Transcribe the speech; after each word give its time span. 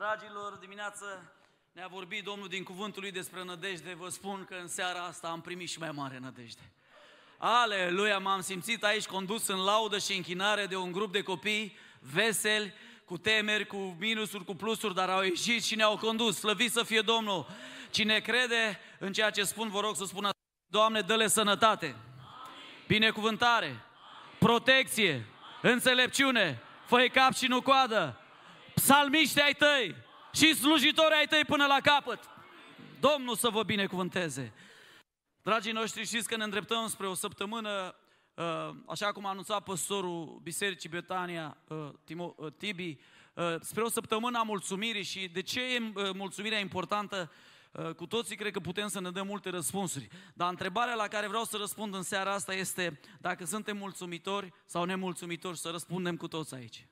Dragilor, 0.00 0.56
dimineață 0.60 1.32
ne-a 1.72 1.86
vorbit 1.86 2.24
Domnul 2.24 2.48
din 2.48 2.62
cuvântul 2.62 3.02
lui 3.02 3.10
despre 3.10 3.44
nădejde. 3.44 3.94
Vă 3.94 4.08
spun 4.08 4.44
că 4.48 4.54
în 4.54 4.68
seara 4.68 5.04
asta 5.04 5.28
am 5.28 5.40
primit 5.40 5.68
și 5.68 5.78
mai 5.78 5.90
mare 5.90 6.18
nădejde. 6.18 6.72
Aleluia, 7.38 8.18
m-am 8.18 8.40
simțit 8.40 8.84
aici 8.84 9.06
condus 9.06 9.46
în 9.46 9.64
laudă 9.64 9.98
și 9.98 10.16
închinare 10.16 10.66
de 10.66 10.76
un 10.76 10.92
grup 10.92 11.12
de 11.12 11.22
copii 11.22 11.76
veseli, 11.98 12.72
cu 13.04 13.18
temeri, 13.18 13.66
cu 13.66 13.96
minusuri, 13.98 14.44
cu 14.44 14.54
plusuri, 14.54 14.94
dar 14.94 15.10
au 15.10 15.22
ieșit 15.22 15.64
și 15.64 15.74
ne-au 15.74 15.96
condus. 15.96 16.38
Slăvit 16.38 16.72
să 16.72 16.82
fie 16.82 17.00
Domnul! 17.00 17.46
Cine 17.90 18.20
crede 18.20 18.78
în 18.98 19.12
ceea 19.12 19.30
ce 19.30 19.42
spun, 19.42 19.68
vă 19.68 19.80
rog 19.80 19.96
să 19.96 20.04
spună, 20.04 20.30
Doamne, 20.66 21.00
dă-le 21.00 21.26
sănătate, 21.26 21.86
Amin. 21.86 21.96
binecuvântare, 22.86 23.66
Amin. 23.66 23.80
protecție, 24.38 25.12
Amin. 25.12 25.26
înțelepciune, 25.60 26.62
fă 26.86 27.06
cap 27.12 27.34
și 27.34 27.46
nu 27.46 27.62
coadă, 27.62 28.19
psalmiști 28.80 29.40
ai 29.40 29.54
tăi 29.54 29.94
și 30.32 30.54
slujitori 30.54 31.14
ai 31.14 31.26
tăi 31.26 31.44
până 31.44 31.66
la 31.66 31.80
capăt. 31.82 32.18
Domnul 33.00 33.36
să 33.36 33.48
vă 33.48 33.62
binecuvânteze. 33.62 34.52
Dragii 35.42 35.72
noștri, 35.72 36.04
știți 36.04 36.28
că 36.28 36.36
ne 36.36 36.44
îndreptăm 36.44 36.88
spre 36.88 37.06
o 37.06 37.14
săptămână, 37.14 37.94
uh, 38.34 38.70
așa 38.86 39.12
cum 39.12 39.26
a 39.26 39.28
anunțat 39.28 39.62
păstorul 39.62 40.40
Bisericii 40.42 40.88
Betania, 40.88 41.56
uh, 41.68 41.88
uh, 42.16 42.52
Tibi, 42.58 42.98
spre 43.60 43.82
o 43.82 43.88
săptămână 43.88 44.38
a 44.38 44.42
mulțumirii 44.42 45.02
și 45.02 45.28
de 45.28 45.42
ce 45.42 45.60
e 45.60 45.78
mulțumirea 46.12 46.58
importantă? 46.58 47.32
Cu 47.96 48.06
toții 48.06 48.36
cred 48.36 48.52
că 48.52 48.60
putem 48.60 48.88
să 48.88 49.00
ne 49.00 49.10
dăm 49.10 49.26
multe 49.26 49.50
răspunsuri. 49.50 50.08
Dar 50.34 50.48
întrebarea 50.48 50.94
la 50.94 51.08
care 51.08 51.28
vreau 51.28 51.44
să 51.44 51.56
răspund 51.56 51.94
în 51.94 52.02
seara 52.02 52.32
asta 52.32 52.54
este 52.54 53.00
dacă 53.20 53.44
suntem 53.44 53.76
mulțumitori 53.76 54.52
sau 54.66 54.84
nemulțumitori, 54.84 55.58
să 55.58 55.68
răspundem 55.70 56.16
cu 56.16 56.28
toți 56.28 56.54
aici. 56.54 56.86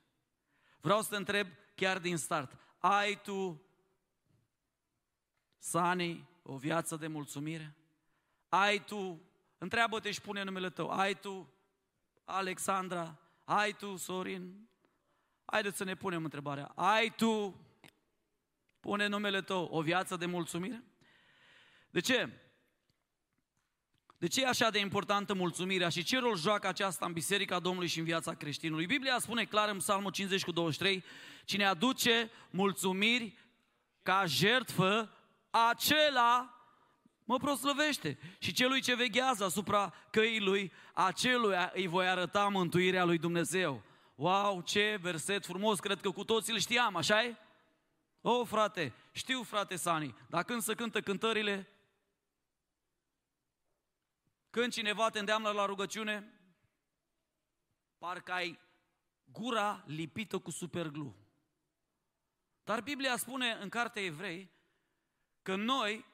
Vreau 0.80 1.02
să 1.02 1.08
te 1.10 1.16
întreb 1.16 1.46
chiar 1.78 1.98
din 1.98 2.16
start. 2.16 2.52
Ai 2.78 3.20
tu, 3.22 3.62
Sani, 5.58 6.28
o 6.42 6.56
viață 6.56 6.96
de 6.96 7.06
mulțumire? 7.06 7.76
Ai 8.48 8.84
tu, 8.84 9.20
întreabă-te 9.58 10.10
și 10.10 10.20
pune 10.20 10.42
numele 10.42 10.70
tău, 10.70 10.90
ai 10.90 11.14
tu, 11.14 11.52
Alexandra, 12.24 13.18
ai 13.44 13.72
tu, 13.72 13.96
Sorin? 13.96 14.68
Haideți 15.44 15.76
să 15.76 15.84
ne 15.84 15.94
punem 15.94 16.24
întrebarea. 16.24 16.72
Ai 16.74 17.14
tu, 17.16 17.60
pune 18.80 19.06
numele 19.06 19.42
tău, 19.42 19.64
o 19.64 19.82
viață 19.82 20.16
de 20.16 20.26
mulțumire? 20.26 20.84
De 21.90 22.00
ce? 22.00 22.30
De 24.18 24.26
ce 24.26 24.42
e 24.42 24.46
așa 24.46 24.70
de 24.70 24.78
importantă 24.78 25.34
mulțumirea 25.34 25.88
și 25.88 26.02
ce 26.02 26.18
rol 26.18 26.36
joacă 26.36 26.68
aceasta 26.68 27.06
în 27.06 27.12
Biserica 27.12 27.58
Domnului 27.58 27.88
și 27.88 27.98
în 27.98 28.04
viața 28.04 28.34
creștinului? 28.34 28.86
Biblia 28.86 29.18
spune 29.18 29.44
clar 29.44 29.68
în 29.68 29.76
Psalmul 29.76 30.10
50 30.10 30.44
cu 30.44 30.52
23, 30.52 31.04
cine 31.44 31.64
aduce 31.64 32.30
mulțumiri 32.50 33.38
ca 34.02 34.24
jertfă, 34.26 35.10
acela 35.50 36.58
mă 37.24 37.36
proslăvește. 37.36 38.18
Și 38.38 38.52
celui 38.52 38.80
ce 38.80 38.94
veghează 38.94 39.44
asupra 39.44 39.94
căii 40.10 40.40
lui, 40.40 40.72
acelui 40.92 41.54
îi 41.72 41.86
voi 41.86 42.08
arăta 42.08 42.48
mântuirea 42.48 43.04
lui 43.04 43.18
Dumnezeu. 43.18 43.82
Wow, 44.14 44.60
ce 44.60 44.98
verset 45.00 45.46
frumos, 45.46 45.78
cred 45.78 46.00
că 46.00 46.10
cu 46.10 46.24
toții 46.24 46.52
îl 46.52 46.58
știam, 46.58 46.96
așa 46.96 47.22
e? 47.22 47.36
O, 48.20 48.44
frate, 48.44 48.92
știu, 49.12 49.42
frate 49.42 49.76
Sani, 49.76 50.14
dar 50.28 50.44
când 50.44 50.62
să 50.62 50.74
cântă 50.74 51.00
cântările, 51.00 51.68
când 54.50 54.72
cineva 54.72 55.10
te 55.10 55.18
îndeamnă 55.18 55.50
la 55.50 55.64
rugăciune, 55.64 56.40
parcă 57.98 58.32
ai 58.32 58.58
gura 59.24 59.84
lipită 59.86 60.38
cu 60.38 60.50
superglu. 60.50 61.14
Dar 62.64 62.80
Biblia 62.80 63.16
spune 63.16 63.58
în 63.60 63.68
cartea 63.68 64.02
Evrei 64.02 64.50
că 65.42 65.56
noi 65.56 66.04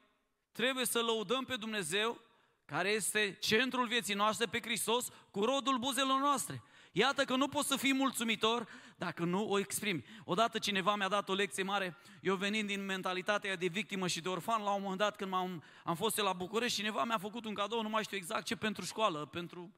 trebuie 0.51 0.85
să 0.85 1.01
lăudăm 1.01 1.45
pe 1.45 1.55
Dumnezeu, 1.55 2.21
care 2.65 2.89
este 2.89 3.37
centrul 3.39 3.87
vieții 3.87 4.13
noastre, 4.13 4.45
pe 4.45 4.61
Hristos, 4.61 5.07
cu 5.31 5.43
rodul 5.43 5.77
buzelor 5.77 6.19
noastre. 6.19 6.63
Iată 6.91 7.25
că 7.25 7.35
nu 7.35 7.47
poți 7.47 7.67
să 7.67 7.75
fii 7.75 7.93
mulțumitor 7.93 8.67
dacă 8.95 9.23
nu 9.23 9.49
o 9.49 9.59
exprimi. 9.59 10.05
Odată 10.23 10.59
cineva 10.59 10.95
mi-a 10.95 11.07
dat 11.07 11.29
o 11.29 11.33
lecție 11.33 11.63
mare, 11.63 11.97
eu 12.21 12.35
venind 12.35 12.67
din 12.67 12.85
mentalitatea 12.85 13.55
de 13.55 13.67
victimă 13.67 14.07
și 14.07 14.21
de 14.21 14.29
orfan, 14.29 14.63
la 14.63 14.71
un 14.71 14.81
moment 14.81 14.99
dat 14.99 15.15
când 15.15 15.33
am 15.33 15.63
am 15.83 15.95
fost 15.95 16.17
la 16.17 16.33
București, 16.33 16.77
cineva 16.77 17.03
mi-a 17.03 17.17
făcut 17.17 17.45
un 17.45 17.53
cadou, 17.53 17.81
nu 17.81 17.89
mai 17.89 18.03
știu 18.03 18.17
exact 18.17 18.45
ce, 18.45 18.55
pentru 18.55 18.85
școală, 18.85 19.25
pentru 19.25 19.73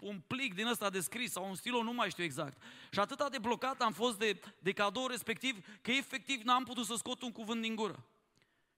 un 0.00 0.20
plic 0.26 0.54
din 0.54 0.66
ăsta 0.66 0.90
de 0.90 1.00
scris 1.00 1.32
sau 1.32 1.48
un 1.48 1.54
stilou, 1.54 1.82
nu 1.82 1.92
mai 1.92 2.10
știu 2.10 2.24
exact. 2.24 2.62
Și 2.90 2.98
atât 2.98 3.30
de 3.30 3.38
blocat 3.38 3.80
am 3.80 3.92
fost 3.92 4.18
de, 4.18 4.40
de 4.58 4.72
cadou 4.72 5.06
respectiv, 5.06 5.66
că 5.80 5.90
efectiv 5.90 6.42
n-am 6.42 6.64
putut 6.64 6.84
să 6.84 6.94
scot 6.94 7.22
un 7.22 7.32
cuvânt 7.32 7.60
din 7.60 7.74
gură. 7.74 8.04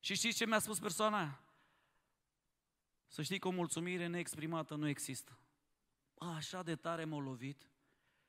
Și 0.00 0.14
știți 0.14 0.36
ce 0.36 0.46
mi-a 0.46 0.58
spus 0.58 0.78
persoana 0.78 1.18
aia? 1.18 1.40
Să 3.08 3.22
știi 3.22 3.38
că 3.38 3.48
o 3.48 3.50
mulțumire 3.50 4.06
neexprimată 4.06 4.74
nu 4.74 4.88
există. 4.88 5.38
A, 6.18 6.34
așa 6.34 6.62
de 6.62 6.76
tare 6.76 7.04
m-a 7.04 7.20
lovit, 7.20 7.70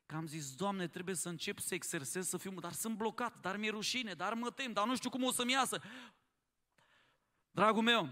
că 0.07 0.15
am 0.15 0.27
zis, 0.27 0.55
Doamne, 0.55 0.87
trebuie 0.87 1.15
să 1.15 1.29
încep 1.29 1.59
să 1.59 1.73
exersez, 1.73 2.27
să 2.27 2.37
fiu, 2.37 2.51
dar 2.51 2.71
sunt 2.71 2.95
blocat, 2.95 3.39
dar 3.41 3.57
mi-e 3.57 3.69
rușine, 3.69 4.13
dar 4.13 4.33
mă 4.33 4.51
tem, 4.51 4.73
dar 4.73 4.85
nu 4.85 4.95
știu 4.95 5.09
cum 5.09 5.23
o 5.23 5.31
să-mi 5.31 5.51
iasă. 5.51 5.81
Dragul 7.51 7.81
meu, 7.81 8.09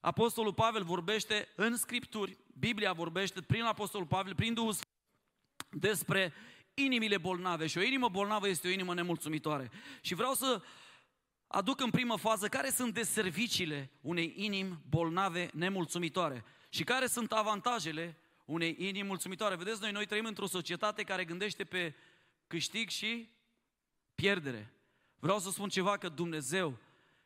Apostolul 0.00 0.54
Pavel 0.54 0.84
vorbește 0.84 1.48
în 1.56 1.76
Scripturi, 1.76 2.38
Biblia 2.58 2.92
vorbește 2.92 3.40
prin 3.40 3.62
Apostolul 3.62 4.06
Pavel, 4.06 4.34
prin 4.34 4.54
Duhul 4.54 4.74
despre 5.70 6.32
inimile 6.74 7.18
bolnave 7.18 7.66
și 7.66 7.78
o 7.78 7.82
inimă 7.82 8.08
bolnavă 8.08 8.48
este 8.48 8.68
o 8.68 8.70
inimă 8.70 8.94
nemulțumitoare. 8.94 9.70
Și 10.00 10.14
vreau 10.14 10.34
să 10.34 10.62
aduc 11.46 11.80
în 11.80 11.90
primă 11.90 12.16
fază 12.16 12.48
care 12.48 12.70
sunt 12.70 12.94
deserviciile 12.94 13.90
unei 14.00 14.34
inimi 14.36 14.78
bolnave 14.88 15.50
nemulțumitoare 15.52 16.44
și 16.68 16.84
care 16.84 17.06
sunt 17.06 17.32
avantajele 17.32 18.21
unei 18.52 18.76
inimi 18.78 19.06
mulțumitoare. 19.06 19.56
Vedeți, 19.56 19.80
noi, 19.80 19.90
noi 19.90 20.06
trăim 20.06 20.24
într-o 20.24 20.46
societate 20.46 21.02
care 21.02 21.24
gândește 21.24 21.64
pe 21.64 21.94
câștig 22.46 22.88
și 22.88 23.28
pierdere. 24.14 24.72
Vreau 25.18 25.38
să 25.38 25.50
spun 25.50 25.68
ceva 25.68 25.96
că 25.96 26.08
Dumnezeu 26.08 26.78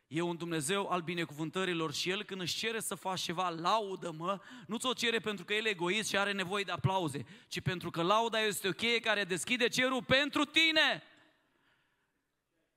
e 0.07 0.21
un 0.21 0.37
Dumnezeu 0.37 0.89
al 0.89 1.01
binecuvântărilor 1.01 1.93
și 1.93 2.09
El 2.09 2.23
când 2.23 2.41
își 2.41 2.57
cere 2.57 2.79
să 2.79 2.95
faci 2.95 3.21
ceva, 3.21 3.49
laudă-mă, 3.49 4.39
nu 4.67 4.77
ți-o 4.77 4.93
cere 4.93 5.19
pentru 5.19 5.45
că 5.45 5.53
El 5.53 5.65
e 5.65 5.69
egoist 5.69 6.09
și 6.09 6.17
are 6.17 6.31
nevoie 6.31 6.63
de 6.63 6.71
aplauze, 6.71 7.25
ci 7.47 7.59
pentru 7.61 7.89
că 7.89 8.01
lauda 8.01 8.39
este 8.39 8.67
o 8.67 8.71
cheie 8.71 8.99
care 8.99 9.23
deschide 9.23 9.67
cerul 9.67 10.03
pentru 10.03 10.45
tine. 10.45 11.03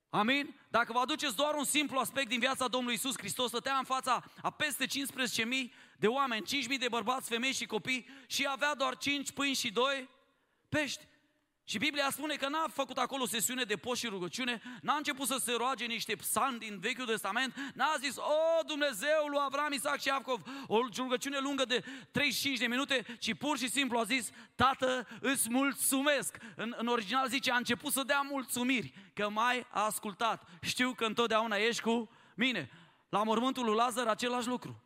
Amin? 0.09 0.55
Dacă 0.69 0.93
vă 0.93 0.99
aduceți 0.99 1.37
doar 1.37 1.55
un 1.55 1.65
simplu 1.65 1.99
aspect 1.99 2.29
din 2.29 2.39
viața 2.39 2.69
Domnului 2.69 2.97
Isus 2.97 3.17
Hristos, 3.17 3.49
stătea 3.49 3.77
în 3.77 3.85
fața 3.85 4.25
a 4.43 4.51
peste 4.51 4.87
15.000 4.87 4.93
de 6.01 6.07
oameni, 6.07 6.47
5.000 6.73 6.79
de 6.79 6.89
bărbați, 6.89 7.29
femei 7.29 7.53
și 7.53 7.67
copii 7.67 8.09
și 8.27 8.47
avea 8.49 8.75
doar 8.75 8.97
5 8.97 9.33
pâini 9.33 9.55
și 9.55 9.71
2 9.71 10.09
pești. 10.69 11.09
Și 11.65 11.79
Biblia 11.79 12.11
spune 12.11 12.35
că 12.35 12.49
n-a 12.49 12.67
făcut 12.73 12.97
acolo 12.97 13.27
sesiune 13.27 13.65
de 13.65 13.77
post 13.77 14.01
și 14.01 14.07
rugăciune, 14.07 14.63
n-a 14.83 14.95
început 14.95 15.27
să 15.27 15.37
se 15.45 15.53
roage 15.53 15.85
niște 15.85 16.17
psalmi 16.17 16.59
din 16.59 16.79
Vechiul 16.79 17.07
Testament, 17.07 17.55
n-a 17.75 17.97
zis, 17.99 18.17
o, 18.17 18.63
Dumnezeu 18.67 19.27
lui 19.27 19.39
Avram, 19.41 19.73
Isaac 19.73 20.01
și 20.01 20.09
Iacov, 20.09 20.41
o 20.67 20.79
rugăciune 20.97 21.39
lungă 21.39 21.65
de 21.65 21.85
35 22.11 22.59
de 22.59 22.67
minute, 22.67 23.17
ci 23.19 23.35
pur 23.35 23.59
și 23.59 23.69
simplu 23.69 23.99
a 23.99 24.05
zis, 24.05 24.31
Tată, 24.55 25.09
îți 25.21 25.51
mulțumesc. 25.51 26.37
În, 26.57 26.75
în 26.77 26.87
original 26.87 27.29
zice, 27.29 27.51
a 27.51 27.57
început 27.57 27.93
să 27.93 28.03
dea 28.03 28.21
mulțumiri, 28.21 28.93
că 29.15 29.29
mai 29.29 29.67
a 29.71 29.85
ascultat. 29.85 30.49
Știu 30.61 30.93
că 30.93 31.05
întotdeauna 31.05 31.57
ești 31.57 31.83
cu 31.83 32.11
mine. 32.35 32.71
La 33.09 33.23
mormântul 33.23 33.65
lui 33.65 33.75
Lazar, 33.75 34.07
același 34.07 34.49
lucru. 34.49 34.83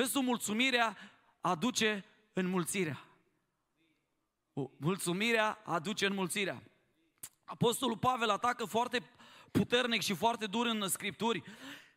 Vezi 0.00 0.12
tu, 0.12 0.20
mulțumirea 0.20 0.96
aduce 1.40 2.04
înmulțirea. 2.32 3.04
Mulțumirea 4.76 5.58
aduce 5.64 6.06
înmulțirea. 6.06 6.62
Apostolul 7.44 7.96
Pavel 7.96 8.30
atacă 8.30 8.64
foarte 8.64 9.02
puternic 9.50 10.02
și 10.02 10.14
foarte 10.14 10.46
dur 10.46 10.66
în 10.66 10.88
Scripturi. 10.88 11.42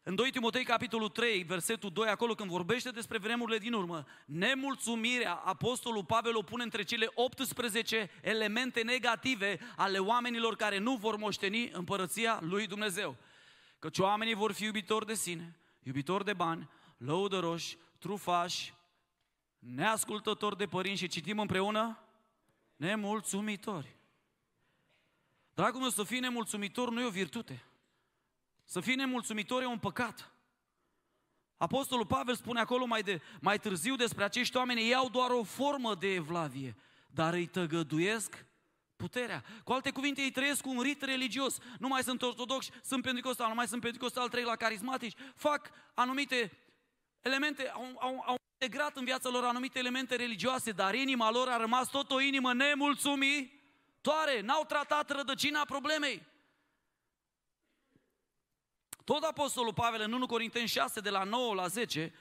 În 0.04 0.16
2 0.16 0.32
Timotei, 0.32 0.64
capitolul 0.64 1.10
3, 1.10 1.44
versetul 1.44 1.90
2, 1.90 2.08
acolo 2.08 2.34
când 2.34 2.50
vorbește 2.50 2.90
despre 2.90 3.18
vremurile 3.18 3.58
din 3.58 3.74
urmă, 3.74 4.06
nemulțumirea, 4.26 5.34
Apostolul 5.34 6.06
Pavel 6.06 6.36
o 6.36 6.42
pune 6.42 6.64
între 6.64 6.84
cele 6.84 7.08
18 7.14 8.10
elemente 8.22 8.82
negative 8.82 9.60
ale 9.76 9.98
oamenilor 9.98 10.56
care 10.56 10.78
nu 10.78 10.96
vor 10.96 11.16
moșteni 11.16 11.70
împărăția 11.70 12.40
lui 12.42 12.68
Dumnezeu. 12.68 13.16
Căci 13.80 13.98
oamenii 13.98 14.34
vor 14.34 14.52
fi 14.52 14.64
iubitori 14.64 15.06
de 15.06 15.14
sine, 15.14 15.58
iubitori 15.84 16.26
de 16.26 16.34
bani, 16.34 16.70
lăudăroși, 16.98 17.78
trufași, 18.04 18.74
neascultători 19.60 20.58
de 20.58 20.66
părinți 20.68 21.02
și 21.02 21.08
citim 21.08 21.40
împreună 21.40 22.00
nemulțumitori. 22.76 23.96
Dragul 25.54 25.80
meu, 25.80 25.90
să 25.90 26.04
fii 26.04 26.20
nemulțumitor 26.20 26.90
nu 26.90 27.02
e 27.02 27.06
o 27.06 27.10
virtute. 27.10 27.64
Să 28.64 28.80
fii 28.80 28.96
nemulțumitor 28.96 29.62
e 29.62 29.66
un 29.66 29.80
păcat. 29.80 30.32
Apostolul 31.58 32.06
Pavel 32.06 32.36
spune 32.36 32.60
acolo 32.60 32.86
mai, 32.86 33.02
de, 33.02 33.22
mai 33.42 33.60
târziu 33.60 33.96
despre 33.96 34.24
acești 34.24 34.58
oameni, 34.58 34.82
ei 34.82 34.96
au 34.96 35.10
doar 35.10 35.30
o 35.30 35.44
formă 35.44 35.96
de 35.96 36.14
evlavie, 36.14 36.76
dar 37.08 37.34
îi 37.34 37.48
tăgăduiesc 37.48 38.46
puterea. 38.96 39.44
Cu 39.64 39.72
alte 39.72 39.92
cuvinte, 39.92 40.22
ei 40.22 40.32
trăiesc 40.32 40.66
un 40.66 40.82
rit 40.82 41.02
religios. 41.02 41.58
Nu 41.80 41.88
mai 41.88 42.04
sunt 42.04 42.22
ortodoxi, 42.22 42.72
sunt 42.84 43.04
pentecostal, 43.04 43.48
nu 43.48 43.56
mai 43.56 43.68
sunt 43.68 43.82
pentecostal, 43.82 44.30
trei 44.30 44.44
la 44.44 44.56
carismatici. 44.56 45.18
Fac 45.36 45.70
anumite 45.94 46.52
elemente, 47.24 47.70
au, 47.70 47.98
au, 48.00 48.24
au 48.26 48.36
integrat 48.60 48.98
în 48.98 49.06
viața 49.06 49.30
lor 49.30 49.44
anumite 49.44 49.80
elemente 49.80 50.16
religioase, 50.16 50.72
dar 50.72 50.94
inima 50.94 51.32
lor 51.32 51.48
a 51.48 51.58
rămas 51.58 51.90
tot 51.90 52.12
o 52.12 52.20
inimă 52.20 52.54
nemulțumitoare. 52.54 54.42
N-au 54.42 54.66
tratat 54.66 55.10
rădăcina 55.10 55.66
problemei. 55.66 56.32
Tot 59.04 59.24
Apostolul 59.24 59.74
Pavel 59.74 60.02
în 60.02 60.14
1 60.14 60.26
Corinteni 60.26 60.68
6, 60.68 61.00
de 61.00 61.10
la 61.10 61.24
9 61.24 61.54
la 61.54 61.68
10, 61.68 62.14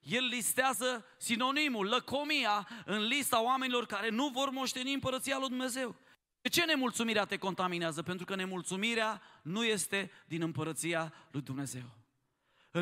el 0.00 0.24
listează 0.24 1.04
sinonimul, 1.18 1.86
lăcomia, 1.86 2.68
în 2.84 3.06
lista 3.06 3.42
oamenilor 3.42 3.86
care 3.86 4.08
nu 4.08 4.28
vor 4.28 4.50
moșteni 4.50 4.92
împărăția 4.92 5.38
lui 5.38 5.48
Dumnezeu. 5.48 5.96
De 6.40 6.48
ce 6.48 6.64
nemulțumirea 6.64 7.24
te 7.24 7.36
contaminează? 7.36 8.02
Pentru 8.02 8.24
că 8.24 8.34
nemulțumirea 8.34 9.22
nu 9.42 9.64
este 9.64 10.10
din 10.26 10.42
împărăția 10.42 11.12
lui 11.30 11.42
Dumnezeu. 11.42 12.05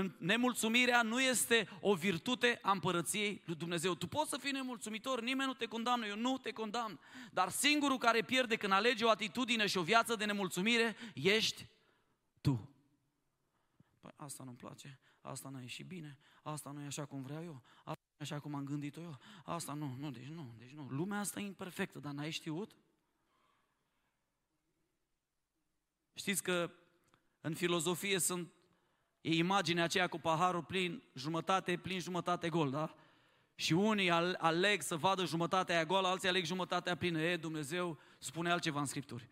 Nemulțumirea 0.03 1.03
nu 1.03 1.21
este 1.21 1.69
o 1.81 1.95
virtute 1.95 2.59
a 2.63 2.71
împărăției 2.71 3.43
lui 3.45 3.55
Dumnezeu. 3.55 3.95
Tu 3.95 4.07
poți 4.07 4.31
să 4.31 4.37
fii 4.37 4.51
nemulțumitor, 4.51 5.21
nimeni 5.21 5.49
nu 5.49 5.55
te 5.55 5.67
condamnă, 5.67 6.07
eu 6.07 6.17
nu 6.17 6.39
te 6.39 6.53
condamn. 6.53 7.01
Dar 7.33 7.49
singurul 7.49 7.99
care 7.99 8.23
pierde 8.23 8.57
când 8.57 8.73
alege 8.73 9.05
o 9.05 9.11
atitudine 9.11 9.67
și 9.67 9.79
o 9.79 9.83
viață 9.83 10.15
de 10.15 10.25
nemulțumire, 10.25 10.97
ești 11.15 11.67
tu. 12.41 12.69
Păi 14.01 14.13
asta 14.17 14.45
nu-mi 14.45 14.57
place, 14.57 14.99
asta 15.21 15.49
nu 15.49 15.57
a 15.57 15.61
ieșit 15.61 15.87
bine, 15.87 16.19
asta 16.43 16.71
nu 16.71 16.81
e 16.81 16.87
așa 16.87 17.05
cum 17.05 17.23
vreau 17.23 17.45
eu, 17.45 17.63
asta 17.85 18.03
nu 18.07 18.17
e 18.19 18.23
așa 18.23 18.41
cum 18.41 18.55
am 18.55 18.65
gândit-o 18.65 19.01
eu, 19.01 19.19
asta 19.45 19.73
nu, 19.73 19.97
nu, 19.99 20.11
deci 20.11 20.29
nu, 20.29 20.55
deci 20.59 20.73
nu. 20.73 20.89
Lumea 20.91 21.19
asta 21.19 21.41
e 21.41 21.45
imperfectă, 21.45 21.99
dar 21.99 22.13
n-ai 22.13 22.31
știut? 22.31 22.77
Știți 26.15 26.43
că 26.43 26.71
în 27.41 27.55
filozofie 27.55 28.19
sunt, 28.19 28.53
e 29.25 29.35
imaginea 29.35 29.85
aceea 29.85 30.07
cu 30.07 30.19
paharul 30.19 30.63
plin, 30.63 31.03
jumătate 31.15 31.77
plin, 31.77 32.01
jumătate 32.01 32.49
gol, 32.49 32.71
da? 32.71 32.95
Și 33.55 33.73
unii 33.73 34.11
aleg 34.39 34.83
să 34.83 34.97
vadă 34.97 35.25
jumătatea 35.25 35.75
aia 35.75 35.85
goală, 35.85 36.09
alții 36.09 36.29
aleg 36.29 36.45
jumătatea 36.45 36.97
plină. 36.97 37.21
E, 37.21 37.37
Dumnezeu 37.37 37.99
spune 38.19 38.51
altceva 38.51 38.81
în 38.81 38.87
Scripturi. 38.87 39.29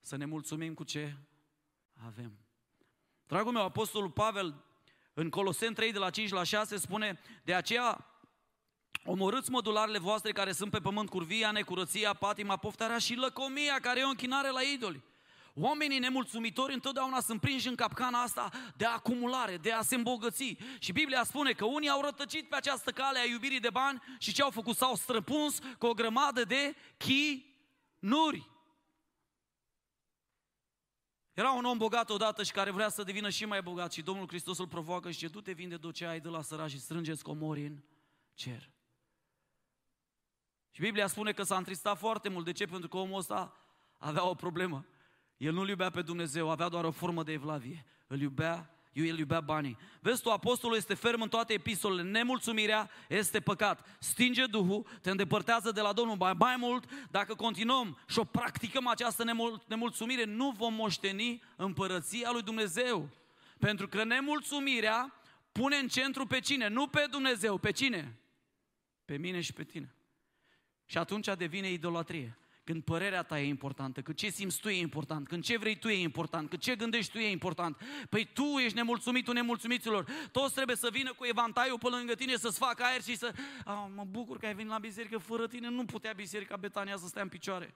Să 0.00 0.16
ne 0.16 0.24
mulțumim 0.24 0.74
cu 0.74 0.84
ce 0.84 1.16
avem. 2.06 2.38
Dragul 3.26 3.52
meu, 3.52 3.62
Apostolul 3.62 4.10
Pavel, 4.10 4.64
în 5.14 5.30
Coloseni 5.30 5.74
3, 5.74 5.92
de 5.92 5.98
la 5.98 6.10
5 6.10 6.30
la 6.30 6.42
6, 6.42 6.76
spune, 6.76 7.20
de 7.44 7.54
aceea 7.54 8.06
omorâți 9.04 9.50
mădularele 9.50 9.98
voastre 9.98 10.32
care 10.32 10.52
sunt 10.52 10.70
pe 10.70 10.80
pământ, 10.80 11.08
curvia, 11.08 11.50
necurăția, 11.50 12.14
patima, 12.14 12.56
poftarea 12.56 12.98
și 12.98 13.14
lăcomia, 13.14 13.78
care 13.80 14.00
e 14.00 14.04
o 14.04 14.08
închinare 14.08 14.50
la 14.50 14.62
idoli. 14.62 15.02
Oamenii 15.54 15.98
nemulțumitori 15.98 16.72
întotdeauna 16.72 17.20
sunt 17.20 17.40
prinși 17.40 17.68
în 17.68 17.74
capcana 17.74 18.22
asta 18.22 18.50
de 18.76 18.84
acumulare, 18.84 19.56
de 19.56 19.72
a 19.72 19.82
se 19.82 19.94
îmbogăți. 19.94 20.56
Și 20.78 20.92
Biblia 20.92 21.24
spune 21.24 21.52
că 21.52 21.64
unii 21.64 21.88
au 21.88 22.00
rătăcit 22.00 22.48
pe 22.48 22.56
această 22.56 22.90
cale 22.90 23.18
a 23.18 23.24
iubirii 23.24 23.60
de 23.60 23.70
bani 23.70 24.02
și 24.18 24.32
ce 24.32 24.42
au 24.42 24.50
făcut? 24.50 24.76
S-au 24.76 24.94
străpuns 24.94 25.58
cu 25.78 25.86
o 25.86 25.94
grămadă 25.94 26.44
de 26.44 26.76
chinuri. 26.96 28.50
Era 31.32 31.50
un 31.50 31.64
om 31.64 31.78
bogat 31.78 32.10
odată 32.10 32.42
și 32.42 32.52
care 32.52 32.70
vrea 32.70 32.88
să 32.88 33.02
devină 33.02 33.28
și 33.28 33.44
mai 33.44 33.62
bogat 33.62 33.92
și 33.92 34.02
Domnul 34.02 34.28
Hristos 34.28 34.58
îl 34.58 34.68
provoacă 34.68 35.10
și 35.10 35.18
ce 35.18 35.28
du-te 35.28 35.52
vinde 35.52 35.76
tot 35.76 35.94
ce 35.94 36.06
ai 36.06 36.20
de 36.20 36.28
la 36.28 36.42
săraci 36.42 36.70
și 36.70 36.80
strângeți 36.80 37.22
comori 37.22 37.66
în 37.66 37.82
cer. 38.34 38.70
Și 40.70 40.80
Biblia 40.80 41.06
spune 41.06 41.32
că 41.32 41.42
s-a 41.42 41.56
întristat 41.56 41.98
foarte 41.98 42.28
mult. 42.28 42.44
De 42.44 42.52
ce? 42.52 42.66
Pentru 42.66 42.88
că 42.88 42.96
omul 42.96 43.18
ăsta 43.18 43.56
avea 43.98 44.28
o 44.28 44.34
problemă. 44.34 44.86
El 45.42 45.52
nu-L 45.52 45.68
iubea 45.68 45.90
pe 45.90 46.02
Dumnezeu, 46.02 46.50
avea 46.50 46.68
doar 46.68 46.84
o 46.84 46.90
formă 46.90 47.22
de 47.22 47.32
evlavie. 47.32 47.84
Îl 48.06 48.20
iubea 48.20 48.70
eu 48.92 49.04
el 49.04 49.18
iubea 49.18 49.40
banii. 49.40 49.78
Vezi 50.00 50.22
tu, 50.22 50.30
apostolul 50.30 50.76
este 50.76 50.94
ferm 50.94 51.20
în 51.20 51.28
toate 51.28 51.52
epistolele. 51.52 52.10
Nemulțumirea 52.10 52.90
este 53.08 53.40
păcat. 53.40 53.96
Stinge 53.98 54.46
Duhul, 54.46 54.86
te 55.00 55.10
îndepărtează 55.10 55.70
de 55.70 55.80
la 55.80 55.92
Domnul. 55.92 56.16
Mai, 56.16 56.32
mai 56.32 56.56
mult, 56.58 57.08
dacă 57.10 57.34
continuăm 57.34 57.98
și 58.08 58.18
o 58.18 58.24
practicăm 58.24 58.86
această 58.86 59.24
nemul- 59.24 59.62
nemulțumire, 59.66 60.24
nu 60.24 60.50
vom 60.50 60.74
moșteni 60.74 61.42
împărăția 61.56 62.30
lui 62.32 62.42
Dumnezeu. 62.42 63.08
Pentru 63.58 63.88
că 63.88 64.04
nemulțumirea 64.04 65.14
pune 65.52 65.76
în 65.76 65.88
centru 65.88 66.26
pe 66.26 66.40
cine? 66.40 66.68
Nu 66.68 66.86
pe 66.86 67.06
Dumnezeu, 67.10 67.58
pe 67.58 67.70
cine? 67.70 68.18
Pe 69.04 69.16
mine 69.16 69.40
și 69.40 69.52
pe 69.52 69.64
tine. 69.64 69.94
Și 70.86 70.98
atunci 70.98 71.28
devine 71.36 71.70
idolatrie. 71.70 72.36
Când 72.64 72.82
părerea 72.82 73.22
ta 73.22 73.40
e 73.40 73.46
importantă, 73.46 74.02
când 74.02 74.16
ce 74.16 74.28
simți 74.28 74.60
tu 74.60 74.68
e 74.68 74.80
important, 74.80 75.28
când 75.28 75.44
ce 75.44 75.58
vrei 75.58 75.78
tu 75.78 75.88
e 75.88 76.02
important, 76.02 76.48
când 76.48 76.62
ce 76.62 76.76
gândești 76.76 77.12
tu 77.12 77.18
e 77.18 77.30
important. 77.30 77.76
Păi 78.08 78.24
tu 78.24 78.42
ești 78.42 78.76
nemulțumitul 78.76 79.34
nemulțumiților. 79.34 80.04
Toți 80.32 80.54
trebuie 80.54 80.76
să 80.76 80.88
vină 80.92 81.12
cu 81.12 81.24
evantaiul 81.24 81.78
pe 81.78 81.88
lângă 81.88 82.14
tine 82.14 82.36
să-ți 82.36 82.58
facă 82.58 82.82
aer 82.82 83.02
și 83.02 83.16
să... 83.16 83.34
Ah, 83.64 83.84
mă 83.94 84.04
bucur 84.04 84.38
că 84.38 84.46
ai 84.46 84.54
venit 84.54 84.70
la 84.70 84.78
biserică, 84.78 85.18
fără 85.18 85.46
tine 85.46 85.68
nu 85.68 85.84
putea 85.84 86.12
biserica 86.12 86.56
Betania 86.56 86.96
să 86.96 87.06
stea 87.06 87.22
în 87.22 87.28
picioare. 87.28 87.74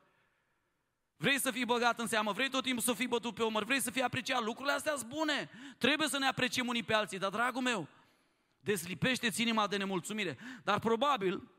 Vrei 1.17 1.41
să 1.41 1.51
fii 1.51 1.65
băgat 1.65 2.01
în 2.01 2.07
seamă, 2.07 2.33
vrei 2.33 2.51
tot 2.51 2.63
timpul 2.63 2.83
să 2.83 2.93
fii 2.93 3.07
bătut 3.07 3.35
pe 3.35 3.43
umăr, 3.43 3.65
vrei 3.65 3.81
să 3.81 3.91
fii 3.91 4.03
apreciat. 4.03 4.43
Lucrurile 4.43 4.75
astea 4.75 4.95
sunt 4.97 5.09
bune. 5.09 5.51
Trebuie 5.79 6.09
să 6.09 6.19
ne 6.19 6.27
apreciem 6.27 6.67
unii 6.67 6.83
pe 6.83 6.95
alții, 6.95 7.19
dar 7.19 7.31
dragul 7.31 7.63
meu, 7.63 7.89
deslipește-ți 8.61 9.43
inima 9.43 9.67
de 9.67 9.77
nemulțumire. 9.77 10.39
Dar 10.65 10.79
probabil, 10.79 11.51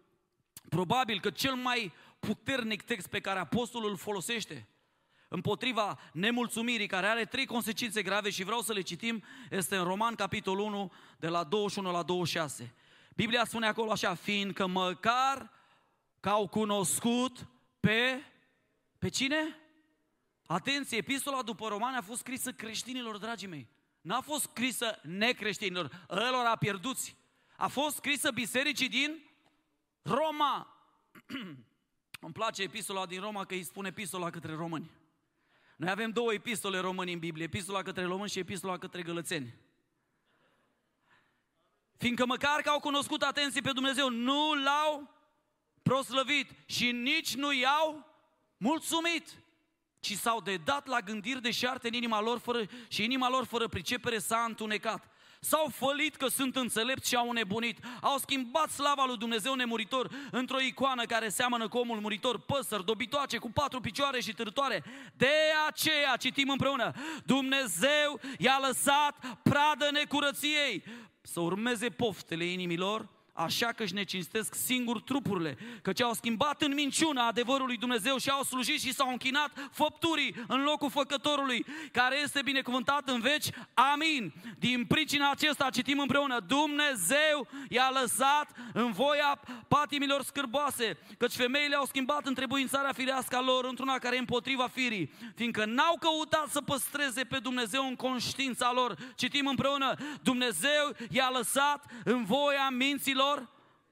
probabil 0.70 1.20
că 1.20 1.30
cel 1.30 1.56
mai 1.56 1.94
puternic 2.20 2.82
text 2.82 3.08
pe 3.08 3.20
care 3.20 3.40
apostolul 3.40 3.90
îl 3.90 3.98
folosește 3.98 4.68
împotriva 5.28 6.00
nemulțumirii, 6.14 6.88
care 6.88 7.08
are 7.08 7.26
trei 7.26 7.46
consecințe 7.46 8.02
grave 8.02 8.30
și 8.30 8.44
vreau 8.44 8.62
să 8.62 8.74
le 8.74 8.82
citim, 8.82 9.24
este 9.50 9.76
în 9.76 9.84
Roman, 9.84 10.16
capitolul 10.16 10.66
1, 10.66 10.92
de 11.20 11.28
la 11.28 11.44
21 11.44 11.92
la 11.92 12.04
26. 12.04 12.74
Biblia 13.16 13.46
spune 13.46 13.68
acolo 13.68 13.92
așa, 13.92 14.14
fiindcă 14.16 14.68
măcar 14.68 15.52
că 16.20 16.30
au 16.30 16.48
cunoscut 16.48 17.48
pe, 17.80 18.24
pe 19.00 19.10
cine? 19.10 19.60
Atenție, 20.46 20.98
epistola 20.98 21.42
după 21.42 21.68
Roman 21.68 21.94
a 21.94 22.02
fost 22.02 22.20
scrisă 22.20 22.52
creștinilor, 22.52 23.18
dragii 23.18 23.48
mei. 23.48 23.68
N-a 24.02 24.22
fost 24.22 24.42
scrisă 24.42 25.00
necreștinilor, 25.04 26.06
ălora 26.10 26.56
pierduți. 26.56 27.16
A 27.58 27.68
fost 27.68 27.96
scrisă 27.96 28.32
bisericii 28.32 28.90
din 28.90 29.24
Roma. 30.02 30.68
Îmi 32.20 32.34
place 32.34 32.62
epistola 32.62 33.06
din 33.06 33.22
Roma 33.22 33.46
că 33.46 33.54
îi 33.54 33.64
spune 33.64 33.88
epistola 33.88 34.30
către 34.30 34.54
români. 34.54 34.92
Noi 35.78 35.90
avem 35.90 36.12
două 36.12 36.34
epistole 36.34 36.80
români 36.80 37.14
în 37.14 37.20
Biblie, 37.20 37.44
epistola 37.44 37.82
către 37.82 38.04
români 38.04 38.30
și 38.30 38.40
epistola 38.40 38.78
către 38.78 39.02
gălățeni. 39.02 39.56
Fiindcă 41.98 42.26
măcar 42.26 42.62
că 42.62 42.70
au 42.70 42.80
cunoscut 42.80 43.22
atenție 43.22 43.62
pe 43.62 43.72
Dumnezeu, 43.72 44.10
nu 44.10 44.54
l-au 44.54 45.16
proslăvit 45.82 46.52
și 46.66 46.92
nici 46.92 47.36
nu 47.36 47.54
i-au 47.54 48.06
mulțumit, 48.58 49.44
ci 50.00 50.14
s-au 50.14 50.42
dedat 50.42 50.88
la 50.88 51.00
gândiri 51.00 51.42
de 51.42 51.52
șarte 51.52 51.88
în 51.88 51.94
inima 51.94 52.22
lor 52.22 52.38
fără, 52.38 52.66
și 52.88 53.04
inima 53.04 53.30
lor 53.30 53.46
fără 53.46 53.68
pricepere 53.68 54.18
s-a 54.18 54.44
întunecat. 54.48 55.12
S-au 55.48 55.72
fălit 55.74 56.16
că 56.16 56.28
sunt 56.28 56.56
înțelepți 56.56 57.10
și 57.10 57.16
au 57.16 57.32
nebunit. 57.32 57.78
Au 58.02 58.18
schimbat 58.18 58.70
slava 58.70 59.04
lui 59.06 59.18
Dumnezeu 59.18 59.54
nemuritor 59.54 60.10
într-o 60.32 60.60
icoană 60.60 61.06
care 61.06 61.30
seamănă 61.30 61.68
cu 61.68 61.78
omul 61.78 62.00
muritor, 62.00 62.40
păsări, 62.40 62.86
dobitoace, 62.86 63.38
cu 63.38 63.52
patru 63.52 63.80
picioare 63.80 64.20
și 64.20 64.34
târtoare. 64.34 64.84
De 65.14 65.34
aceea 65.68 66.16
citim 66.16 66.50
împreună, 66.50 66.92
Dumnezeu 67.26 68.20
i-a 68.38 68.60
lăsat 68.62 69.40
pradă 69.44 69.90
necurăției 69.92 70.84
să 71.22 71.40
urmeze 71.40 71.90
poftele 71.90 72.46
inimilor 72.46 73.08
așa 73.38 73.68
că 73.68 73.84
își 73.84 73.94
necinstesc 73.94 74.56
singur 74.56 75.02
trupurile, 75.02 75.58
căci 75.82 76.02
au 76.02 76.14
schimbat 76.14 76.62
în 76.62 76.74
minciuna 76.74 77.28
adevărului 77.28 77.78
Dumnezeu 77.78 78.18
și 78.18 78.30
au 78.30 78.44
slujit 78.44 78.82
și 78.82 78.94
s-au 78.94 79.10
închinat 79.10 79.70
făpturii 79.72 80.36
în 80.48 80.64
locul 80.64 80.90
făcătorului, 80.90 81.66
care 81.92 82.20
este 82.24 82.42
binecuvântat 82.42 83.10
în 83.10 83.20
veci. 83.20 83.46
Amin. 83.74 84.34
Din 84.60 84.86
pricina 84.86 85.32
acesta 85.32 85.70
citim 85.70 86.00
împreună, 86.00 86.40
Dumnezeu 86.48 87.48
i-a 87.70 87.90
lăsat 88.02 88.50
în 88.74 88.92
voia 88.92 89.40
patimilor 89.68 90.24
scârboase, 90.24 90.98
căci 91.18 91.34
femeile 91.34 91.76
au 91.76 91.86
schimbat 91.86 92.26
întrebuințarea 92.26 92.94
firească 92.94 93.36
a 93.36 93.42
lor 93.42 93.66
într-una 93.66 93.98
care 93.98 94.16
e 94.16 94.20
împotriva 94.20 94.68
firii, 94.68 95.12
fiindcă 95.36 95.66
n-au 95.66 95.98
căutat 96.00 96.48
să 96.50 96.62
păstreze 96.62 97.24
pe 97.24 97.40
Dumnezeu 97.40 97.88
în 97.88 97.96
conștiința 97.96 98.72
lor. 98.74 98.96
Citim 99.16 99.48
împreună, 99.48 99.96
Dumnezeu 100.22 100.96
i-a 101.10 101.30
lăsat 101.30 101.86
în 102.04 102.26
voia 102.26 102.70
minților 102.70 103.27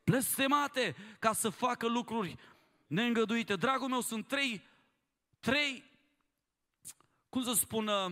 blestemate 0.03 0.95
ca 1.19 1.33
să 1.33 1.49
facă 1.49 1.87
lucruri 1.87 2.37
neîngăduite. 2.87 3.55
Dragul 3.55 3.87
meu, 3.87 4.01
sunt 4.01 4.27
trei, 4.27 4.63
trei, 5.39 5.83
cum 7.29 7.43
să 7.43 7.53
spun, 7.53 7.87
uh, 7.87 8.11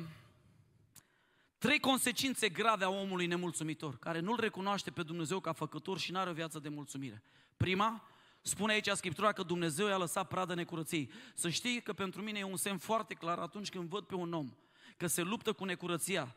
trei 1.58 1.80
consecințe 1.80 2.50
grave 2.50 2.84
a 2.84 2.89
omului 2.89 3.25
nemulțumitor, 3.25 3.98
care 3.98 4.20
nu-L 4.20 4.39
recunoaște 4.39 4.92
pe 4.92 5.03
Dumnezeu 5.03 5.39
ca 5.39 5.51
făcător 5.51 6.00
și 6.00 6.12
nu 6.12 6.20
are 6.20 6.30
o 6.30 6.34
viață 6.34 6.60
de 6.60 6.70
mulțumire. 6.70 7.24
Prima, 7.58 8.08
Spune 8.46 8.74
aici 8.74 8.89
Scriptura 8.89 9.32
că 9.32 9.44
Dumnezeu 9.44 9.88
i-a 9.88 9.98
lăsat 9.98 10.27
pradă 10.27 10.53
necurăției. 10.53 11.12
Să 11.34 11.50
știi 11.50 11.82
că 11.82 11.94
pentru 11.94 12.22
mine 12.22 12.39
e 12.39 12.44
un 12.44 12.56
semn 12.56 12.77
foarte 12.77 13.13
clar 13.13 13.39
atunci 13.39 13.70
când 13.70 13.89
văd 13.89 14.03
pe 14.03 14.15
un 14.15 14.34
om 14.34 14.53
că 14.98 15.08
se 15.08 15.22
luptă 15.22 15.53
cu 15.53 15.65
necurăția, 15.65 16.36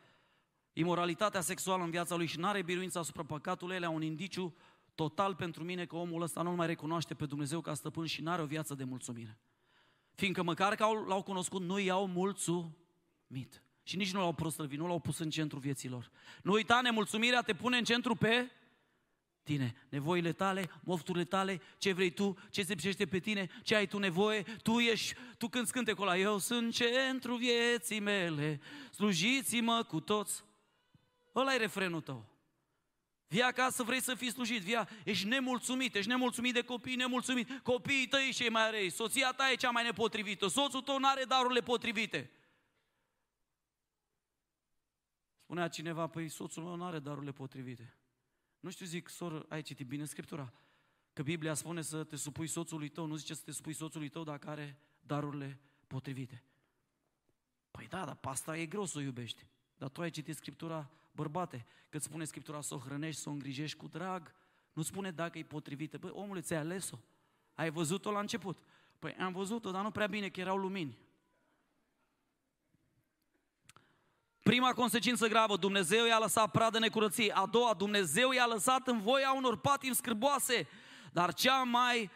imoralitatea 0.73 1.41
sexuală 1.41 1.83
în 1.83 1.91
viața 1.91 2.17
lui 2.17 2.27
și 2.27 2.39
nu 2.39 2.47
are 2.47 2.63
biruința 2.63 3.01
asupra 3.01 3.23
păcatului, 3.25 3.77
ele 3.77 3.87
un 3.87 4.03
indiciu 4.03 4.55
total 4.97 5.35
pentru 5.35 5.65
mine 5.65 5.87
că 5.87 5.97
omul 5.97 6.23
ăsta 6.23 6.43
nu 6.43 6.51
mai 6.51 6.67
recunoaște 6.67 7.15
pe 7.15 7.27
Dumnezeu 7.27 7.61
ca 7.61 7.75
stăpân 7.75 8.07
și 8.07 8.23
nu 8.23 8.31
are 8.31 8.43
o 8.43 8.47
viață 8.47 8.75
de 8.75 8.85
mulțumire. 8.85 9.39
Fiindcă 10.15 10.43
măcar 10.43 10.75
că 10.75 10.87
l-au 11.07 11.23
cunoscut, 11.23 11.63
nu 11.63 11.79
i-au 11.79 12.07
mulțumit. 12.07 13.63
Și 13.83 13.97
nici 13.97 14.13
nu 14.13 14.21
l-au 14.21 14.33
proslăvit, 14.33 14.79
nu 14.79 14.87
l-au 14.87 14.99
pus 14.99 15.19
în 15.19 15.31
centru 15.31 15.59
vieților. 15.59 16.11
Nu 16.43 16.53
uita, 16.53 16.81
nemulțumirea 16.81 17.43
te 17.43 17.55
pune 17.55 17.77
în 17.77 17.85
centru 17.85 18.15
pe 18.15 18.51
tine. 19.43 19.75
Nevoile 19.89 20.33
tale, 20.33 20.71
mofturile 20.81 21.25
tale, 21.25 21.61
ce 21.79 21.93
vrei 21.93 22.11
tu, 22.11 22.37
ce 22.51 22.63
se 22.63 22.75
pricește 22.75 23.07
pe 23.07 23.19
tine, 23.19 23.49
ce 23.63 23.75
ai 23.75 23.87
tu 23.87 23.99
nevoie, 23.99 24.43
tu 24.63 24.79
ești, 24.79 25.15
tu 25.39 25.49
când 25.49 25.67
scânte 25.67 25.95
ăla, 25.99 26.19
eu 26.19 26.39
sunt 26.39 26.75
centru 26.75 27.35
vieții 27.35 28.01
mele, 28.01 28.61
slujiți-mă 28.91 29.83
cu 29.83 30.01
toți. 30.01 30.45
Ăla 31.35 31.55
e 31.55 31.57
refrenul 31.57 32.01
tău. 32.01 32.36
Vii 33.29 33.43
acasă, 33.43 33.83
vrei 33.83 34.01
să 34.01 34.15
fii 34.15 34.31
slujit, 34.31 34.63
via, 34.63 34.89
ești 35.05 35.27
nemulțumit, 35.27 35.95
ești 35.95 36.09
nemulțumit 36.09 36.55
de 36.55 36.63
copii, 36.63 36.97
nemulțumit. 36.97 37.59
Copiii 37.63 38.07
tăi 38.07 38.33
cei 38.33 38.49
mai 38.49 38.71
răi, 38.71 38.91
soția 38.91 39.33
ta 39.33 39.51
e 39.51 39.55
cea 39.55 39.71
mai 39.71 39.83
nepotrivită, 39.83 40.47
soțul 40.47 40.83
tău 40.83 40.99
nu 40.99 41.09
are 41.09 41.25
darurile 41.25 41.61
potrivite. 41.61 42.31
Spunea 45.43 45.69
cineva, 45.69 46.07
păi 46.07 46.29
soțul 46.29 46.63
meu 46.63 46.75
nu 46.75 46.85
are 46.85 46.99
darurile 46.99 47.33
potrivite. 47.33 47.97
Nu 48.61 48.71
știu, 48.71 48.87
zic, 48.87 49.09
soră, 49.09 49.47
ai 49.49 49.63
citit 49.63 49.87
bine 49.87 50.05
Scriptura? 50.05 50.53
Că 51.13 51.23
Biblia 51.23 51.55
spune 51.55 51.83
să 51.83 52.05
te 52.05 52.17
supui 52.17 52.47
soțului 52.47 52.89
tău, 52.89 53.07
nu 53.07 53.17
zice 53.17 53.35
să 53.35 53.43
te 53.45 53.53
supui 53.53 53.73
soțului 53.73 54.09
tău 54.09 54.25
dacă 54.25 54.49
are 54.49 54.79
darurile 55.01 55.61
potrivite. 55.87 56.43
Păi 57.71 57.87
da, 57.87 58.05
dar 58.05 58.15
pasta 58.15 58.57
e 58.57 58.67
greu 58.67 58.85
să 58.85 58.99
o 58.99 59.01
iubești. 59.01 59.47
Dar 59.77 59.89
tu 59.89 60.01
ai 60.01 60.11
citit 60.11 60.37
Scriptura, 60.37 60.91
bărbate, 61.17 61.67
că 61.89 61.99
spune 61.99 62.25
Scriptura 62.25 62.61
să 62.61 62.75
o 62.75 62.79
hrănești, 62.79 63.21
să 63.21 63.29
o 63.29 63.33
îngrijești 63.33 63.77
cu 63.77 63.87
drag. 63.87 64.35
Nu 64.73 64.83
spune 64.83 65.11
dacă 65.11 65.39
e 65.39 65.43
potrivită. 65.43 65.99
Păi 65.99 66.11
omule, 66.13 66.41
ți-ai 66.41 66.61
ales-o. 66.61 66.97
Ai 67.55 67.71
văzut-o 67.71 68.11
la 68.11 68.21
început. 68.21 68.59
Păi 68.99 69.15
am 69.15 69.33
văzut-o, 69.33 69.71
dar 69.71 69.83
nu 69.83 69.91
prea 69.91 70.07
bine, 70.07 70.29
că 70.29 70.41
erau 70.41 70.57
lumini. 70.57 70.99
Prima 74.43 74.73
consecință 74.73 75.29
gravă, 75.29 75.57
Dumnezeu 75.57 76.07
i-a 76.07 76.19
lăsat 76.19 76.51
pradă 76.51 76.79
necurăției. 76.79 77.33
A 77.33 77.47
doua, 77.47 77.75
Dumnezeu 77.75 78.31
i-a 78.31 78.47
lăsat 78.47 78.89
în 78.89 79.01
voia 79.01 79.33
unor 79.33 79.59
patim 79.59 79.93
scârboase. 79.93 80.69
Dar 81.13 81.35
cea 81.35 81.63
mai 81.63 82.11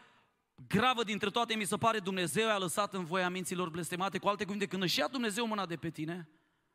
gravă 0.68 1.04
dintre 1.04 1.30
toate, 1.30 1.54
mi 1.54 1.64
se 1.64 1.76
pare, 1.76 1.98
Dumnezeu 1.98 2.46
i-a 2.46 2.58
lăsat 2.58 2.94
în 2.94 3.04
voia 3.04 3.28
minților 3.28 3.68
blestemate. 3.68 4.18
Cu 4.18 4.28
alte 4.28 4.44
cuvinte, 4.44 4.66
când 4.66 4.82
își 4.82 4.98
ia 4.98 5.08
Dumnezeu 5.08 5.46
mâna 5.46 5.66
de 5.66 5.76
pe 5.76 5.90
tine, 5.90 6.28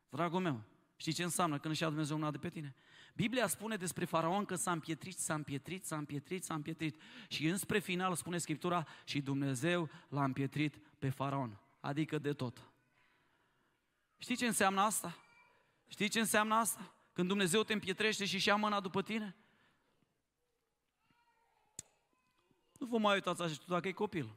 dragul 0.09 0.39
meu, 0.39 0.61
știi 0.95 1.13
ce 1.13 1.23
înseamnă 1.23 1.59
când 1.59 1.73
își 1.73 1.81
ia 1.81 1.89
Dumnezeu 1.89 2.17
mâna 2.17 2.31
de 2.31 2.37
pe 2.37 2.49
tine? 2.49 2.75
Biblia 3.15 3.47
spune 3.47 3.75
despre 3.75 4.05
faraon 4.05 4.45
că 4.45 4.55
s-a 4.55 4.71
împietrit, 4.71 5.17
s-a 5.17 5.33
împietrit, 5.33 5.85
s-a 5.85 5.97
împietrit, 5.97 6.43
s-a 6.43 6.53
împietrit. 6.53 7.01
Și 7.27 7.47
înspre 7.47 7.79
final 7.79 8.15
spune 8.15 8.37
Scriptura 8.37 8.87
și 9.03 9.21
Dumnezeu 9.21 9.89
l-a 10.09 10.23
împietrit 10.23 10.77
pe 10.99 11.09
faraon. 11.09 11.59
Adică 11.79 12.17
de 12.17 12.33
tot. 12.33 12.69
Știi 14.17 14.35
ce 14.35 14.45
înseamnă 14.45 14.81
asta? 14.81 15.17
Știi 15.87 16.07
ce 16.07 16.19
înseamnă 16.19 16.55
asta? 16.55 16.93
Când 17.13 17.27
Dumnezeu 17.27 17.63
te 17.63 17.73
împietrește 17.73 18.25
și-și 18.25 18.47
ia 18.47 18.55
mâna 18.55 18.79
după 18.79 19.01
tine? 19.01 19.35
Nu 22.79 22.87
vă 22.87 22.97
mai 22.97 23.13
uitați 23.13 23.41
așa, 23.41 23.53
știu 23.53 23.73
dacă 23.73 23.87
e 23.87 23.91
copil. 23.91 24.35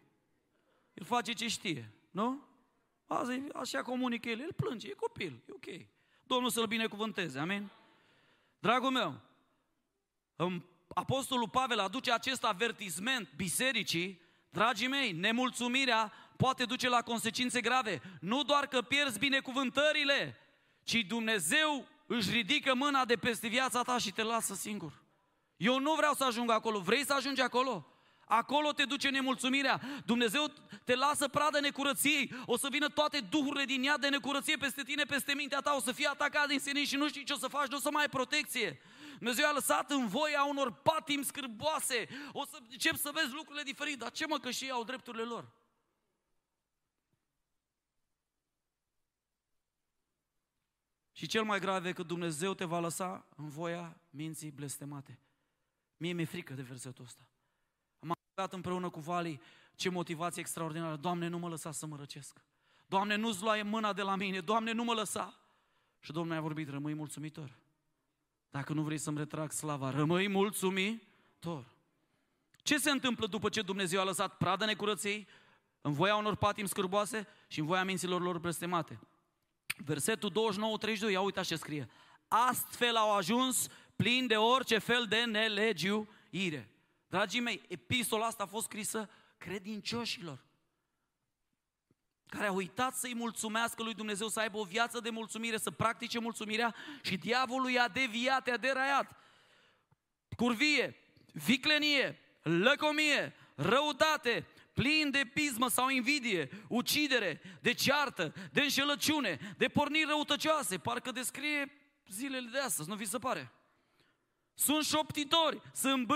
El 0.94 1.04
face 1.04 1.32
ce 1.32 1.48
știe, 1.48 1.92
nu? 2.10 2.42
Azi, 3.06 3.40
așa 3.54 3.82
comunică 3.82 4.28
el, 4.28 4.40
el 4.40 4.52
plânge, 4.52 4.88
e 4.88 4.92
copil, 4.92 5.42
e 5.48 5.52
ok. 5.52 5.86
Domnul 6.28 6.50
să-l 6.50 6.66
binecuvânteze, 6.66 7.38
amin? 7.38 7.70
Dragul 8.58 8.90
meu, 8.90 9.20
Apostolul 10.94 11.48
Pavel 11.48 11.78
aduce 11.78 12.12
acest 12.12 12.44
avertisment 12.44 13.28
bisericii, 13.36 14.20
dragii 14.50 14.88
mei, 14.88 15.12
nemulțumirea 15.12 16.12
poate 16.36 16.64
duce 16.64 16.88
la 16.88 17.02
consecințe 17.02 17.60
grave. 17.60 18.02
Nu 18.20 18.42
doar 18.42 18.66
că 18.66 18.82
pierzi 18.82 19.18
binecuvântările, 19.18 20.36
ci 20.82 20.94
Dumnezeu 20.94 21.86
își 22.06 22.30
ridică 22.30 22.74
mâna 22.74 23.04
de 23.04 23.16
peste 23.16 23.48
viața 23.48 23.82
ta 23.82 23.98
și 23.98 24.12
te 24.12 24.22
lasă 24.22 24.54
singur. 24.54 25.02
Eu 25.56 25.78
nu 25.78 25.94
vreau 25.94 26.14
să 26.14 26.24
ajung 26.24 26.50
acolo. 26.50 26.78
Vrei 26.78 27.04
să 27.04 27.14
ajungi 27.14 27.40
acolo? 27.40 27.86
Acolo 28.28 28.72
te 28.72 28.84
duce 28.84 29.08
nemulțumirea. 29.08 29.80
Dumnezeu 30.04 30.52
te 30.84 30.94
lasă 30.94 31.28
pradă 31.28 31.60
necurăției. 31.60 32.32
O 32.46 32.56
să 32.56 32.68
vină 32.70 32.88
toate 32.88 33.20
duhurile 33.20 33.64
din 33.64 33.82
ea 33.82 33.98
de 33.98 34.08
necurăție 34.08 34.56
peste 34.56 34.82
tine, 34.82 35.02
peste 35.02 35.34
mintea 35.34 35.60
ta. 35.60 35.74
O 35.76 35.80
să 35.80 35.92
fii 35.92 36.06
atacat 36.06 36.48
din 36.48 36.58
senin 36.58 36.84
și 36.84 36.96
nu 36.96 37.08
știi 37.08 37.24
ce 37.24 37.32
o 37.32 37.36
să 37.36 37.48
faci, 37.48 37.68
nu 37.68 37.76
o 37.76 37.80
să 37.80 37.90
mai 37.90 38.02
ai 38.02 38.08
protecție. 38.08 38.80
Dumnezeu 39.18 39.48
a 39.48 39.52
lăsat 39.52 39.90
în 39.90 40.06
voia 40.06 40.44
unor 40.44 40.72
patim 40.72 41.22
scârboase. 41.22 42.08
O 42.32 42.44
să 42.44 42.58
încep 42.70 42.96
să 42.96 43.10
vezi 43.14 43.32
lucrurile 43.32 43.62
diferite. 43.62 43.96
Dar 43.96 44.10
ce 44.10 44.26
mă, 44.26 44.38
că 44.38 44.50
și 44.50 44.64
ei 44.64 44.70
au 44.70 44.84
drepturile 44.84 45.22
lor. 45.22 45.56
Și 51.12 51.26
cel 51.26 51.44
mai 51.44 51.60
grav 51.60 51.84
e 51.84 51.92
că 51.92 52.02
Dumnezeu 52.02 52.54
te 52.54 52.64
va 52.64 52.78
lăsa 52.78 53.28
în 53.36 53.48
voia 53.48 54.00
minții 54.10 54.50
blestemate. 54.50 55.20
Mie 55.96 56.12
mi-e 56.12 56.24
frică 56.24 56.54
de 56.54 56.62
versetul 56.62 57.04
ăsta. 57.04 57.28
Am 58.38 58.44
dat 58.44 58.52
împreună 58.52 58.90
cu 58.90 59.00
Vali 59.00 59.40
ce 59.74 59.88
motivație 59.88 60.40
extraordinară. 60.40 60.96
Doamne, 60.96 61.28
nu 61.28 61.38
mă 61.38 61.48
lăsa 61.48 61.72
să 61.72 61.86
mă 61.86 61.96
răcesc. 61.96 62.44
Doamne, 62.86 63.14
nu-ți 63.14 63.42
lua 63.42 63.62
mâna 63.62 63.92
de 63.92 64.02
la 64.02 64.16
mine. 64.16 64.40
Doamne, 64.40 64.72
nu 64.72 64.84
mă 64.84 64.92
lăsa. 64.92 65.34
Și 66.00 66.12
Domnul 66.12 66.36
a 66.36 66.40
vorbit, 66.40 66.68
rămâi 66.68 66.94
mulțumitor. 66.94 67.58
Dacă 68.50 68.72
nu 68.72 68.82
vrei 68.82 68.98
să-mi 68.98 69.16
retrag 69.16 69.52
slava, 69.52 69.90
rămâi 69.90 70.28
mulțumitor. 70.28 71.64
Ce 72.56 72.78
se 72.78 72.90
întâmplă 72.90 73.26
după 73.26 73.48
ce 73.48 73.62
Dumnezeu 73.62 74.00
a 74.00 74.04
lăsat 74.04 74.36
pradă 74.36 74.64
necurăției, 74.64 75.28
în 75.80 75.92
voia 75.92 76.16
unor 76.16 76.36
patim 76.36 76.66
scârboase 76.66 77.26
și 77.48 77.60
în 77.60 77.66
voia 77.66 77.84
minților 77.84 78.20
lor 78.20 78.38
blestemate? 78.38 79.00
Versetul 79.84 80.32
29-32, 81.08 81.10
ia 81.10 81.20
uitați 81.20 81.48
ce 81.48 81.56
scrie. 81.56 81.88
Astfel 82.28 82.96
au 82.96 83.14
ajuns 83.16 83.66
plin 83.96 84.26
de 84.26 84.36
orice 84.36 84.78
fel 84.78 85.06
de 85.08 85.24
nelegiuire. 85.24 86.72
Dragii 87.08 87.40
mei, 87.40 87.62
epistola 87.68 88.26
asta 88.26 88.42
a 88.42 88.46
fost 88.46 88.64
scrisă 88.64 89.10
credincioșilor 89.38 90.46
care 92.28 92.46
au 92.46 92.54
uitat 92.54 92.94
să-i 92.94 93.14
mulțumească 93.14 93.82
lui 93.82 93.94
Dumnezeu, 93.94 94.28
să 94.28 94.40
aibă 94.40 94.58
o 94.58 94.64
viață 94.64 95.00
de 95.00 95.10
mulțumire, 95.10 95.56
să 95.56 95.70
practice 95.70 96.18
mulțumirea 96.18 96.74
și 97.02 97.16
diavolul 97.16 97.70
i-a 97.70 97.88
deviat, 97.88 98.46
i-a 98.46 98.56
deraiat. 98.56 99.16
Curvie, 100.36 100.96
viclenie, 101.32 102.18
lăcomie, 102.42 103.34
răutate, 103.54 104.46
plin 104.72 105.10
de 105.10 105.30
pismă 105.34 105.68
sau 105.68 105.88
invidie, 105.88 106.48
ucidere, 106.68 107.40
de 107.60 107.72
ceartă, 107.72 108.34
de 108.52 108.60
înșelăciune, 108.60 109.54
de 109.56 109.68
porniri 109.68 110.08
răutăcioase. 110.08 110.78
Parcă 110.78 111.12
descrie 111.12 111.72
zilele 112.08 112.48
de 112.52 112.58
astăzi, 112.58 112.88
nu 112.88 112.94
vi 112.94 113.04
se 113.04 113.18
pare? 113.18 113.52
Sunt 114.54 114.84
șoptitori, 114.84 115.60
sunt 115.74 116.06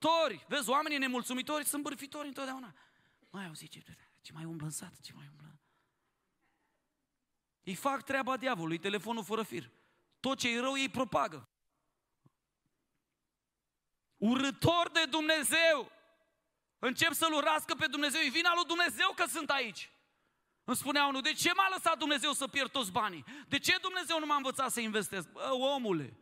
bârfitori. 0.00 0.44
Vezi, 0.48 0.68
oamenii 0.68 0.98
nemulțumitori 0.98 1.64
sunt 1.64 1.82
bârfitori 1.82 2.26
întotdeauna. 2.26 2.74
Mai 3.30 3.46
auzi 3.46 3.68
ce, 3.68 3.82
ce 4.20 4.32
mai 4.32 4.44
umblă 4.44 4.66
în 4.66 4.72
sat, 4.72 5.00
ce 5.00 5.12
mai 5.12 5.28
umblă. 5.30 5.60
Îi 7.64 7.74
fac 7.74 8.04
treaba 8.04 8.36
diavolului, 8.36 8.78
telefonul 8.78 9.24
fără 9.24 9.42
fir. 9.42 9.70
Tot 10.20 10.38
ce 10.38 10.48
e 10.48 10.60
rău 10.60 10.78
ei 10.78 10.88
propagă. 10.88 11.48
Urător 14.16 14.90
de 14.92 15.04
Dumnezeu. 15.04 15.92
Încep 16.78 17.12
să-L 17.12 17.32
urască 17.32 17.74
pe 17.74 17.86
Dumnezeu. 17.86 18.20
E 18.20 18.28
vina 18.28 18.54
lui 18.54 18.64
Dumnezeu 18.64 19.12
că 19.16 19.24
sunt 19.26 19.50
aici. 19.50 19.90
Îmi 20.64 20.76
spunea 20.76 21.06
unul, 21.06 21.20
de 21.20 21.32
ce 21.32 21.52
m-a 21.54 21.68
lăsat 21.68 21.98
Dumnezeu 21.98 22.32
să 22.32 22.48
pierd 22.48 22.70
toți 22.70 22.90
banii? 22.90 23.24
De 23.48 23.58
ce 23.58 23.78
Dumnezeu 23.80 24.18
nu 24.18 24.26
m-a 24.26 24.36
învățat 24.36 24.70
să 24.70 24.80
investesc? 24.80 25.28
Bă, 25.28 25.52
omule, 25.52 26.19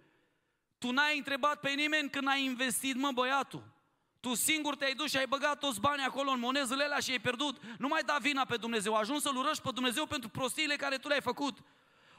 tu 0.79 0.91
n-ai 0.91 1.17
întrebat 1.17 1.61
pe 1.61 1.71
nimeni 1.71 2.11
când 2.11 2.29
ai 2.29 2.45
investit, 2.45 2.97
mă, 2.97 3.11
băiatul. 3.15 3.77
Tu 4.21 4.35
singur 4.35 4.77
te-ai 4.77 4.95
dus 4.95 5.11
și 5.11 5.17
ai 5.17 5.27
băgat 5.27 5.59
toți 5.59 5.81
banii 5.81 6.05
acolo 6.05 6.31
în 6.31 6.39
monezele 6.39 6.85
alea 6.85 6.99
și 6.99 7.11
ai 7.11 7.19
pierdut. 7.19 7.63
Nu 7.79 7.89
mai 7.89 8.03
da 8.03 8.17
vina 8.21 8.45
pe 8.45 8.57
Dumnezeu. 8.57 8.95
Ajuns 8.95 9.23
să-L 9.23 9.37
urăști 9.37 9.63
pe 9.63 9.71
Dumnezeu 9.75 10.07
pentru 10.07 10.29
prostiile 10.29 10.77
care 10.77 10.97
tu 10.97 11.09
le-ai 11.09 11.21
făcut. 11.21 11.59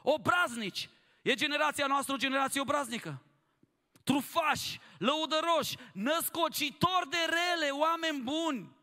Obraznici. 0.02 0.88
E 1.22 1.34
generația 1.34 1.86
noastră 1.86 2.14
o 2.14 2.16
generație 2.16 2.60
obraznică 2.60 3.22
trufași, 4.10 4.80
lăudăroși, 4.98 5.76
născocitori 5.92 7.10
de 7.10 7.16
rele, 7.28 7.70
oameni 7.70 8.22
buni. 8.22 8.78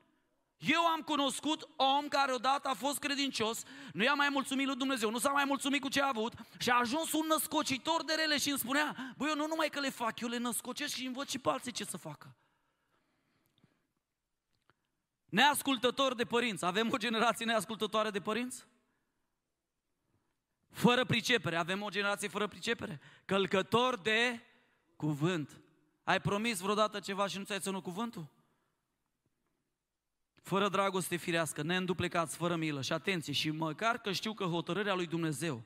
Eu 0.57 0.85
am 0.85 1.01
cunoscut 1.01 1.67
om 1.75 2.07
care 2.07 2.33
odată 2.33 2.67
a 2.67 2.73
fost 2.73 2.99
credincios, 2.99 3.63
nu 3.93 4.03
i-a 4.03 4.13
mai 4.13 4.29
mulțumit 4.29 4.65
lui 4.65 4.75
Dumnezeu, 4.75 5.09
nu 5.09 5.17
s-a 5.17 5.29
mai 5.29 5.45
mulțumit 5.45 5.81
cu 5.81 5.89
ce 5.89 6.01
a 6.01 6.07
avut 6.07 6.33
și 6.59 6.69
a 6.69 6.75
ajuns 6.75 7.11
un 7.11 7.25
născocitor 7.27 8.03
de 8.03 8.13
rele 8.13 8.37
și 8.37 8.49
îmi 8.49 8.59
spunea, 8.59 9.13
băi, 9.17 9.29
eu 9.29 9.35
nu 9.35 9.47
numai 9.47 9.69
că 9.69 9.79
le 9.79 9.89
fac, 9.89 10.19
eu 10.19 10.27
le 10.27 10.37
născocesc 10.37 10.95
și 10.95 11.05
învăț 11.05 11.29
și 11.29 11.39
pe 11.39 11.49
alții 11.49 11.71
ce 11.71 11.83
să 11.83 11.97
facă. 11.97 12.35
Neascultător 15.29 16.15
de 16.15 16.25
părinți. 16.25 16.65
Avem 16.65 16.91
o 16.91 16.97
generație 16.97 17.45
neascultătoare 17.45 18.09
de 18.09 18.21
părinți? 18.21 18.65
Fără 20.69 21.05
pricepere. 21.05 21.55
Avem 21.55 21.81
o 21.81 21.89
generație 21.89 22.27
fără 22.27 22.47
pricepere. 22.47 22.99
Călcător 23.25 23.97
de 23.97 24.41
cuvânt. 24.95 25.61
Ai 26.03 26.21
promis 26.21 26.59
vreodată 26.59 26.99
ceva 26.99 27.27
și 27.27 27.37
nu 27.37 27.43
ți-ai 27.43 27.59
ținut 27.59 27.83
cuvântul? 27.83 28.36
Fără 30.47 30.69
dragoste 30.69 31.15
firească, 31.15 31.61
neînduplecați, 31.61 32.37
fără 32.37 32.55
milă 32.55 32.81
și 32.81 32.93
atenție. 32.93 33.33
Și 33.33 33.51
măcar 33.51 33.97
că 33.97 34.11
știu 34.11 34.33
că 34.33 34.43
hotărârea 34.43 34.93
lui 34.93 35.07
Dumnezeu, 35.07 35.63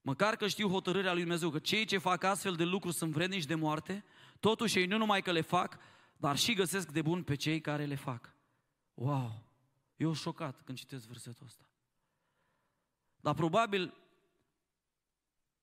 măcar 0.00 0.36
că 0.36 0.48
știu 0.48 0.68
hotărârea 0.68 1.12
lui 1.12 1.20
Dumnezeu, 1.20 1.50
că 1.50 1.58
cei 1.58 1.84
ce 1.84 1.98
fac 1.98 2.22
astfel 2.22 2.54
de 2.54 2.64
lucruri 2.64 2.94
sunt 2.94 3.12
vrednici 3.12 3.44
de 3.44 3.54
moarte, 3.54 4.04
totuși 4.40 4.78
ei 4.78 4.86
nu 4.86 4.96
numai 4.96 5.22
că 5.22 5.32
le 5.32 5.40
fac, 5.40 5.78
dar 6.16 6.36
și 6.36 6.54
găsesc 6.54 6.90
de 6.90 7.02
bun 7.02 7.22
pe 7.22 7.34
cei 7.34 7.60
care 7.60 7.84
le 7.84 7.94
fac. 7.94 8.34
Wow! 8.94 9.44
Eu 9.96 10.12
șocat 10.12 10.62
când 10.64 10.78
citesc 10.78 11.06
versetul 11.06 11.46
ăsta. 11.46 11.70
Dar 13.20 13.34
probabil 13.34 13.94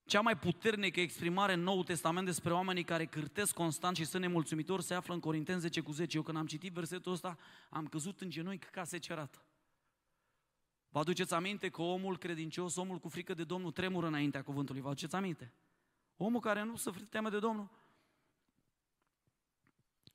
cea 0.05 0.21
mai 0.21 0.37
puternică 0.37 0.99
exprimare 0.99 1.53
în 1.53 1.61
Noul 1.61 1.83
Testament 1.83 2.25
despre 2.25 2.53
oamenii 2.53 2.83
care 2.83 3.05
cârtesc 3.05 3.53
constant 3.53 3.95
și 3.95 4.05
sunt 4.05 4.21
nemulțumitori 4.21 4.83
se 4.83 4.93
află 4.93 5.13
în 5.13 5.19
Corinteni 5.19 5.59
10 5.59 5.81
cu 5.81 5.91
10. 5.91 6.17
Eu 6.17 6.23
când 6.23 6.37
am 6.37 6.45
citit 6.45 6.73
versetul 6.73 7.11
ăsta, 7.11 7.37
am 7.69 7.87
căzut 7.87 8.21
în 8.21 8.29
genunchi 8.29 8.65
ca 8.65 8.83
secerat. 8.83 9.45
Vă 10.89 10.99
aduceți 10.99 11.33
aminte 11.33 11.69
că 11.69 11.81
omul 11.81 12.17
credincios, 12.17 12.75
omul 12.75 12.99
cu 12.99 13.09
frică 13.09 13.33
de 13.33 13.43
Domnul, 13.43 13.71
tremură 13.71 14.07
înaintea 14.07 14.43
cuvântului. 14.43 14.81
Vă 14.81 14.87
aduceți 14.87 15.15
aminte? 15.15 15.53
Omul 16.17 16.39
care 16.39 16.63
nu 16.63 16.75
se 16.75 16.91
teamă 17.09 17.29
de 17.29 17.39
Domnul. 17.39 17.69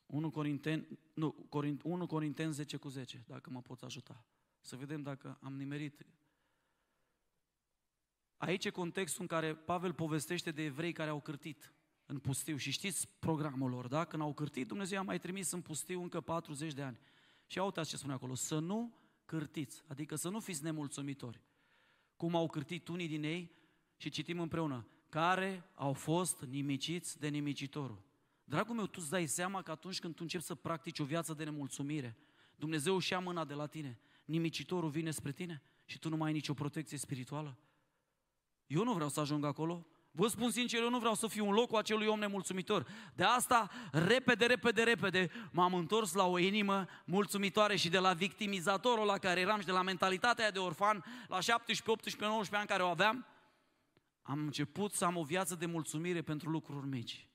1 0.07 0.31
Corinteni, 0.31 0.99
nu, 1.15 1.49
1 1.83 2.07
Corinteni 2.07 2.53
10 2.53 2.77
cu 2.77 2.89
10, 2.89 3.25
dacă 3.27 3.51
mă 3.51 3.61
poți 3.61 3.85
ajuta. 3.85 4.25
Să 4.61 4.77
vedem 4.77 5.03
dacă 5.03 5.39
am 5.43 5.57
nimerit 5.57 6.07
Aici 8.41 8.65
e 8.65 8.71
contextul 8.71 9.21
în 9.21 9.27
care 9.27 9.55
Pavel 9.55 9.93
povestește 9.93 10.51
de 10.51 10.65
evrei 10.65 10.93
care 10.93 11.11
au 11.11 11.21
cârtit 11.21 11.75
în 12.07 12.19
pustiu. 12.19 12.57
Și 12.57 12.71
știți 12.71 13.09
programul 13.19 13.71
lor, 13.71 13.87
da? 13.87 14.05
Când 14.05 14.23
au 14.23 14.35
cârtit, 14.35 14.67
Dumnezeu 14.67 14.99
a 14.99 15.03
mai 15.03 15.19
trimis 15.19 15.51
în 15.51 15.61
pustiu 15.61 16.03
încă 16.03 16.21
40 16.21 16.73
de 16.73 16.83
ani. 16.83 16.99
Și 17.47 17.59
uitați 17.59 17.89
ce 17.89 17.97
spune 17.97 18.13
acolo, 18.13 18.35
să 18.35 18.59
nu 18.59 18.95
cârtiți, 19.25 19.83
adică 19.87 20.15
să 20.15 20.29
nu 20.29 20.41
fiți 20.41 20.63
nemulțumitori. 20.63 21.41
Cum 22.17 22.35
au 22.35 22.47
cârtit 22.47 22.89
unii 22.89 23.09
din 23.09 23.23
ei 23.23 23.53
și 23.97 24.11
citim 24.11 24.41
împreună, 24.41 24.87
care 25.09 25.71
au 25.75 25.93
fost 25.93 26.43
nimiciți 26.43 27.19
de 27.19 27.29
nimicitorul. 27.29 28.03
Dragul 28.45 28.75
meu, 28.75 28.87
tu 28.87 28.99
îți 29.01 29.11
dai 29.11 29.27
seama 29.27 29.63
că 29.63 29.71
atunci 29.71 29.99
când 29.99 30.15
tu 30.15 30.23
începi 30.23 30.45
să 30.45 30.55
practici 30.55 30.99
o 30.99 31.05
viață 31.05 31.35
de 31.35 31.45
nemulțumire, 31.45 32.17
Dumnezeu 32.57 32.95
își 32.95 33.13
ia 33.13 33.19
mâna 33.19 33.45
de 33.45 33.55
la 33.55 33.67
tine, 33.67 34.01
nimicitorul 34.25 34.91
vine 34.91 35.11
spre 35.11 35.33
tine 35.33 35.63
și 35.85 35.99
tu 35.99 36.09
nu 36.09 36.17
mai 36.17 36.27
ai 36.27 36.33
nicio 36.33 36.55
protecție 36.55 36.99
spirituală. 36.99 37.59
Eu 38.71 38.85
nu 38.85 38.93
vreau 38.93 39.09
să 39.09 39.21
ajung 39.21 39.45
acolo. 39.45 39.87
Vă 40.11 40.27
spun 40.27 40.51
sincer, 40.51 40.81
eu 40.81 40.91
nu 40.91 40.99
vreau 40.99 41.15
să 41.15 41.27
fiu 41.27 41.47
în 41.47 41.53
locul 41.53 41.79
acelui 41.79 42.07
om 42.07 42.19
nemulțumitor. 42.19 42.87
De 43.15 43.25
asta, 43.25 43.71
repede, 43.93 44.47
repede, 44.47 44.83
repede, 44.83 45.31
m-am 45.53 45.75
întors 45.75 46.13
la 46.13 46.27
o 46.27 46.39
inimă 46.39 46.87
mulțumitoare 47.05 47.77
și 47.77 47.89
de 47.89 47.99
la 47.99 48.13
victimizatorul 48.13 49.07
la 49.07 49.19
care 49.19 49.41
eram 49.41 49.61
și 49.61 49.67
de 49.67 49.73
la 49.73 49.83
mentalitatea 49.83 50.45
aia 50.45 50.53
de 50.53 50.59
orfan, 50.59 51.05
la 51.29 51.41
17, 51.41 51.91
18, 51.91 52.25
19 52.25 52.57
ani 52.57 52.67
care 52.67 52.83
o 52.83 52.93
aveam, 52.93 53.27
am 54.23 54.39
început 54.39 54.93
să 54.93 55.05
am 55.05 55.17
o 55.17 55.23
viață 55.23 55.55
de 55.55 55.67
mulțumire 55.67 56.23
pentru 56.23 56.51
lucruri 56.51 56.87
mici. 56.87 57.29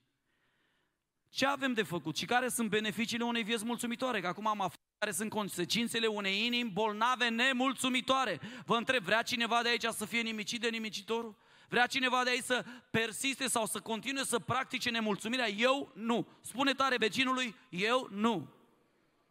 Ce 1.29 1.45
avem 1.45 1.73
de 1.73 1.83
făcut 1.83 2.17
și 2.17 2.25
care 2.25 2.47
sunt 2.47 2.69
beneficiile 2.69 3.23
unei 3.23 3.43
vieți 3.43 3.65
mulțumitoare? 3.65 4.21
Că 4.21 4.27
acum 4.27 4.47
am 4.47 4.61
aflat 4.61 4.84
care 4.97 5.11
sunt 5.11 5.29
consecințele 5.29 6.07
unei 6.07 6.45
inimi 6.45 6.69
bolnave 6.69 7.29
nemulțumitoare. 7.29 8.39
Vă 8.65 8.75
întreb, 8.75 9.03
vrea 9.03 9.21
cineva 9.21 9.61
de 9.61 9.69
aici 9.69 9.83
să 9.83 10.05
fie 10.05 10.21
nimicit 10.21 10.61
de 10.61 10.69
nimicitorul? 10.69 11.35
Vrea 11.69 11.87
cineva 11.87 12.23
de 12.23 12.29
aici 12.29 12.43
să 12.43 12.65
persiste 12.91 13.47
sau 13.47 13.65
să 13.65 13.79
continue 13.79 14.23
să 14.23 14.39
practice 14.39 14.89
nemulțumirea? 14.89 15.47
Eu 15.47 15.91
nu. 15.93 16.27
Spune 16.41 16.73
tare 16.73 16.97
vecinului, 16.97 17.55
eu 17.69 18.07
nu. 18.11 18.53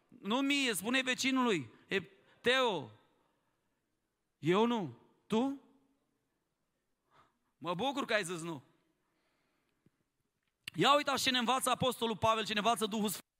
Nu 0.07 0.37
mie, 0.37 0.73
spune 0.73 1.01
vecinului, 1.01 1.69
e 1.87 2.01
Teo. 2.41 2.91
Eu 4.39 4.65
nu. 4.65 4.97
Tu? 5.27 5.61
Mă 7.57 7.73
bucur 7.73 8.05
că 8.05 8.13
ai 8.13 8.23
zis 8.23 8.41
nu. 8.41 8.63
Ia 10.75 10.95
uitați 10.95 11.23
ce 11.23 11.31
ne 11.31 11.37
învață 11.37 11.69
Apostolul 11.69 12.17
Pavel, 12.17 12.45
ce 12.45 12.53
ne 12.53 12.59
învață 12.59 12.85
Duhul 12.85 13.09
Sfânt 13.09 13.34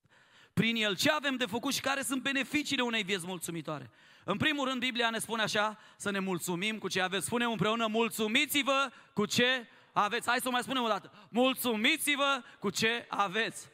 prin 0.56 0.76
el, 0.76 0.96
ce 0.96 1.12
avem 1.12 1.36
de 1.36 1.46
făcut 1.46 1.74
și 1.74 1.82
care 1.82 2.02
sunt 2.02 2.22
beneficiile 2.22 2.82
unei 2.82 3.04
vieți 3.04 3.26
mulțumitoare. 3.26 3.90
În 4.24 4.38
primul 4.38 4.68
rând, 4.68 4.80
Biblia 4.80 5.10
ne 5.10 5.20
spune 5.20 5.42
așa, 5.42 5.78
să 5.98 6.12
ne 6.12 6.20
mulțumim 6.20 6.78
cu 6.78 6.88
ce 6.88 7.02
aveți. 7.02 7.26
Spunem 7.26 7.52
împreună, 7.52 7.88
mulțumiți-vă 7.88 8.92
cu 9.14 9.26
ce 9.26 9.68
aveți. 9.92 10.28
Hai 10.28 10.40
să 10.40 10.48
o 10.48 10.52
mai 10.52 10.62
spunem 10.64 10.84
o 10.84 10.88
dată. 10.88 11.12
Mulțumiți-vă 11.30 12.44
cu 12.60 12.70
ce 12.70 13.06
aveți. 13.10 13.70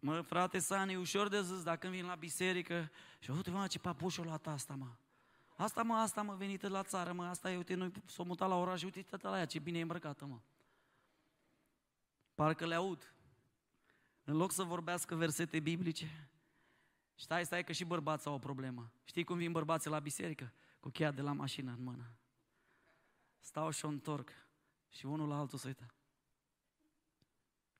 Mă, 0.00 0.20
frate 0.20 0.58
Sani, 0.58 0.96
ușor 0.96 1.28
de 1.28 1.42
zis, 1.42 1.62
dacă 1.62 1.88
vin 1.88 2.06
la 2.06 2.14
biserică 2.14 2.90
și 3.18 3.30
uite, 3.30 3.50
mă, 3.50 3.66
ce 3.66 3.78
papușul 3.78 4.24
la 4.24 4.52
asta, 4.52 4.74
mă. 4.78 4.88
Asta, 5.56 5.82
mă, 5.82 5.94
asta, 5.94 6.22
mă, 6.22 6.34
venită 6.34 6.68
la 6.68 6.82
țară, 6.82 7.12
mă, 7.12 7.24
asta 7.24 7.50
e, 7.50 7.56
uite, 7.56 7.74
noi 7.74 7.92
s-o 8.06 8.22
mutat 8.22 8.48
la 8.48 8.56
oraș, 8.56 8.82
uite, 8.82 9.02
tata 9.02 9.30
la 9.30 9.38
ea, 9.38 9.46
ce 9.46 9.58
bine 9.58 9.78
e 9.78 9.82
îmbrăcată, 9.82 10.24
mă. 10.24 10.38
Parcă 12.34 12.66
le 12.66 12.74
aud. 12.74 13.14
În 14.24 14.36
loc 14.36 14.52
să 14.52 14.62
vorbească 14.62 15.14
versete 15.14 15.60
biblice, 15.60 16.28
stai, 17.14 17.44
stai 17.44 17.64
că 17.64 17.72
și 17.72 17.84
bărbații 17.84 18.28
au 18.28 18.34
o 18.36 18.38
problemă. 18.38 18.92
Știi 19.04 19.24
cum 19.24 19.36
vin 19.36 19.52
bărbații 19.52 19.90
la 19.90 19.98
biserică? 19.98 20.52
Cu 20.80 20.88
cheia 20.88 21.10
de 21.10 21.20
la 21.20 21.32
mașină 21.32 21.72
în 21.72 21.82
mână. 21.82 22.16
Stau 23.40 23.70
și 23.70 23.84
o 23.84 23.88
întorc. 23.88 24.30
Și 24.88 25.06
unul 25.06 25.28
la 25.28 25.38
altul 25.38 25.58
se 25.58 25.66
uită. 25.66 25.94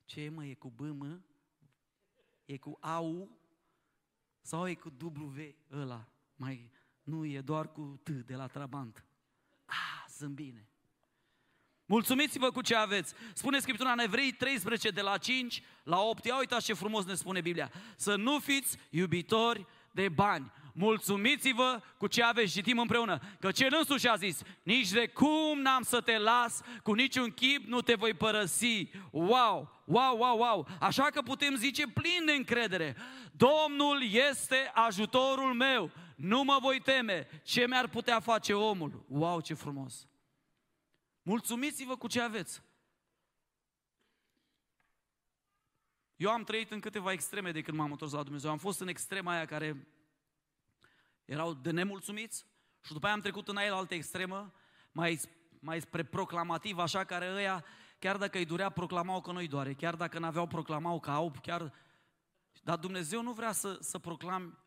Ce 0.04 0.20
e, 0.20 0.28
mă, 0.28 0.44
e 0.44 0.54
cu 0.54 0.70
B, 0.70 0.80
mă? 0.80 1.20
E 2.44 2.58
cu 2.58 2.76
AU? 2.80 3.38
Sau 4.40 4.68
e 4.68 4.74
cu 4.74 4.92
W 5.00 5.54
ăla? 5.70 6.08
Mai, 6.36 6.70
nu, 7.02 7.24
e 7.24 7.40
doar 7.40 7.72
cu 7.72 8.00
T 8.02 8.08
de 8.10 8.34
la 8.34 8.46
Trabant. 8.46 9.06
Ah, 9.64 10.04
sunt 10.08 10.34
bine. 10.34 10.71
Mulțumiți-vă 11.92 12.50
cu 12.50 12.60
ce 12.60 12.74
aveți. 12.74 13.14
Spune 13.32 13.58
Scriptura 13.58 13.92
în 13.92 13.98
Evrei 13.98 14.32
13 14.32 14.88
de 14.88 15.00
la 15.00 15.16
5 15.16 15.62
la 15.82 16.00
8. 16.00 16.24
Ia 16.24 16.38
uitați 16.38 16.64
ce 16.64 16.72
frumos 16.72 17.04
ne 17.04 17.14
spune 17.14 17.40
Biblia. 17.40 17.70
Să 17.96 18.16
nu 18.16 18.38
fiți 18.38 18.78
iubitori 18.90 19.66
de 19.90 20.08
bani. 20.08 20.52
Mulțumiți-vă 20.74 21.82
cu 21.96 22.06
ce 22.06 22.22
aveți. 22.22 22.52
Citim 22.52 22.78
împreună. 22.78 23.18
Că 23.40 23.50
cel 23.50 23.74
însuși 23.78 24.08
a 24.08 24.16
zis, 24.16 24.42
nici 24.62 24.88
de 24.88 25.06
cum 25.06 25.60
n-am 25.60 25.82
să 25.82 26.00
te 26.00 26.18
las, 26.18 26.60
cu 26.82 26.92
niciun 26.92 27.30
chip 27.30 27.66
nu 27.66 27.80
te 27.80 27.94
voi 27.94 28.14
părăsi. 28.14 28.90
Wow, 29.10 29.82
wow, 29.84 30.16
wow, 30.16 30.38
wow. 30.38 30.68
Așa 30.80 31.02
că 31.02 31.22
putem 31.22 31.56
zice 31.56 31.86
plin 31.86 32.24
de 32.24 32.32
încredere. 32.32 32.96
Domnul 33.32 34.02
este 34.30 34.70
ajutorul 34.74 35.54
meu. 35.54 35.90
Nu 36.16 36.42
mă 36.42 36.58
voi 36.60 36.80
teme. 36.80 37.28
Ce 37.44 37.66
mi-ar 37.66 37.88
putea 37.88 38.20
face 38.20 38.52
omul? 38.52 39.04
Wow, 39.08 39.40
ce 39.40 39.54
frumos. 39.54 40.06
Mulțumiți-vă 41.22 41.96
cu 41.96 42.06
ce 42.06 42.20
aveți. 42.20 42.62
Eu 46.16 46.30
am 46.30 46.44
trăit 46.44 46.70
în 46.70 46.80
câteva 46.80 47.12
extreme 47.12 47.52
de 47.52 47.60
când 47.60 47.76
m-am 47.76 47.90
întors 47.90 48.12
la 48.12 48.22
Dumnezeu. 48.22 48.50
Am 48.50 48.58
fost 48.58 48.80
în 48.80 48.88
extrema 48.88 49.32
aia 49.32 49.44
care 49.44 49.86
erau 51.24 51.54
de 51.54 51.70
nemulțumiți 51.70 52.46
și 52.80 52.92
după 52.92 53.06
aia 53.06 53.14
am 53.14 53.20
trecut 53.20 53.48
în 53.48 53.56
aia 53.56 53.70
la 53.70 53.76
altă 53.76 53.94
extremă, 53.94 54.52
mai, 54.92 55.20
mai 55.60 55.80
spre 55.80 56.04
proclamativ, 56.04 56.78
așa, 56.78 57.04
care 57.04 57.32
ăia, 57.32 57.64
chiar 57.98 58.16
dacă 58.16 58.38
îi 58.38 58.44
durea, 58.44 58.70
proclamau 58.70 59.20
că 59.20 59.32
nu-i 59.32 59.48
doare, 59.48 59.74
chiar 59.74 59.96
dacă 59.96 60.18
n-aveau, 60.18 60.46
proclamau 60.46 61.00
că 61.00 61.10
au, 61.10 61.32
chiar... 61.42 61.72
Dar 62.62 62.78
Dumnezeu 62.78 63.22
nu 63.22 63.32
vrea 63.32 63.52
să, 63.52 63.78
să 63.80 63.98
proclam 63.98 64.58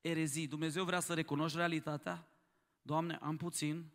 erezii, 0.00 0.46
Dumnezeu 0.46 0.84
vrea 0.84 1.00
să 1.00 1.14
recunoști 1.14 1.56
realitatea. 1.56 2.28
Doamne, 2.82 3.18
am 3.20 3.36
puțin, 3.36 3.92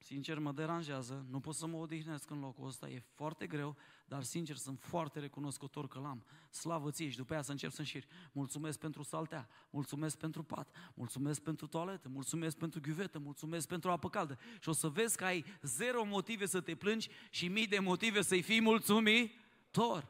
Sincer, 0.00 0.38
mă 0.38 0.52
deranjează, 0.52 1.26
nu 1.30 1.40
pot 1.40 1.54
să 1.54 1.66
mă 1.66 1.76
odihnesc 1.76 2.30
în 2.30 2.40
locul 2.40 2.66
ăsta, 2.66 2.88
e 2.88 3.02
foarte 3.14 3.46
greu, 3.46 3.76
dar 4.06 4.22
sincer 4.22 4.56
sunt 4.56 4.80
foarte 4.80 5.18
recunoscător 5.18 5.88
că 5.88 5.98
l-am. 5.98 6.24
Slavă 6.50 6.90
ție 6.90 7.08
și 7.08 7.16
după 7.16 7.32
aia 7.32 7.42
să 7.42 7.50
încep 7.50 7.70
să 7.70 7.80
înșiri. 7.80 8.06
Mulțumesc 8.32 8.78
pentru 8.78 9.02
saltea, 9.02 9.48
mulțumesc 9.70 10.18
pentru 10.18 10.42
pat, 10.42 10.74
mulțumesc 10.94 11.42
pentru 11.42 11.66
toaletă, 11.66 12.08
mulțumesc 12.08 12.56
pentru 12.56 12.80
ghiuvetă, 12.80 13.18
mulțumesc 13.18 13.68
pentru 13.68 13.90
apă 13.90 14.08
caldă. 14.08 14.38
Și 14.60 14.68
o 14.68 14.72
să 14.72 14.88
vezi 14.88 15.16
că 15.16 15.24
ai 15.24 15.44
zero 15.62 16.04
motive 16.04 16.46
să 16.46 16.60
te 16.60 16.74
plângi 16.74 17.08
și 17.30 17.48
mii 17.48 17.66
de 17.66 17.78
motive 17.78 18.22
să-i 18.22 18.42
fii 18.42 18.60
mulțumitor. 18.60 20.08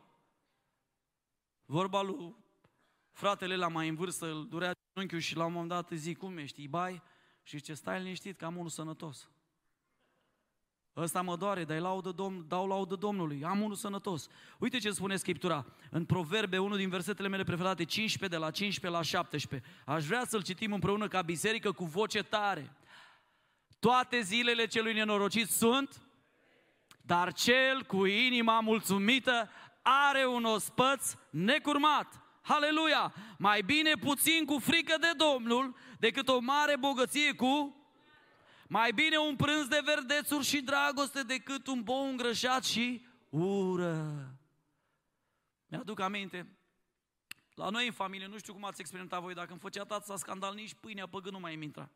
Vorba 1.64 2.02
lui 2.02 2.36
fratele 3.12 3.56
la 3.56 3.68
mai 3.68 3.88
în 3.88 3.94
vârstă, 3.94 4.26
îl 4.26 4.48
durea 4.48 4.72
unchiul 4.96 5.18
și 5.18 5.36
la 5.36 5.44
un 5.44 5.52
moment 5.52 5.70
dat 5.70 5.90
zic, 5.90 6.18
cum 6.18 6.38
ești, 6.38 6.68
bai? 6.68 7.02
Și 7.42 7.60
ce 7.60 7.74
stai 7.74 8.02
liniștit 8.02 8.36
că 8.36 8.44
am 8.44 8.56
unul 8.56 8.68
sănătos. 8.68 9.28
Ăsta 11.00 11.22
mă 11.22 11.36
doare, 11.36 11.64
dai 11.64 11.80
laudă 11.80 12.10
Domn, 12.10 12.44
dau 12.48 12.66
laudă 12.66 12.94
Domnului, 12.94 13.44
am 13.44 13.60
unul 13.60 13.74
sănătos. 13.74 14.28
Uite 14.58 14.78
ce 14.78 14.90
spune 14.90 15.16
Scriptura 15.16 15.66
în 15.90 16.04
Proverbe, 16.04 16.58
unul 16.58 16.76
din 16.76 16.88
versetele 16.88 17.28
mele 17.28 17.42
preferate, 17.42 17.84
15 17.84 18.38
de 18.38 18.44
la 18.44 18.50
15 18.50 19.00
la 19.00 19.04
17. 19.04 19.70
Aș 19.84 20.04
vrea 20.04 20.24
să-l 20.26 20.42
citim 20.42 20.72
împreună 20.72 21.08
ca 21.08 21.22
biserică 21.22 21.72
cu 21.72 21.84
voce 21.84 22.22
tare. 22.22 22.76
Toate 23.78 24.20
zilele 24.20 24.66
celui 24.66 24.92
nenorocit 24.92 25.48
sunt, 25.48 26.02
dar 27.02 27.32
cel 27.32 27.82
cu 27.86 28.04
inima 28.04 28.60
mulțumită 28.60 29.50
are 29.82 30.26
un 30.26 30.44
ospăț 30.44 31.14
necurmat. 31.30 32.22
Haleluia! 32.42 33.14
Mai 33.38 33.62
bine 33.62 33.92
puțin 33.94 34.44
cu 34.44 34.58
frică 34.58 34.96
de 35.00 35.10
Domnul 35.16 35.76
decât 35.98 36.28
o 36.28 36.38
mare 36.38 36.76
bogăție 36.76 37.34
cu 37.34 37.77
mai 38.68 38.92
bine 38.92 39.16
un 39.16 39.36
prânz 39.36 39.66
de 39.66 39.80
verdețuri 39.84 40.44
și 40.44 40.62
dragoste 40.62 41.22
decât 41.22 41.66
un 41.66 41.82
bou 41.82 42.08
îngrășat 42.08 42.64
și 42.64 43.06
ură. 43.28 44.32
Mi-aduc 45.66 46.00
aminte, 46.00 46.58
la 47.54 47.68
noi 47.68 47.86
în 47.86 47.92
familie, 47.92 48.26
nu 48.26 48.38
știu 48.38 48.52
cum 48.52 48.64
ați 48.64 48.80
experimentat 48.80 49.20
voi, 49.20 49.34
dacă 49.34 49.50
îmi 49.50 49.60
făcea 49.60 49.84
tata 49.84 50.16
scandal, 50.16 50.54
nici 50.54 50.74
pâinea 50.74 51.06
pe 51.06 51.30
nu 51.30 51.40
mai 51.40 51.54
îmi 51.54 51.64
intra. 51.64 51.90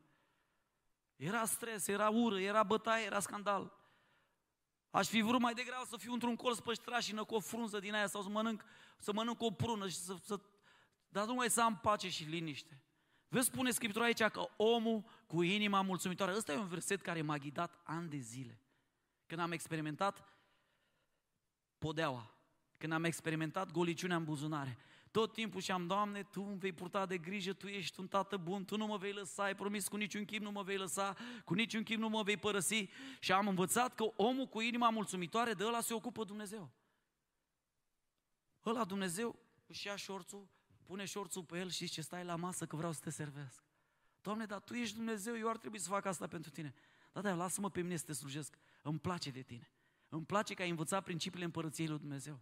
Era 1.16 1.44
stres, 1.44 1.86
era 1.86 2.08
ură, 2.08 2.40
era 2.40 2.62
bătaie, 2.62 3.04
era 3.04 3.20
scandal. 3.20 3.80
Aș 4.90 5.08
fi 5.08 5.20
vrut 5.20 5.40
mai 5.40 5.54
degrabă 5.54 5.84
să 5.88 5.96
fiu 5.96 6.12
într-un 6.12 6.36
colț 6.36 6.58
păștrașină 6.58 7.24
cu 7.24 7.34
o 7.34 7.40
frunză 7.40 7.78
din 7.78 7.94
aia 7.94 8.06
sau 8.06 8.22
să 8.22 8.28
mănânc, 8.28 8.64
să 8.98 9.12
mănânc 9.12 9.42
o 9.42 9.50
prună 9.50 9.88
și 9.88 9.94
să, 9.94 10.16
să... 10.22 10.40
Dar 11.08 11.26
nu 11.26 11.34
mai 11.34 11.50
să 11.50 11.62
am 11.62 11.78
pace 11.78 12.08
și 12.08 12.24
liniște. 12.24 12.82
Vezi, 13.28 13.46
spune 13.46 13.70
Scriptura 13.70 14.04
aici 14.04 14.22
că 14.22 14.48
omul 14.56 15.04
cu 15.32 15.42
inima 15.42 15.80
mulțumitoare, 15.80 16.36
ăsta 16.36 16.52
e 16.52 16.56
un 16.56 16.68
verset 16.68 17.00
care 17.00 17.22
m-a 17.22 17.38
ghidat 17.38 17.80
ani 17.84 18.08
de 18.08 18.16
zile. 18.16 18.60
Când 19.26 19.40
am 19.40 19.52
experimentat 19.52 20.24
podeaua, 21.78 22.34
când 22.78 22.92
am 22.92 23.04
experimentat 23.04 23.70
goliciunea 23.70 24.16
în 24.16 24.24
buzunare, 24.24 24.78
tot 25.10 25.32
timpul 25.32 25.60
și 25.60 25.70
am, 25.70 25.86
Doamne, 25.86 26.22
Tu 26.22 26.42
îmi 26.42 26.58
vei 26.58 26.72
purta 26.72 27.06
de 27.06 27.18
grijă, 27.18 27.52
Tu 27.52 27.66
ești 27.66 28.00
un 28.00 28.08
tată 28.08 28.36
bun, 28.36 28.64
Tu 28.64 28.76
nu 28.76 28.86
mă 28.86 28.96
vei 28.96 29.12
lăsa, 29.12 29.42
ai 29.42 29.54
promis 29.54 29.88
cu 29.88 29.96
niciun 29.96 30.24
chip 30.24 30.42
nu 30.42 30.50
mă 30.50 30.62
vei 30.62 30.76
lăsa, 30.76 31.16
cu 31.44 31.54
niciun 31.54 31.82
chip 31.82 31.98
nu 31.98 32.08
mă 32.08 32.22
vei 32.22 32.36
părăsi 32.36 32.88
și 33.20 33.32
am 33.32 33.48
învățat 33.48 33.94
că 33.94 34.04
omul 34.16 34.46
cu 34.46 34.60
inima 34.60 34.90
mulțumitoare 34.90 35.54
de 35.54 35.64
ăla 35.64 35.80
se 35.80 35.94
ocupă 35.94 36.24
Dumnezeu. 36.24 36.70
Ăla 38.64 38.84
Dumnezeu 38.84 39.38
își 39.66 39.86
ia 39.86 39.96
șorțul, 39.96 40.48
pune 40.82 41.04
șorțul 41.04 41.44
pe 41.44 41.58
el 41.58 41.70
și 41.70 41.86
zice, 41.86 42.00
stai 42.00 42.24
la 42.24 42.36
masă 42.36 42.66
că 42.66 42.76
vreau 42.76 42.92
să 42.92 43.00
te 43.00 43.10
servesc. 43.10 43.71
Doamne, 44.22 44.46
dar 44.46 44.60
Tu 44.60 44.74
ești 44.74 44.96
Dumnezeu, 44.96 45.36
eu 45.36 45.48
ar 45.48 45.56
trebui 45.56 45.78
să 45.78 45.88
fac 45.88 46.04
asta 46.04 46.26
pentru 46.26 46.50
Tine. 46.50 46.74
Da, 47.12 47.20
da, 47.20 47.34
lasă-mă 47.34 47.70
pe 47.70 47.80
mine 47.80 47.96
să 47.96 48.04
te 48.04 48.12
slujesc. 48.12 48.58
Îmi 48.82 48.98
place 48.98 49.30
de 49.30 49.42
Tine. 49.42 49.70
Îmi 50.08 50.24
place 50.24 50.54
că 50.54 50.62
ai 50.62 50.70
învățat 50.70 51.04
principiile 51.04 51.44
împărăției 51.44 51.88
lui 51.88 51.98
Dumnezeu. 51.98 52.40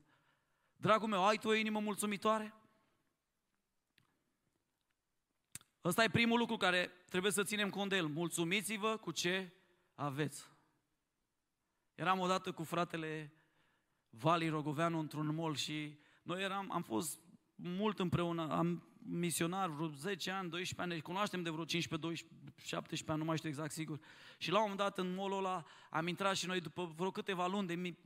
Dragul 0.77 1.09
meu, 1.09 1.27
ai 1.27 1.39
tu 1.39 1.49
o 1.49 1.55
inimă 1.55 1.81
mulțumitoare? 1.81 2.55
Ăsta 5.85 6.05
e 6.05 6.11
primul 6.11 6.39
lucru 6.39 6.57
care 6.57 6.91
trebuie 7.09 7.33
să 7.33 7.43
ținem 7.43 7.71
cont 7.71 7.91
de 7.91 7.97
el. 7.97 8.07
Mulțumiți-vă 8.07 8.97
cu 8.97 9.11
ce 9.11 9.53
aveți. 9.95 10.49
Eram 11.95 12.19
odată 12.19 12.53
cu 12.53 12.63
fratele 12.63 13.33
Vali 14.11 14.49
Rogoveanu 14.49 14.99
într-un 14.99 15.35
mall 15.35 15.55
și 15.55 15.99
noi 16.23 16.43
eram, 16.43 16.73
am 16.73 16.83
fost 16.83 17.19
mult 17.55 17.99
împreună, 17.99 18.51
am 18.51 18.90
misionar 19.03 19.69
vreo 19.69 19.89
10 19.89 20.31
ani, 20.31 20.51
12 20.51 20.81
ani, 20.81 20.93
ne 20.93 20.99
cunoaștem 20.99 21.43
de 21.43 21.51
vreo 21.51 21.65
15, 21.65 22.09
12, 22.09 22.67
17 22.67 23.11
ani, 23.11 23.19
nu 23.19 23.25
mai 23.25 23.37
știu 23.37 23.49
exact 23.49 23.73
sigur. 23.73 24.01
Și 24.39 24.51
la 24.51 24.57
un 24.57 24.71
moment 24.71 24.81
dat 24.81 24.99
în 24.99 25.15
molul 25.15 25.39
ăla 25.39 25.65
am 25.91 26.07
intrat 26.07 26.37
și 26.37 26.47
noi 26.47 26.61
după 26.61 26.93
vreo 26.97 27.11
câteva 27.11 27.47
luni 27.47 27.67
de 27.67 27.97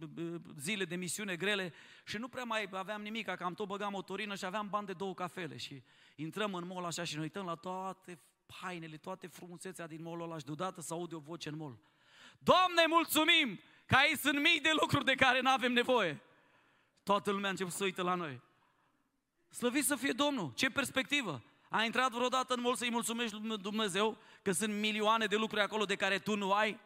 zile 0.58 0.84
de 0.84 0.96
misiune 0.96 1.36
grele 1.36 1.72
și 2.04 2.16
nu 2.16 2.28
prea 2.28 2.44
mai 2.44 2.68
aveam 2.70 3.02
nimic, 3.02 3.24
că 3.24 3.44
am 3.44 3.54
tot 3.54 3.66
băgat 3.66 3.90
motorină 3.90 4.34
și 4.34 4.44
aveam 4.44 4.68
bani 4.68 4.86
de 4.86 4.92
două 4.92 5.14
cafele 5.14 5.56
și 5.56 5.82
intrăm 6.14 6.54
în 6.54 6.66
mall 6.66 6.84
așa 6.84 7.04
și 7.04 7.14
ne 7.14 7.20
uităm 7.20 7.44
la 7.44 7.54
toate 7.54 8.20
hainele, 8.46 8.96
toate 8.96 9.26
frumusețea 9.26 9.86
din 9.86 10.02
molul 10.02 10.24
ăla 10.24 10.38
și 10.38 10.44
deodată 10.44 10.80
să 10.80 10.94
aude 10.94 11.14
o 11.14 11.18
voce 11.18 11.48
în 11.48 11.56
mall. 11.56 11.78
Doamne, 12.38 12.84
mulțumim 12.88 13.60
că 13.86 13.94
aici 13.94 14.18
sunt 14.18 14.40
mii 14.40 14.60
de 14.60 14.70
lucruri 14.80 15.04
de 15.04 15.14
care 15.14 15.40
nu 15.40 15.50
avem 15.50 15.72
nevoie. 15.72 16.22
Toată 17.02 17.30
lumea 17.30 17.46
a 17.46 17.50
început 17.50 17.72
să 17.72 17.84
uită 17.84 18.02
la 18.02 18.14
noi. 18.14 18.40
Slăvit 19.54 19.84
să 19.84 19.96
fie 19.96 20.12
Domnul! 20.12 20.52
Ce 20.54 20.70
perspectivă! 20.70 21.42
A 21.68 21.82
intrat 21.82 22.12
vreodată 22.12 22.54
în 22.54 22.60
mult 22.60 22.78
să-i 22.78 22.90
mulțumești 22.90 23.36
lui 23.40 23.58
Dumnezeu 23.58 24.18
că 24.42 24.52
sunt 24.52 24.74
milioane 24.74 25.26
de 25.26 25.36
lucruri 25.36 25.62
acolo 25.62 25.84
de 25.84 25.94
care 25.94 26.18
tu 26.18 26.36
nu 26.36 26.52
ai 26.52 26.80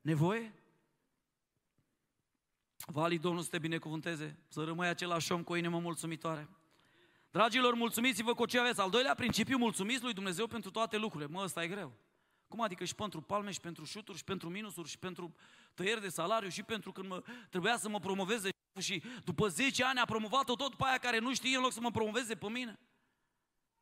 nevoie? 0.00 0.54
Vali 2.86 3.18
Domnul 3.18 3.42
să 3.42 3.48
te 3.48 3.58
binecuvânteze, 3.58 4.38
să 4.48 4.64
rămâi 4.64 4.88
același 4.88 5.32
om 5.32 5.42
cu 5.42 5.52
o 5.52 5.56
inimă 5.56 5.78
mulțumitoare. 5.78 6.48
Dragilor, 7.30 7.74
mulțumiți-vă 7.74 8.34
cu 8.34 8.46
ce 8.46 8.58
aveți. 8.58 8.80
Al 8.80 8.90
doilea 8.90 9.14
principiu, 9.14 9.58
mulțumiți 9.58 10.02
lui 10.02 10.12
Dumnezeu 10.12 10.46
pentru 10.46 10.70
toate 10.70 10.96
lucrurile. 10.96 11.30
Mă, 11.30 11.42
ăsta 11.42 11.62
e 11.62 11.68
greu. 11.68 11.92
Cum 12.48 12.60
adică 12.60 12.84
și 12.84 12.94
pentru 12.94 13.20
palme, 13.20 13.50
și 13.50 13.60
pentru 13.60 13.84
șuturi, 13.84 14.18
și 14.18 14.24
pentru 14.24 14.48
minusuri, 14.48 14.88
și 14.88 14.98
pentru 14.98 15.34
tăieri 15.74 16.00
de 16.00 16.08
salariu, 16.08 16.48
și 16.48 16.62
pentru 16.62 16.92
când 16.92 17.08
mă, 17.08 17.22
trebuia 17.50 17.76
să 17.76 17.88
mă 17.88 17.98
promoveze 17.98 18.48
și 18.80 19.02
după 19.24 19.48
10 19.48 19.84
ani 19.84 19.98
a 19.98 20.04
promovat-o 20.04 20.54
tot 20.54 20.74
pe 20.74 20.84
aia 20.86 20.98
care 20.98 21.18
nu 21.18 21.34
știe 21.34 21.56
în 21.56 21.62
loc 21.62 21.72
să 21.72 21.80
mă 21.80 21.90
promoveze 21.90 22.34
pe 22.34 22.48
mine. 22.48 22.78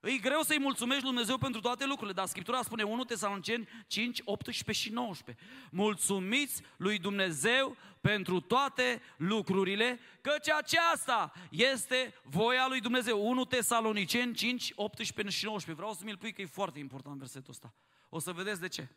E 0.00 0.18
greu 0.18 0.42
să-i 0.42 0.59
mulțumești 0.59 1.02
Lui 1.02 1.12
Dumnezeu 1.12 1.38
pentru 1.38 1.61
toate 1.61 1.87
lucrurile, 1.87 2.12
dar 2.12 2.26
Scriptura 2.26 2.62
spune 2.62 2.82
1 2.82 3.04
Tesaloniceni 3.04 3.68
5, 3.87 4.20
18 4.24 4.85
și 4.85 4.92
19. 4.92 5.44
Mulțumiți 5.70 6.62
lui 6.76 6.98
Dumnezeu 6.98 7.76
pentru 8.00 8.40
toate 8.40 9.02
lucrurile, 9.16 9.98
căci 10.20 10.50
aceasta 10.50 11.32
este 11.50 12.14
voia 12.24 12.66
lui 12.68 12.80
Dumnezeu. 12.80 13.28
1 13.28 13.44
Tesaloniceni 13.44 14.35
5, 14.35 14.72
18 14.74 15.37
și 15.37 15.44
19. 15.44 15.82
Vreau 15.82 15.98
să 15.98 16.04
mi-l 16.04 16.16
pui 16.16 16.32
că 16.32 16.42
e 16.42 16.46
foarte 16.46 16.78
important 16.78 17.18
versetul 17.18 17.50
ăsta. 17.50 17.74
O 18.09 18.18
să 18.18 18.32
vedeți 18.32 18.61
de 18.61 18.68
ce. 18.68 18.88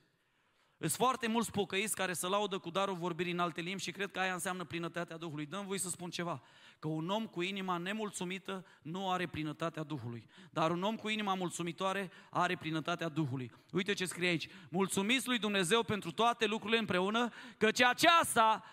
Sunt 0.79 0.91
foarte 0.91 1.27
mulți 1.27 1.51
pocăiți 1.51 1.95
care 1.95 2.13
se 2.13 2.27
laudă 2.27 2.57
cu 2.57 2.69
darul 2.69 2.95
vorbirii 2.95 3.31
în 3.31 3.39
alte 3.39 3.61
limbi 3.61 3.81
și 3.81 3.91
cred 3.91 4.11
că 4.11 4.19
aia 4.19 4.33
înseamnă 4.33 4.63
plinătatea 4.63 5.17
Duhului. 5.17 5.45
Dăm 5.45 5.65
voi 5.65 5.79
să 5.79 5.89
spun 5.89 6.09
ceva, 6.09 6.41
că 6.79 6.87
un 6.87 7.09
om 7.09 7.25
cu 7.25 7.41
inima 7.41 7.77
nemulțumită 7.77 8.65
nu 8.81 9.11
are 9.11 9.27
plinătatea 9.27 9.83
Duhului, 9.83 10.27
dar 10.49 10.71
un 10.71 10.83
om 10.83 10.95
cu 10.95 11.09
inima 11.09 11.33
mulțumitoare 11.33 12.11
are 12.29 12.55
plinătatea 12.55 13.07
Duhului. 13.09 13.51
Uite 13.71 13.93
ce 13.93 14.05
scrie 14.05 14.29
aici, 14.29 14.47
mulțumiți 14.69 15.27
lui 15.27 15.39
Dumnezeu 15.39 15.83
pentru 15.83 16.11
toate 16.11 16.45
lucrurile 16.45 16.79
împreună, 16.79 17.29
căci 17.57 17.81
aceasta, 17.81 18.63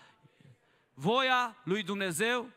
voia 0.94 1.56
lui 1.64 1.82
Dumnezeu 1.82 2.50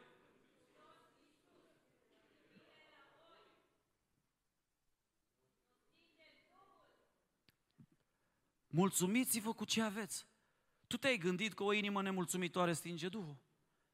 Mulțumiți-vă 8.69 9.53
cu 9.53 9.65
ce 9.65 9.82
aveți. 9.82 10.27
Tu 10.88 10.97
te-ai 10.97 11.17
gândit 11.17 11.53
că 11.53 11.63
o 11.63 11.73
inimă 11.73 12.01
nemulțumitoare 12.01 12.73
stinge 12.73 13.08
Duhul? 13.08 13.38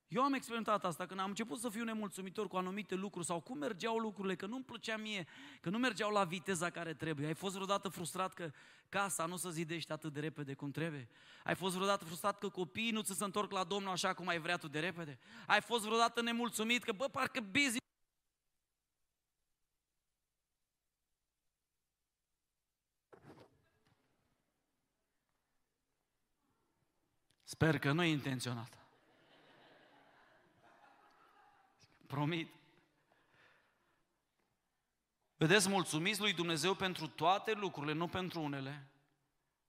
Eu 0.08 0.24
am 0.24 0.34
experimentat 0.34 0.86
asta 0.86 1.06
când 1.06 1.20
am 1.20 1.30
început 1.30 1.60
să 1.60 1.70
fiu 1.70 1.84
nemulțumitor 1.84 2.48
cu 2.48 2.58
anumite 2.58 2.96
lucruri 2.96 3.26
sau 3.26 3.40
cum 3.40 3.58
mergeau 3.58 3.98
lucrurile, 3.98 4.36
că 4.36 4.46
nu-mi 4.46 4.64
plăcea 4.64 4.98
mie, 4.98 5.28
că 5.62 5.70
nu 5.70 5.78
mergeau 5.78 6.12
la 6.12 6.24
viteza 6.24 6.70
care 6.70 6.94
trebuie. 6.94 7.28
Ai 7.28 7.34
fost 7.34 7.54
vreodată 7.54 7.88
frustrat 7.88 8.34
că 8.34 8.52
casa 8.90 9.26
nu 9.26 9.36
se 9.36 9.52
zidește 9.52 9.94
atât 9.94 10.14
de 10.14 10.20
repede 10.20 10.54
cum 10.54 10.72
trebuie? 10.72 11.10
Ai 11.44 11.56
fost 11.56 11.74
vreodată 11.76 12.06
frustrat 12.06 12.40
că 12.40 12.50
copiii 12.50 12.92
nu 12.92 13.02
ți 13.02 13.18
se 13.18 13.24
întorc 13.24 13.52
la 13.52 13.64
Domnul 13.64 13.92
așa 13.92 14.14
cum 14.14 14.28
ai 14.28 14.40
vrea 14.40 14.58
tu 14.58 14.68
de 14.68 14.80
repede? 14.80 15.20
Ai 15.48 15.62
fost 15.62 15.84
vreodată 15.86 16.22
nemulțumit 16.22 16.84
că, 16.84 16.92
bă, 16.92 17.08
parcă 17.08 17.40
busy 17.40 17.78
Sper 27.48 27.80
că 27.80 27.92
nu 27.92 28.04
e 28.04 28.08
intenționat. 28.08 28.78
Promit. 32.08 32.54
Vedeți, 35.38 35.70
mulțumiți 35.70 36.20
lui 36.20 36.34
Dumnezeu 36.34 36.74
pentru 36.74 37.08
toate 37.08 37.54
lucrurile, 37.54 37.94
nu 37.94 38.08
pentru 38.08 38.42
unele. 38.42 38.88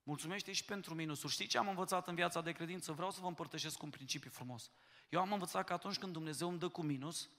Mulțumește 0.02 0.52
și 0.52 0.64
pentru 0.64 0.94
minusuri. 0.94 1.32
Știți 1.32 1.50
ce 1.50 1.58
am 1.58 1.68
învățat 1.68 2.08
în 2.08 2.14
viața 2.14 2.40
de 2.40 2.52
credință? 2.52 2.92
Vreau 2.92 3.10
să 3.10 3.20
vă 3.20 3.26
împărtășesc 3.26 3.82
un 3.82 3.90
principiu 3.90 4.30
frumos. 4.30 4.70
Eu 5.08 5.20
am 5.20 5.32
învățat 5.32 5.64
că 5.64 5.72
atunci 5.72 5.98
când 5.98 6.12
Dumnezeu 6.12 6.48
îmi 6.48 6.58
dă 6.58 6.68
cu 6.68 6.82
minus, 6.82 7.30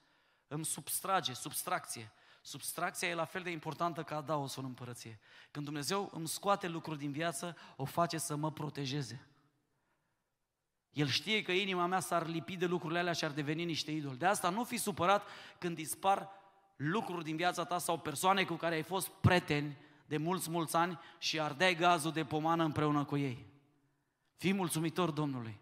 îmi 0.48 0.66
substrage, 0.66 1.34
substracție. 1.34 2.12
Substracția 2.42 3.08
e 3.08 3.14
la 3.14 3.26
fel 3.26 3.44
de 3.44 3.50
importantă 3.50 4.04
ca 4.04 4.16
adaosul 4.16 4.64
în 4.64 4.70
împărăție. 4.70 5.20
Când 5.52 5.66
Dumnezeu 5.66 6.10
îmi 6.14 6.28
scoate 6.28 6.68
lucruri 6.68 7.00
din 7.00 7.12
viață, 7.12 7.58
o 7.76 7.86
face 7.86 8.18
să 8.18 8.36
mă 8.36 8.52
protejeze. 8.52 9.28
El 10.94 11.08
știe 11.08 11.42
că 11.42 11.52
inima 11.52 11.86
mea 11.86 12.00
s-ar 12.00 12.28
lipi 12.28 12.56
de 12.56 12.66
lucrurile 12.66 13.00
alea 13.00 13.14
și 13.14 13.26
ar 13.26 13.32
deveni 13.32 13.64
niște 13.64 13.92
idoli. 13.92 14.18
De 14.18 14.26
asta 14.26 14.50
nu 14.50 14.64
fi 14.64 14.78
supărat 14.78 15.28
când 15.58 15.76
dispar 15.76 16.30
lucruri 16.76 17.24
din 17.24 17.36
viața 17.36 17.64
ta 17.64 17.78
sau 17.78 18.00
persoane 18.00 18.44
cu 18.44 18.54
care 18.54 18.76
ai 18.76 18.84
fost 18.84 19.08
preteni 19.08 19.78
de 20.06 20.18
mulți, 20.18 20.50
mulți 20.50 20.76
ani 20.76 21.00
și 21.18 21.40
ardeai 21.40 21.76
gazul 21.76 22.12
de 22.12 22.26
pomană 22.26 22.64
împreună 22.64 23.04
cu 23.04 23.18
ei. 23.18 23.46
Fii 24.38 24.54
mulțumitor 24.54 25.10
Domnului. 25.10 25.60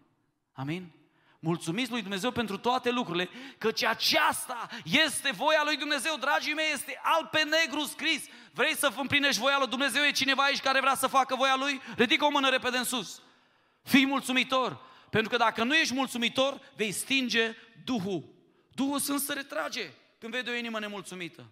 Amin? 0.52 0.92
Mulțumiți 1.38 1.90
lui 1.90 2.00
Dumnezeu 2.00 2.30
pentru 2.30 2.58
toate 2.58 2.90
lucrurile, 2.90 3.28
căci 3.58 3.84
aceasta 3.84 4.68
este 4.84 5.30
voia 5.30 5.60
lui 5.64 5.76
Dumnezeu, 5.76 6.16
dragii 6.16 6.54
mei, 6.54 6.72
este 6.72 7.00
al 7.02 7.28
pe 7.30 7.42
negru 7.42 7.84
scris. 7.84 8.24
Vrei 8.52 8.76
să 8.76 8.92
împlinești 8.96 9.40
voia 9.40 9.58
lui 9.58 9.68
Dumnezeu? 9.68 10.02
E 10.02 10.10
cineva 10.10 10.42
aici 10.42 10.60
care 10.60 10.80
vrea 10.80 10.94
să 10.94 11.06
facă 11.06 11.34
voia 11.34 11.56
lui? 11.56 11.80
Ridică 11.96 12.24
o 12.24 12.30
mână 12.30 12.48
repede 12.48 12.76
în 12.76 12.84
sus. 12.84 13.22
Fii 13.82 14.06
mulțumitor, 14.06 14.80
pentru 15.10 15.30
că 15.30 15.36
dacă 15.36 15.64
nu 15.64 15.76
ești 15.76 15.94
mulțumitor, 15.94 16.72
vei 16.76 16.92
stinge 16.92 17.54
Duhul. 17.84 18.34
Duhul 18.74 18.98
Sfânt 18.98 19.20
se 19.20 19.32
retrage 19.32 19.92
când 20.18 20.32
vede 20.32 20.50
o 20.50 20.54
inimă 20.54 20.78
nemulțumită. 20.78 21.50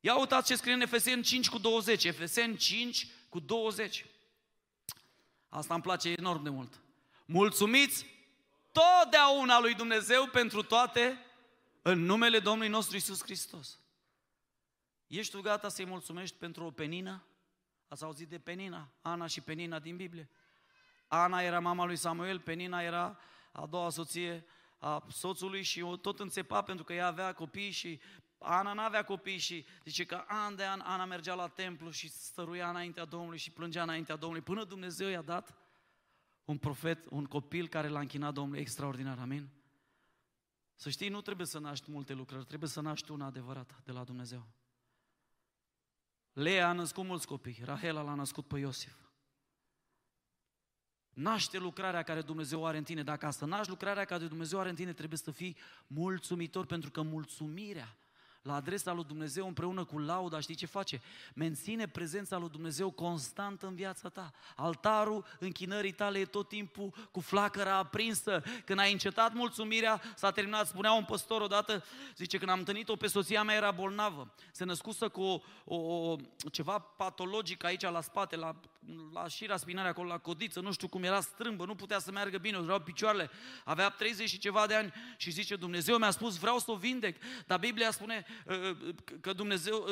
Ia 0.00 0.18
uitați 0.18 0.46
ce 0.46 0.56
scrie 0.56 0.72
în 0.72 0.80
Efeseni 0.80 1.22
5 1.22 1.48
cu 1.48 1.58
20. 1.58 2.04
Efeseni 2.04 2.56
5 2.56 3.08
cu 3.28 3.40
20. 3.40 4.06
Asta 5.48 5.74
îmi 5.74 5.82
place 5.82 6.08
enorm 6.08 6.42
de 6.42 6.48
mult. 6.48 6.80
Mulțumiți 7.24 8.06
totdeauna 8.72 9.60
lui 9.60 9.74
Dumnezeu 9.74 10.26
pentru 10.26 10.62
toate 10.62 11.18
în 11.82 12.04
numele 12.04 12.38
Domnului 12.38 12.70
nostru 12.70 12.96
Isus 12.96 13.22
Hristos. 13.22 13.78
Ești 15.06 15.32
tu 15.32 15.40
gata 15.40 15.68
să-i 15.68 15.86
mulțumești 15.86 16.36
pentru 16.36 16.64
o 16.64 16.70
penină? 16.70 17.26
Ați 17.88 18.04
auzit 18.04 18.28
de 18.28 18.38
Penina, 18.38 18.92
Ana 19.00 19.26
și 19.26 19.40
Penina 19.40 19.78
din 19.78 19.96
Biblie? 19.96 20.28
Ana 21.08 21.40
era 21.40 21.60
mama 21.60 21.84
lui 21.84 21.96
Samuel, 21.96 22.40
Penina 22.40 22.82
era 22.82 23.18
a 23.52 23.66
doua 23.66 23.90
soție 23.90 24.44
a 24.78 25.06
soțului 25.08 25.62
și 25.62 25.80
o 25.80 25.96
tot 25.96 26.20
înțepa 26.20 26.62
pentru 26.62 26.84
că 26.84 26.92
ea 26.92 27.06
avea 27.06 27.32
copii 27.32 27.70
și 27.70 28.00
Ana 28.38 28.72
n-avea 28.72 29.04
copii 29.04 29.38
și 29.38 29.66
zice 29.84 30.04
că 30.04 30.24
an 30.26 30.56
de 30.56 30.64
an 30.64 30.80
Ana 30.80 31.04
mergea 31.04 31.34
la 31.34 31.48
templu 31.48 31.90
și 31.90 32.08
stăruia 32.08 32.68
înaintea 32.68 33.04
Domnului 33.04 33.38
și 33.38 33.50
plângea 33.50 33.82
înaintea 33.82 34.16
Domnului 34.16 34.44
până 34.44 34.64
Dumnezeu 34.64 35.08
i-a 35.08 35.22
dat 35.22 35.54
un 36.44 36.58
profet, 36.58 37.06
un 37.10 37.24
copil 37.24 37.68
care 37.68 37.88
l-a 37.88 38.00
închinat 38.00 38.32
Domnului 38.32 38.60
extraordinar, 38.60 39.18
amin? 39.18 39.48
Să 40.74 40.90
știi, 40.90 41.08
nu 41.08 41.20
trebuie 41.20 41.46
să 41.46 41.58
naști 41.58 41.90
multe 41.90 42.12
lucruri, 42.12 42.44
trebuie 42.44 42.68
să 42.68 42.80
naști 42.80 43.10
una 43.10 43.26
adevărată 43.26 43.80
de 43.84 43.92
la 43.92 44.04
Dumnezeu. 44.04 44.46
Lea 46.32 46.68
a 46.68 46.72
născut 46.72 47.04
mulți 47.04 47.26
copii, 47.26 47.60
Rahela 47.64 48.02
l-a 48.02 48.14
născut 48.14 48.46
pe 48.46 48.58
Iosif. 48.58 49.05
Naște 51.16 51.58
lucrarea 51.58 52.02
care 52.02 52.20
Dumnezeu 52.20 52.66
are 52.66 52.76
în 52.76 52.84
tine. 52.84 53.02
Dacă 53.02 53.26
asta 53.26 53.46
naști 53.46 53.68
lucrarea 53.68 54.04
care 54.04 54.26
Dumnezeu 54.26 54.58
are 54.60 54.68
în 54.68 54.74
tine, 54.74 54.92
trebuie 54.92 55.18
să 55.18 55.30
fii 55.30 55.56
mulțumitor, 55.86 56.66
pentru 56.66 56.90
că 56.90 57.02
mulțumirea 57.02 57.96
la 58.42 58.54
adresa 58.54 58.92
lui 58.92 59.04
Dumnezeu 59.04 59.46
împreună 59.46 59.84
cu 59.84 59.98
lauda, 59.98 60.40
știi 60.40 60.54
ce 60.54 60.66
face? 60.66 61.00
Menține 61.34 61.88
prezența 61.88 62.36
lui 62.36 62.48
Dumnezeu 62.48 62.90
constant 62.90 63.62
în 63.62 63.74
viața 63.74 64.08
ta. 64.08 64.32
Altarul 64.56 65.24
închinării 65.38 65.92
tale 65.92 66.18
e 66.18 66.24
tot 66.24 66.48
timpul 66.48 67.08
cu 67.10 67.20
flacăra 67.20 67.76
aprinsă. 67.76 68.42
Când 68.64 68.78
ai 68.78 68.92
încetat 68.92 69.32
mulțumirea, 69.32 70.02
s-a 70.14 70.30
terminat. 70.30 70.66
Spunea 70.66 70.92
un 70.92 71.04
păstor 71.04 71.40
odată, 71.40 71.84
zice, 72.16 72.38
când 72.38 72.50
am 72.50 72.58
întâlnit-o 72.58 72.96
pe 72.96 73.06
soția 73.06 73.42
mea 73.42 73.54
era 73.54 73.70
bolnavă. 73.70 74.34
Se 74.52 74.64
născusă 74.64 75.08
cu 75.08 75.22
o, 75.22 75.40
o, 75.64 75.76
o, 75.76 76.16
ceva 76.52 76.78
patologic 76.78 77.64
aici 77.64 77.82
la 77.82 78.00
spate, 78.00 78.36
la, 78.36 78.60
la 79.12 79.28
șira 79.28 79.56
spinare 79.56 79.88
acolo, 79.88 80.08
la 80.08 80.18
codiță, 80.18 80.60
nu 80.60 80.72
știu 80.72 80.88
cum 80.88 81.02
era 81.02 81.20
strâmbă, 81.20 81.64
nu 81.64 81.74
putea 81.74 81.98
să 81.98 82.10
meargă 82.10 82.38
bine, 82.38 82.58
vreau 82.58 82.80
picioarele. 82.80 83.30
Avea 83.64 83.88
30 83.88 84.28
și 84.28 84.38
ceva 84.38 84.66
de 84.66 84.74
ani 84.74 84.92
și 85.16 85.30
zice, 85.30 85.56
Dumnezeu 85.56 85.98
mi-a 85.98 86.10
spus, 86.10 86.38
vreau 86.38 86.58
să 86.58 86.70
o 86.70 86.76
vindec. 86.76 87.16
Dar 87.46 87.58
Biblia 87.58 87.90
spune, 87.90 88.26
că 89.20 89.32
Dumnezeu, 89.32 89.84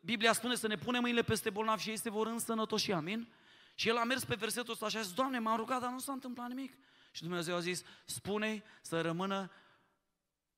Biblia 0.00 0.32
spune 0.32 0.54
să 0.54 0.66
ne 0.66 0.76
punem 0.76 1.00
mâinile 1.00 1.22
peste 1.22 1.50
bolnavi 1.50 1.82
și 1.82 1.90
ei 1.90 1.98
se 1.98 2.10
vor 2.10 2.26
însănătoși, 2.26 2.92
amin? 2.92 3.32
Și 3.74 3.88
el 3.88 3.96
a 3.96 4.04
mers 4.04 4.24
pe 4.24 4.34
versetul 4.34 4.72
ăsta 4.72 4.88
și 4.88 4.96
a 4.96 5.00
zis, 5.00 5.12
Doamne, 5.12 5.38
m-am 5.38 5.56
rugat, 5.56 5.80
dar 5.80 5.90
nu 5.90 5.98
s-a 5.98 6.12
întâmplat 6.12 6.48
nimic. 6.48 6.72
Și 7.10 7.22
Dumnezeu 7.22 7.54
a 7.54 7.60
zis, 7.60 7.82
spune 8.04 8.64
să 8.82 9.00
rămână 9.00 9.50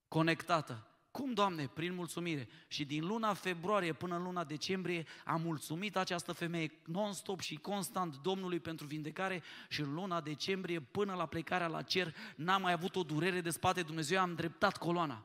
conectată. 0.08 0.89
Cum, 1.10 1.32
Doamne? 1.32 1.66
Prin 1.66 1.94
mulțumire. 1.94 2.48
Și 2.68 2.84
din 2.84 3.06
luna 3.06 3.34
februarie 3.34 3.92
până 3.92 4.16
în 4.16 4.22
luna 4.22 4.44
decembrie 4.44 5.06
am 5.24 5.40
mulțumit 5.40 5.96
această 5.96 6.32
femeie 6.32 6.80
non-stop 6.84 7.40
și 7.40 7.56
constant 7.56 8.16
Domnului 8.16 8.60
pentru 8.60 8.86
vindecare 8.86 9.42
și 9.68 9.80
în 9.80 9.94
luna 9.94 10.20
decembrie 10.20 10.80
până 10.80 11.14
la 11.14 11.26
plecarea 11.26 11.66
la 11.66 11.82
cer 11.82 12.14
n-am 12.36 12.62
mai 12.62 12.72
avut 12.72 12.96
o 12.96 13.02
durere 13.02 13.40
de 13.40 13.50
spate. 13.50 13.82
Dumnezeu 13.82 14.20
am 14.20 14.34
dreptat 14.34 14.76
coloana. 14.76 15.24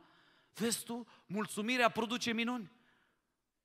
Vezi 0.53 0.83
tu, 0.83 1.07
mulțumirea 1.25 1.89
produce 1.89 2.31
minuni. 2.31 2.71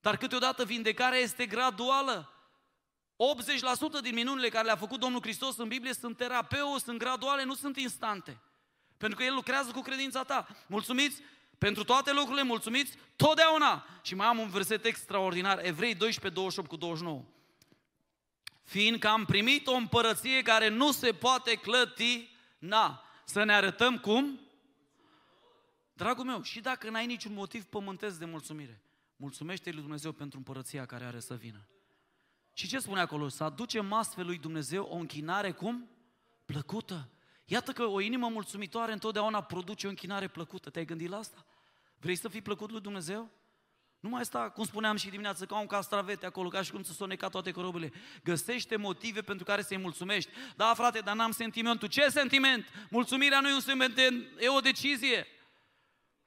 Dar 0.01 0.17
câteodată 0.17 0.65
vindecarea 0.65 1.19
este 1.19 1.47
graduală. 1.47 2.35
80% 3.99 4.03
din 4.03 4.15
minunile 4.15 4.49
care 4.49 4.65
le-a 4.65 4.77
făcut 4.77 5.01
Domnul 5.01 5.21
Hristos 5.21 5.57
în 5.57 5.69
Biblie 5.69 5.93
sunt 5.93 6.17
terapeu, 6.17 6.77
sunt 6.77 6.99
graduale, 6.99 7.45
nu 7.45 7.55
sunt 7.55 7.77
instante. 7.77 8.41
Pentru 8.97 9.19
că 9.19 9.25
El 9.25 9.35
lucrează 9.35 9.71
cu 9.71 9.81
credința 9.81 10.23
ta. 10.23 10.47
Mulțumiți 10.67 11.23
pentru 11.61 11.85
toate 11.85 12.13
lucrurile, 12.13 12.43
mulțumiți 12.43 12.97
totdeauna. 13.17 13.87
Și 14.03 14.15
mai 14.15 14.27
am 14.27 14.39
un 14.39 14.49
verset 14.49 14.85
extraordinar, 14.85 15.59
Evrei 15.65 15.95
12, 15.95 16.41
28 16.41 16.69
cu 16.69 16.77
29. 16.77 17.25
Fiindcă 18.63 19.09
am 19.09 19.25
primit 19.25 19.67
o 19.67 19.73
împărăție 19.73 20.43
care 20.43 20.69
nu 20.69 20.93
se 20.93 21.13
poate 21.13 21.55
clăti, 21.55 22.29
na, 22.59 23.05
să 23.25 23.45
ne 23.45 23.55
arătăm 23.55 23.99
cum? 23.99 24.41
Dragul 25.93 26.25
meu, 26.25 26.43
și 26.43 26.61
dacă 26.61 26.91
n-ai 26.91 27.07
niciun 27.07 27.33
motiv 27.33 27.65
pământesc 27.65 28.19
de 28.19 28.25
mulțumire, 28.25 28.83
mulțumește 29.17 29.71
lui 29.71 29.81
Dumnezeu 29.81 30.13
pentru 30.13 30.39
împărăția 30.39 30.87
care 30.87 31.05
are 31.05 31.21
să 31.21 31.35
vină. 31.35 31.69
Și 32.55 32.69
ce 32.69 32.79
spune 32.79 33.01
acolo? 33.01 33.29
Să 33.29 33.45
aducem 33.45 33.93
astfel 33.93 34.27
lui 34.27 34.39
Dumnezeu 34.39 34.85
o 34.85 34.97
închinare 34.97 35.53
cum? 35.53 35.89
Plăcută. 36.45 37.09
Iată 37.45 37.73
că 37.73 37.85
o 37.85 38.01
inimă 38.01 38.29
mulțumitoare 38.29 38.93
întotdeauna 38.93 39.43
produce 39.43 39.87
o 39.87 39.91
închinare 39.91 40.29
plăcută. 40.29 40.71
Te-ai 40.71 40.85
gândit 40.85 41.09
la 41.09 41.17
asta? 41.17 41.45
Vrei 42.01 42.17
să 42.17 42.29
fii 42.29 42.43
plăcut 42.43 42.71
lui 42.71 42.81
Dumnezeu? 42.81 43.31
Nu 44.01 44.09
mai 44.09 44.25
sta, 44.25 44.51
cum 44.51 44.65
spuneam 44.65 44.97
și 44.97 45.09
dimineața, 45.09 45.47
ca 45.47 45.59
un 45.59 45.67
castravete 45.67 46.27
acolo, 46.27 46.49
ca 46.49 46.63
și 46.63 46.71
cum 46.71 46.83
să 46.83 46.93
soneca 46.93 47.29
toate 47.29 47.51
corobile. 47.51 47.93
Găsește 48.25 48.77
motive 48.77 49.21
pentru 49.21 49.45
care 49.45 49.63
să-i 49.63 49.77
mulțumești. 49.79 50.31
Da, 50.57 50.75
frate, 50.75 50.99
dar 50.99 51.15
n-am 51.15 51.31
sentimentul. 51.31 51.89
Ce 51.89 52.09
sentiment? 52.09 52.67
Mulțumirea 52.91 53.41
nu 53.41 53.49
e 53.49 53.55
un 53.55 53.61
sentiment, 53.61 53.99
e 54.39 54.49
o 54.49 54.61
decizie. 54.61 55.27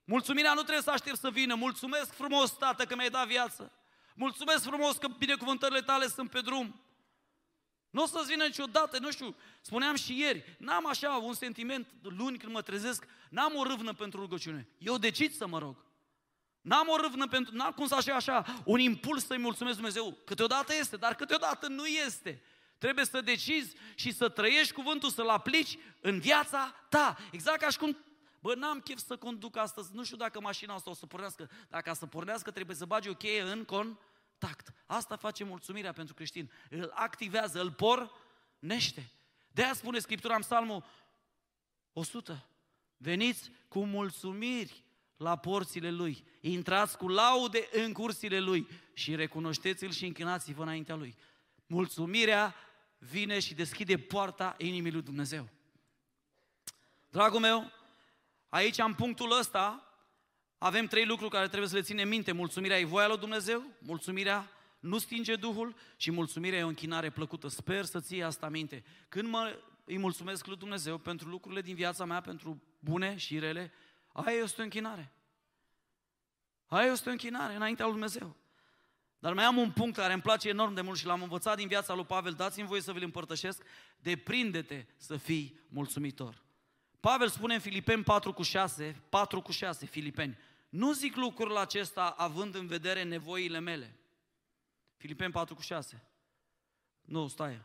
Mulțumirea 0.04 0.54
nu 0.54 0.62
trebuie 0.62 0.84
să 0.84 0.92
aștept 0.92 1.18
să 1.18 1.30
vină. 1.30 1.56
Mulțumesc 1.56 2.14
frumos, 2.14 2.58
Tată, 2.58 2.86
că 2.86 2.96
mi-ai 2.96 3.10
dat 3.10 3.28
viață. 3.28 3.72
Mulțumesc 4.16 4.64
frumos 4.64 4.98
că 4.98 5.08
binecuvântările 5.08 5.82
tale 5.82 6.08
sunt 6.08 6.30
pe 6.30 6.42
drum. 6.42 6.83
Nu 7.94 8.04
o 8.04 8.06
să-ți 8.06 8.28
vină 8.28 8.44
niciodată, 8.44 9.00
nu 9.00 9.12
știu, 9.12 9.36
spuneam 9.62 9.96
și 9.96 10.20
ieri, 10.20 10.56
n-am 10.60 10.88
așa 10.88 11.10
un 11.10 11.34
sentiment 11.34 11.88
luni 12.02 12.38
când 12.38 12.52
mă 12.52 12.62
trezesc, 12.62 13.08
n-am 13.30 13.56
o 13.56 13.64
râvnă 13.64 13.94
pentru 13.94 14.20
rugăciune. 14.20 14.68
Eu 14.78 14.98
decid 14.98 15.34
să 15.34 15.48
mă 15.48 15.58
rog. 15.58 15.86
N-am 16.62 16.88
o 16.88 16.96
râvnă 16.96 17.28
pentru, 17.28 17.56
n-am 17.56 17.72
cum 17.72 17.88
să 17.88 17.96
așa, 17.96 18.16
așa, 18.16 18.62
un 18.66 18.80
impuls 18.80 19.26
să-i 19.26 19.38
mulțumesc 19.38 19.76
Dumnezeu. 19.76 20.18
Câteodată 20.26 20.74
este, 20.80 20.98
dar 20.98 21.16
câteodată 21.16 21.68
nu 21.68 21.86
este. 21.86 22.44
Trebuie 22.78 23.06
să 23.06 23.22
decizi 23.22 23.76
și 23.96 24.12
să 24.12 24.30
trăiești 24.30 24.74
cuvântul, 24.74 25.10
să-l 25.10 25.30
aplici 25.30 25.78
în 26.02 26.20
viața 26.20 26.76
ta. 26.90 27.18
Exact 27.32 27.60
ca 27.60 27.70
și 27.70 27.78
cum 27.78 27.98
Bă, 28.40 28.56
n-am 28.56 28.80
chef 28.80 28.98
să 28.98 29.18
conduc 29.18 29.58
astăzi, 29.58 29.90
nu 29.94 30.04
știu 30.04 30.18
dacă 30.18 30.42
mașina 30.42 30.74
asta 30.74 30.90
o 30.90 30.94
să 30.94 31.06
pornească. 31.06 31.50
Dacă 31.70 31.94
să 31.94 32.06
pornească, 32.06 32.52
trebuie 32.52 32.76
să 32.76 32.86
bagi 32.86 33.10
o 33.10 33.14
cheie 33.14 33.42
în 33.42 33.66
contact. 34.44 34.74
Asta 34.86 35.16
face 35.16 35.44
mulțumirea 35.44 35.92
pentru 35.92 36.14
creștin. 36.14 36.52
Îl 36.70 36.92
activează, 36.94 37.62
îl 37.62 37.72
pornește. 37.72 39.12
De 39.52 39.64
aia 39.64 39.74
spune 39.74 40.00
Scriptura 40.00 40.36
în 40.36 40.42
Psalmul 40.42 40.86
100. 41.94 42.46
Veniți 42.98 43.52
cu 43.68 43.86
mulțumiri 43.86 44.84
la 45.18 45.36
porțile 45.36 45.92
Lui. 45.92 46.24
Intrați 46.40 46.98
cu 46.98 47.08
laude 47.08 47.68
în 47.72 47.94
cursile 47.94 48.40
Lui 48.40 48.68
și 48.94 49.16
recunoșteți-L 49.16 49.92
și 49.92 50.06
închinați-vă 50.06 50.62
înaintea 50.62 50.96
Lui. 50.96 51.16
Mulțumirea 51.66 52.56
vine 52.98 53.40
și 53.40 53.54
deschide 53.54 53.98
poarta 53.98 54.56
inimii 54.58 54.92
lui 54.92 55.02
Dumnezeu. 55.02 55.50
Dragul 57.10 57.40
meu, 57.40 57.72
Aici, 58.50 58.78
în 58.78 58.94
punctul 58.94 59.38
ăsta, 59.38 59.93
avem 60.64 60.88
trei 60.88 61.06
lucruri 61.06 61.32
care 61.32 61.48
trebuie 61.48 61.70
să 61.70 61.76
le 61.76 61.82
ținem 61.82 62.08
minte. 62.08 62.32
Mulțumirea 62.32 62.80
e 62.80 62.86
voia 62.86 63.08
lui 63.08 63.18
Dumnezeu, 63.18 63.64
mulțumirea 63.80 64.52
nu 64.80 64.98
stinge 64.98 65.36
Duhul 65.36 65.76
și 65.98 66.12
mulțumirea 66.12 66.60
e 66.60 66.64
o 66.64 66.68
închinare 66.68 67.10
plăcută. 67.10 67.48
Sper 67.48 67.86
să 67.86 68.00
ții 68.00 68.24
asta 68.24 68.50
minte. 68.50 68.84
Când 69.10 69.30
mă 69.30 69.60
îi 69.86 69.98
mulțumesc 69.98 70.46
lui 70.46 70.58
Dumnezeu 70.58 70.98
pentru 70.98 71.30
lucrurile 71.30 71.62
din 71.62 71.76
viața 71.76 72.06
mea, 72.06 72.22
pentru 72.22 72.62
bune 72.80 73.18
și 73.18 73.40
rele, 73.40 73.72
aia 74.14 74.38
este 74.38 74.62
o 74.62 74.64
închinare. 74.64 75.14
Aia 76.66 76.92
este 76.92 77.10
o 77.10 77.12
închinare 77.12 77.56
înaintea 77.56 77.86
lui 77.86 77.94
Dumnezeu. 77.94 78.36
Dar 79.20 79.34
mai 79.34 79.44
am 79.44 79.58
un 79.58 79.72
punct 79.72 79.96
care 79.96 80.14
îmi 80.14 80.22
place 80.22 80.50
enorm 80.50 80.74
de 80.74 80.82
mult 80.82 81.00
și 81.00 81.06
l-am 81.06 81.22
învățat 81.22 81.58
din 81.58 81.68
viața 81.68 81.94
lui 81.94 82.06
Pavel, 82.06 82.34
dați-mi 82.34 82.68
voie 82.68 82.82
să 82.82 82.92
vi-l 82.92 83.04
împărtășesc, 83.04 83.64
deprinde-te 84.00 84.86
să 84.98 85.18
fii 85.18 85.60
mulțumitor. 85.68 86.42
Pavel 87.00 87.30
spune 87.30 87.54
în 87.54 87.60
Filipeni 87.60 88.04
4 88.04 88.34
cu 88.34 88.42
6, 88.42 89.02
4 89.10 89.42
cu 89.42 89.52
6, 89.52 89.86
Filipeni, 89.86 90.38
nu 90.74 90.94
zic 90.94 91.16
lucrul 91.16 91.58
acesta 91.58 92.10
având 92.10 92.56
în 92.56 92.68
vedere 92.68 93.04
nevoile 93.04 93.60
mele. 93.60 94.00
Filipeni 94.96 95.32
4 95.32 95.56
cu 95.56 95.62
6. 95.62 96.04
Nu, 97.02 97.28
stai. 97.28 97.62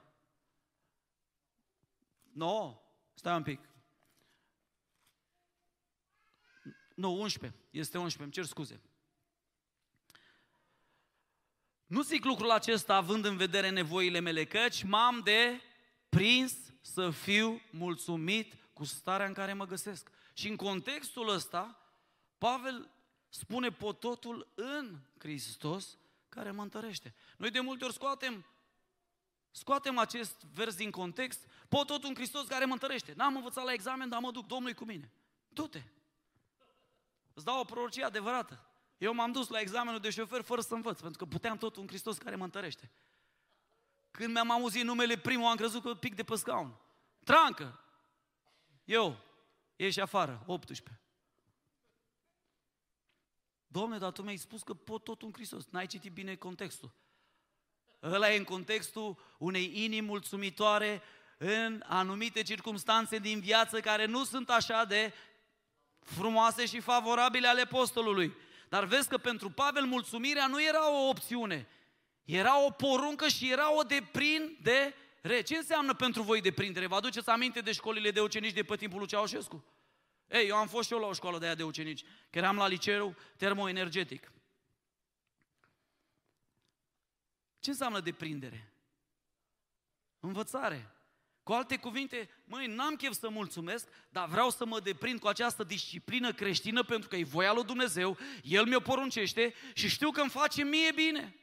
Nu, 2.33 2.45
no, 2.47 2.81
stai 3.15 3.37
un 3.37 3.43
pic. 3.43 3.69
Nu, 6.95 7.21
11. 7.21 7.61
Este 7.71 7.99
11, 7.99 8.23
îmi 8.23 8.33
cer 8.33 8.45
scuze. 8.45 8.81
Nu 11.87 12.03
zic 12.03 12.25
lucrul 12.25 12.51
acesta 12.51 12.95
având 12.95 13.25
în 13.25 13.37
vedere 13.37 13.71
nevoile 13.71 14.21
mele, 14.21 14.45
căci 14.45 14.83
m-am 14.83 15.21
de 15.21 15.61
prins 16.09 16.55
să 16.81 17.11
fiu 17.11 17.61
mulțumit 17.71 18.55
cu 18.73 18.85
starea 18.85 19.27
în 19.27 19.33
care 19.33 19.53
mă 19.53 19.67
găsesc. 19.67 20.11
Și 20.33 20.49
în 20.49 20.57
contextul 20.57 21.29
ăsta, 21.29 21.83
Pavel 22.39 22.97
spune 23.29 23.71
pototul 23.71 24.53
în 24.55 24.99
Hristos 25.19 25.99
care 26.29 26.51
mă 26.51 26.63
întărește. 26.63 27.15
Noi 27.37 27.51
de 27.51 27.61
multe 27.61 27.85
ori 27.85 27.93
scoatem, 27.93 28.45
scoatem 29.51 29.99
acest 29.99 30.43
vers 30.53 30.75
din 30.75 30.91
context, 30.91 31.47
pototul 31.69 32.09
în 32.09 32.15
Hristos 32.15 32.47
care 32.47 32.65
mă 32.65 32.73
întărește. 32.73 33.13
N-am 33.17 33.37
învățat 33.37 33.65
la 33.65 33.73
examen, 33.73 34.09
dar 34.09 34.21
mă 34.21 34.31
duc, 34.31 34.47
Domnului 34.47 34.75
cu 34.75 34.85
mine. 34.85 35.13
Du-te! 35.49 35.83
Îți 37.35 37.45
dau 37.45 37.61
o 37.61 37.65
prorocie 37.65 38.05
adevărată. 38.05 38.63
Eu 38.99 39.15
m-am 39.15 39.33
dus 39.33 39.49
la 39.49 39.61
examenul 39.61 40.01
de 40.01 40.11
șofer 40.11 40.43
fără 40.43 40.61
să 40.61 40.75
învăț, 40.75 41.01
pentru 41.01 41.19
că 41.19 41.25
puteam 41.25 41.57
totul 41.57 41.83
în 41.83 41.89
Hristos 41.89 42.19
care 42.19 42.37
mă 42.37 42.45
întărește. 42.45 42.91
Când 44.11 44.33
mi-am 44.33 44.51
auzit 44.51 44.85
numele 44.85 45.17
primul, 45.19 45.47
am 45.47 45.57
crezut 45.57 45.83
că 45.83 45.95
pic 45.95 46.15
de 46.15 46.23
pe 46.23 46.35
scaun. 46.35 46.75
Trancă! 47.25 47.81
Eu, 48.85 49.17
ieși 49.77 50.01
afară, 50.01 50.43
18. 50.47 51.01
Domne, 53.69 53.99
dar 53.99 54.13
tu 54.13 54.23
mi-ai 54.23 54.37
spus 54.37 54.63
că 54.63 54.75
pot 54.75 55.05
tot 55.05 55.23
în 55.23 55.33
Hristos. 55.33 55.67
N-ai 55.71 55.87
citit 55.87 56.13
bine 56.13 56.35
contextul. 56.35 56.91
Ăla 58.03 58.33
e 58.33 58.37
în 58.37 58.45
contextul 58.45 59.19
unei 59.39 59.73
inimi 59.75 60.07
mulțumitoare 60.07 61.03
în 61.39 61.83
anumite 61.87 62.43
circunstanțe 62.43 63.19
din 63.19 63.41
viață 63.41 63.81
care 63.81 64.05
nu 64.05 64.25
sunt 64.25 64.51
așa 64.51 64.85
de 64.85 65.13
frumoase 66.01 66.67
și 66.67 66.81
favorabile 66.81 67.49
ale 67.49 67.61
apostolului. 67.61 68.35
Dar 68.69 68.85
vezi 68.85 69.09
că 69.09 69.19
pentru 69.19 69.51
Pavel 69.51 69.85
mulțumirea 69.85 70.47
nu 70.47 70.63
era 70.63 70.93
o 70.93 71.09
opțiune, 71.09 71.69
era 72.25 72.65
o 72.65 72.71
poruncă 72.71 73.29
și 73.29 73.51
era 73.51 73.75
o 73.75 73.83
deprindere. 73.83 75.43
Ce 75.45 75.57
înseamnă 75.57 75.95
pentru 75.95 76.23
voi 76.23 76.41
deprindere? 76.41 76.87
Vă 76.87 76.95
aduceți 76.95 77.29
aminte 77.29 77.61
de 77.61 77.73
școlile 77.73 78.11
de 78.11 78.21
ucenici 78.21 78.53
de 78.53 78.63
pe 78.63 78.77
timpul 78.77 78.99
lui 78.99 79.09
Ceaușescu? 79.09 79.65
Ei, 80.29 80.49
eu 80.49 80.57
am 80.57 80.69
fost 80.69 80.87
și 80.87 80.93
eu 80.93 81.01
la 81.01 81.07
o 81.07 81.13
școală 81.13 81.39
de 81.39 81.45
aia 81.45 81.55
de 81.55 81.63
ucenici, 81.63 82.05
că 82.31 82.39
eram 82.39 82.57
la 82.57 82.67
liceu 82.67 83.17
termoenergetic. 83.37 84.33
Ce 87.59 87.71
înseamnă 87.71 88.01
deprindere? 88.01 88.73
Învățare. 90.21 90.93
Cu 91.43 91.53
alte 91.53 91.77
cuvinte, 91.77 92.31
măi, 92.45 92.67
n-am 92.67 92.95
chef 92.95 93.13
să 93.13 93.29
mulțumesc, 93.29 93.89
dar 94.09 94.29
vreau 94.29 94.51
să 94.51 94.67
mă 94.67 94.81
deprind 94.81 95.21
cu 95.21 95.29
această 95.29 95.65
disciplină 95.65 96.33
creștină 96.33 96.83
pentru 96.83 97.09
că 97.09 97.17
e 97.17 97.25
voia 97.25 97.53
lui 97.53 97.65
Dumnezeu, 97.65 98.19
El 98.43 98.67
mi-o 98.67 98.81
poruncește 98.81 99.55
și 99.75 99.89
știu 99.89 100.11
că 100.11 100.21
îmi 100.21 100.31
face 100.31 100.65
mie 100.65 100.93
bine. 100.93 101.35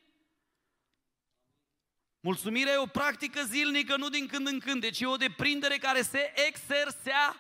Mulțumirea 2.20 2.74
e 2.74 2.78
o 2.78 2.86
practică 2.86 3.44
zilnică, 3.44 3.98
nu 3.98 4.10
din 4.10 4.28
când 4.28 4.48
în 4.48 4.60
când, 4.60 4.82
deci 4.82 5.00
e 5.00 5.06
o 5.06 5.16
deprindere 5.16 5.78
care 5.78 6.02
se 6.02 6.34
exersează. 6.48 7.40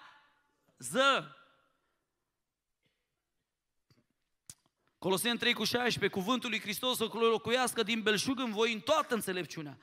Coloseni 4.97 5.37
3 5.37 5.53
cu 5.53 5.63
16, 5.63 6.19
cuvântul 6.19 6.49
lui 6.49 6.59
Hristos 6.59 6.97
să 6.97 7.09
locuiască 7.11 7.83
din 7.83 8.01
belșug 8.01 8.39
în 8.39 8.51
voi 8.51 8.73
în 8.73 8.79
toată 8.79 9.13
înțelepciunea. 9.13 9.77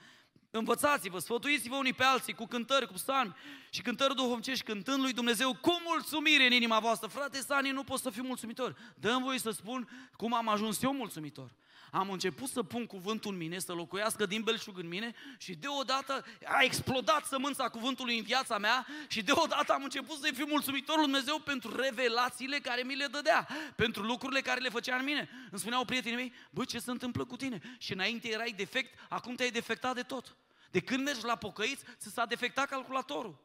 Învățați-vă, 0.50 1.18
sfătuiți-vă 1.18 1.76
unii 1.76 1.92
pe 1.92 2.02
alții 2.02 2.32
cu 2.32 2.46
cântări, 2.46 2.86
cu 2.86 2.92
psalmi 2.92 3.34
și 3.70 3.82
cântări 3.82 4.14
duhovnicești, 4.14 4.64
cântând 4.64 5.02
lui 5.02 5.12
Dumnezeu 5.12 5.54
cu 5.54 5.80
mulțumire 5.84 6.46
în 6.46 6.52
inima 6.52 6.78
voastră. 6.78 7.08
Frate 7.08 7.40
Sani, 7.40 7.70
nu 7.70 7.84
pot 7.84 8.00
să 8.00 8.10
fiu 8.10 8.22
mulțumitor. 8.22 8.76
Dăm 8.96 9.22
voi 9.22 9.38
să 9.38 9.50
spun 9.50 10.10
cum 10.16 10.34
am 10.34 10.48
ajuns 10.48 10.82
eu 10.82 10.92
mulțumitor 10.92 11.54
am 11.94 12.10
început 12.10 12.48
să 12.48 12.62
pun 12.62 12.86
cuvântul 12.86 13.32
în 13.32 13.36
mine, 13.36 13.58
să 13.58 13.72
locuiască 13.72 14.26
din 14.26 14.42
belșug 14.42 14.78
în 14.78 14.88
mine 14.88 15.14
și 15.38 15.54
deodată 15.54 16.24
a 16.44 16.62
explodat 16.62 17.24
sămânța 17.24 17.68
cuvântului 17.68 18.18
în 18.18 18.24
viața 18.24 18.58
mea 18.58 18.86
și 19.08 19.22
deodată 19.22 19.72
am 19.72 19.82
început 19.82 20.18
să-i 20.18 20.34
fiu 20.34 20.46
mulțumitor 20.46 20.96
lui 20.96 21.04
Dumnezeu 21.04 21.38
pentru 21.38 21.76
revelațiile 21.76 22.58
care 22.58 22.82
mi 22.82 22.96
le 22.96 23.06
dădea, 23.06 23.48
pentru 23.76 24.02
lucrurile 24.02 24.40
care 24.40 24.60
le 24.60 24.68
făcea 24.68 24.96
în 24.96 25.04
mine. 25.04 25.28
Îmi 25.50 25.60
spuneau 25.60 25.84
prietenii 25.84 26.16
mei, 26.16 26.32
bă, 26.50 26.64
ce 26.64 26.78
se 26.78 26.90
întâmplă 26.90 27.24
cu 27.24 27.36
tine? 27.36 27.60
Și 27.78 27.92
înainte 27.92 28.28
erai 28.28 28.54
defect, 28.56 28.98
acum 29.08 29.34
te-ai 29.34 29.50
defectat 29.50 29.94
de 29.94 30.02
tot. 30.02 30.36
De 30.70 30.80
când 30.80 31.04
mergi 31.04 31.24
la 31.24 31.36
pocăiți, 31.36 31.84
ți 31.98 32.12
s-a 32.12 32.26
defectat 32.26 32.68
calculatorul. 32.68 33.38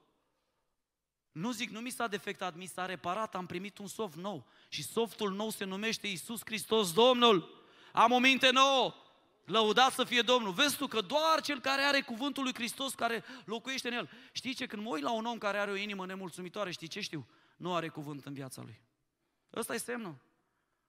Nu 1.32 1.52
zic, 1.52 1.70
nu 1.70 1.80
mi 1.80 1.90
s-a 1.90 2.08
defectat, 2.08 2.56
mi 2.56 2.66
s-a 2.66 2.86
reparat, 2.86 3.36
am 3.36 3.46
primit 3.46 3.78
un 3.78 3.88
soft 3.88 4.16
nou. 4.16 4.48
Și 4.70 4.84
softul 4.84 5.32
nou 5.32 5.50
se 5.50 5.64
numește 5.64 6.08
Iisus 6.08 6.42
Hristos 6.46 6.94
Domnul 6.94 7.57
am 7.98 8.12
o 8.12 8.20
minte 8.20 8.50
nouă, 8.50 8.94
lăudat 9.46 9.92
să 9.92 10.04
fie 10.04 10.22
Domnul. 10.22 10.52
Vezi 10.52 10.78
tu 10.78 10.88
că 10.88 11.02
doar 11.02 11.42
cel 11.42 11.60
care 11.60 11.82
are 11.82 12.02
cuvântul 12.02 12.44
lui 12.44 12.54
Hristos, 12.54 12.94
care 12.94 13.24
locuiește 13.46 13.88
în 13.88 13.94
el. 13.94 14.10
Știi 14.32 14.54
ce? 14.54 14.66
Când 14.66 14.84
mă 14.84 14.90
uit 14.90 15.04
la 15.04 15.12
un 15.12 15.26
om 15.26 15.38
care 15.38 15.58
are 15.58 15.72
o 15.72 15.76
inimă 15.76 16.06
nemulțumitoare, 16.06 16.72
știi 16.72 16.88
ce 16.88 17.00
știu? 17.00 17.28
Nu 17.56 17.76
are 17.76 17.88
cuvânt 17.88 18.26
în 18.26 18.34
viața 18.34 18.62
lui. 18.62 18.82
Ăsta 19.54 19.74
e 19.74 19.78
semnul. 19.78 20.16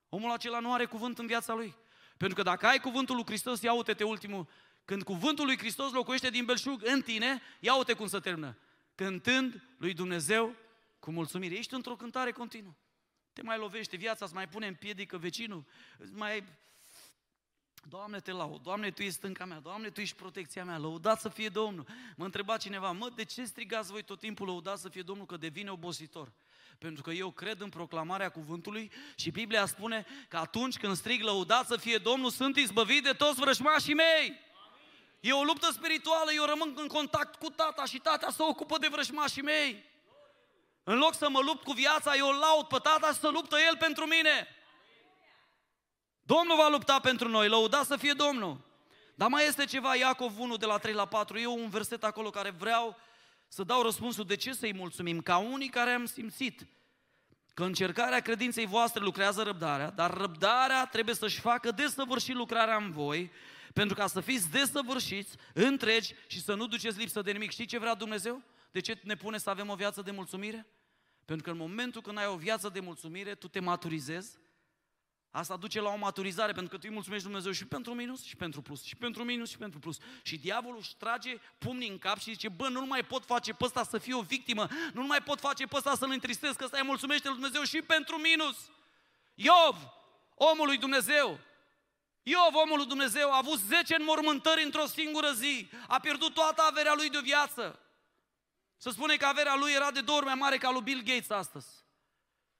Omul 0.09 0.31
acela 0.31 0.59
nu 0.59 0.73
are 0.73 0.85
cuvânt 0.85 1.17
în 1.19 1.25
viața 1.25 1.53
lui. 1.53 1.75
Pentru 2.17 2.37
că 2.37 2.43
dacă 2.43 2.67
ai 2.67 2.79
cuvântul 2.79 3.15
lui 3.15 3.25
Hristos, 3.25 3.61
ia 3.61 3.73
uite-te 3.73 4.03
ultimul. 4.03 4.47
Când 4.85 5.03
cuvântul 5.03 5.45
lui 5.45 5.57
Hristos 5.57 5.91
locuiește 5.91 6.29
din 6.29 6.45
belșug 6.45 6.81
în 6.83 7.01
tine, 7.01 7.41
ia 7.59 7.75
uite 7.75 7.93
cum 7.93 8.07
să 8.07 8.19
termină. 8.19 8.57
Cântând 8.95 9.63
lui 9.77 9.93
Dumnezeu 9.93 10.55
cu 10.99 11.11
mulțumire. 11.11 11.55
Ești 11.55 11.73
într-o 11.73 11.95
cântare 11.95 12.31
continuă. 12.31 12.73
Te 13.33 13.41
mai 13.41 13.57
lovește 13.57 13.97
viața, 13.97 14.25
îți 14.25 14.33
mai 14.33 14.47
pune 14.47 14.67
în 14.67 14.73
piedică 14.73 15.17
vecinul, 15.17 15.65
mai 16.11 16.43
Doamne, 17.87 18.19
te 18.19 18.31
laud, 18.31 18.61
Doamne, 18.61 18.91
Tu 18.91 19.01
ești 19.01 19.13
stânca 19.13 19.45
mea, 19.45 19.59
Doamne, 19.59 19.89
Tu 19.89 20.01
ești 20.01 20.15
protecția 20.15 20.65
mea, 20.65 20.77
lăudat 20.77 21.19
să 21.19 21.29
fie 21.29 21.49
Domnul. 21.49 21.85
Mă 22.15 22.25
întreba 22.25 22.57
cineva, 22.57 22.91
mă, 22.91 23.09
de 23.15 23.23
ce 23.23 23.43
strigați 23.43 23.91
voi 23.91 24.03
tot 24.03 24.19
timpul 24.19 24.47
lăudat 24.47 24.77
să 24.77 24.89
fie 24.89 25.01
Domnul, 25.01 25.25
că 25.25 25.37
devine 25.37 25.69
obositor? 25.69 26.31
Pentru 26.77 27.03
că 27.03 27.11
eu 27.11 27.31
cred 27.31 27.61
în 27.61 27.69
proclamarea 27.69 28.29
cuvântului 28.29 28.91
și 29.15 29.31
Biblia 29.31 29.65
spune 29.65 30.05
că 30.27 30.37
atunci 30.37 30.77
când 30.77 30.95
strig 30.95 31.21
lăudat 31.21 31.67
să 31.67 31.77
fie 31.77 31.97
Domnul, 31.97 32.29
sunt 32.29 32.57
izbăvit 32.57 33.03
de 33.03 33.11
toți 33.11 33.39
vrăjmașii 33.39 33.93
mei. 33.93 34.39
E 35.19 35.31
o 35.31 35.43
luptă 35.43 35.71
spirituală, 35.71 36.31
eu 36.33 36.45
rămân 36.45 36.73
în 36.75 36.87
contact 36.87 37.35
cu 37.35 37.49
tata 37.49 37.85
și 37.85 37.97
tata 37.97 38.29
se 38.29 38.43
ocupă 38.43 38.77
de 38.77 38.87
vrăjmașii 38.87 39.41
mei. 39.41 39.83
În 40.83 40.97
loc 40.97 41.13
să 41.13 41.29
mă 41.29 41.39
lupt 41.39 41.63
cu 41.63 41.71
viața, 41.71 42.15
eu 42.15 42.29
laud 42.29 42.65
pe 42.65 42.77
tata 42.77 43.07
și 43.07 43.19
să 43.19 43.27
luptă 43.27 43.55
el 43.67 43.77
pentru 43.77 44.05
mine. 44.05 44.47
Domnul 46.35 46.57
va 46.57 46.69
lupta 46.69 46.99
pentru 46.99 47.27
noi, 47.27 47.47
lăuda 47.47 47.83
să 47.83 47.97
fie 47.97 48.13
Domnul. 48.13 48.61
Dar 49.15 49.29
mai 49.29 49.47
este 49.47 49.65
ceva, 49.65 49.95
Iacov 49.95 50.39
1 50.39 50.57
de 50.57 50.65
la 50.65 50.77
3 50.77 50.93
la 50.93 51.05
4, 51.05 51.39
eu 51.39 51.53
un 51.53 51.69
verset 51.69 52.03
acolo 52.03 52.29
care 52.29 52.49
vreau 52.49 52.97
să 53.47 53.63
dau 53.63 53.81
răspunsul 53.81 54.25
de 54.25 54.35
ce 54.35 54.53
să-i 54.53 54.73
mulțumim, 54.73 55.21
ca 55.21 55.37
unii 55.37 55.69
care 55.69 55.89
am 55.89 56.05
simțit 56.05 56.67
că 57.53 57.63
încercarea 57.63 58.19
credinței 58.19 58.65
voastre 58.65 59.03
lucrează 59.03 59.41
răbdarea, 59.43 59.89
dar 59.89 60.13
răbdarea 60.13 60.85
trebuie 60.85 61.15
să-și 61.15 61.39
facă 61.39 61.71
desăvârșit 61.71 62.35
lucrarea 62.35 62.77
în 62.77 62.91
voi, 62.91 63.31
pentru 63.73 63.95
ca 63.95 64.07
să 64.07 64.19
fiți 64.19 64.49
desăvârșiți, 64.49 65.35
întregi 65.53 66.13
și 66.27 66.41
să 66.41 66.53
nu 66.53 66.67
duceți 66.67 66.97
lipsă 66.97 67.21
de 67.21 67.31
nimic. 67.31 67.51
Știi 67.51 67.65
ce 67.65 67.79
vrea 67.79 67.93
Dumnezeu? 67.95 68.41
De 68.71 68.79
ce 68.79 68.99
ne 69.03 69.15
pune 69.15 69.37
să 69.37 69.49
avem 69.49 69.69
o 69.69 69.75
viață 69.75 70.01
de 70.01 70.11
mulțumire? 70.11 70.67
Pentru 71.25 71.43
că 71.43 71.51
în 71.51 71.57
momentul 71.57 72.01
când 72.01 72.17
ai 72.17 72.27
o 72.27 72.35
viață 72.35 72.69
de 72.69 72.79
mulțumire, 72.79 73.35
tu 73.35 73.47
te 73.47 73.59
maturizezi, 73.59 74.37
Asta 75.31 75.57
duce 75.57 75.81
la 75.81 75.89
o 75.89 75.95
maturizare, 75.95 76.51
pentru 76.51 76.69
că 76.71 76.75
tu 76.75 76.83
îi 76.85 76.93
mulțumești 76.93 77.25
Dumnezeu 77.25 77.51
și 77.51 77.65
pentru 77.65 77.93
minus 77.93 78.23
și 78.23 78.35
pentru 78.35 78.61
plus, 78.61 78.83
și 78.83 78.95
pentru 78.95 79.23
minus 79.23 79.49
și 79.49 79.57
pentru 79.57 79.79
plus. 79.79 79.97
Și 80.21 80.37
diavolul 80.37 80.77
își 80.79 80.95
trage 80.95 81.37
pumnii 81.57 81.89
în 81.89 81.97
cap 81.97 82.17
și 82.17 82.31
zice, 82.31 82.49
bă, 82.49 82.67
nu 82.67 82.85
mai 82.85 83.03
pot 83.03 83.25
face 83.25 83.53
pe 83.53 83.63
ăsta 83.63 83.83
să 83.83 83.97
fie 83.97 84.13
o 84.13 84.21
victimă, 84.21 84.67
nu 84.93 85.05
mai 85.05 85.21
pot 85.21 85.39
face 85.39 85.65
pe 85.65 85.75
ăsta 85.75 85.95
să-l 85.95 86.11
întristez, 86.11 86.55
că 86.55 86.63
ăsta 86.63 86.77
îi 86.77 86.85
mulțumește 86.85 87.27
lui 87.27 87.37
Dumnezeu 87.37 87.63
și 87.63 87.81
pentru 87.81 88.17
minus. 88.17 88.57
Iov, 89.35 89.75
omul 90.35 90.65
lui 90.65 90.77
Dumnezeu, 90.77 91.39
Iov, 92.23 92.55
omul 92.55 92.77
lui 92.77 92.85
Dumnezeu, 92.85 93.31
a 93.31 93.37
avut 93.37 93.59
10 93.59 93.95
înmormântări 93.95 94.63
într-o 94.63 94.85
singură 94.85 95.31
zi, 95.31 95.69
a 95.87 95.99
pierdut 95.99 96.33
toată 96.33 96.61
averea 96.61 96.93
lui 96.93 97.09
de 97.09 97.19
viață. 97.19 97.79
Se 98.77 98.89
spune 98.89 99.15
că 99.15 99.25
averea 99.25 99.55
lui 99.55 99.71
era 99.71 99.91
de 99.91 100.01
două 100.01 100.17
ori 100.17 100.25
mai 100.25 100.35
mare 100.35 100.57
ca 100.57 100.71
lui 100.71 100.81
Bill 100.81 101.01
Gates 101.01 101.29
astăzi. 101.29 101.67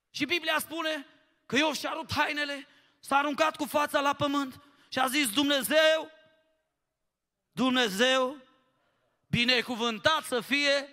Și 0.10 0.26
Biblia 0.26 0.60
spune 0.60 1.08
că 1.50 1.56
Iov 1.56 1.74
și-a 1.74 1.94
rupt 1.94 2.12
hainele, 2.14 2.68
s-a 3.00 3.18
aruncat 3.18 3.56
cu 3.56 3.66
fața 3.66 4.00
la 4.00 4.14
pământ 4.14 4.62
și 4.90 5.00
a 5.00 5.08
zis 5.08 5.34
Dumnezeu, 5.34 6.12
Dumnezeu, 7.52 8.38
binecuvântat 9.28 10.24
să 10.24 10.42
fie. 10.42 10.88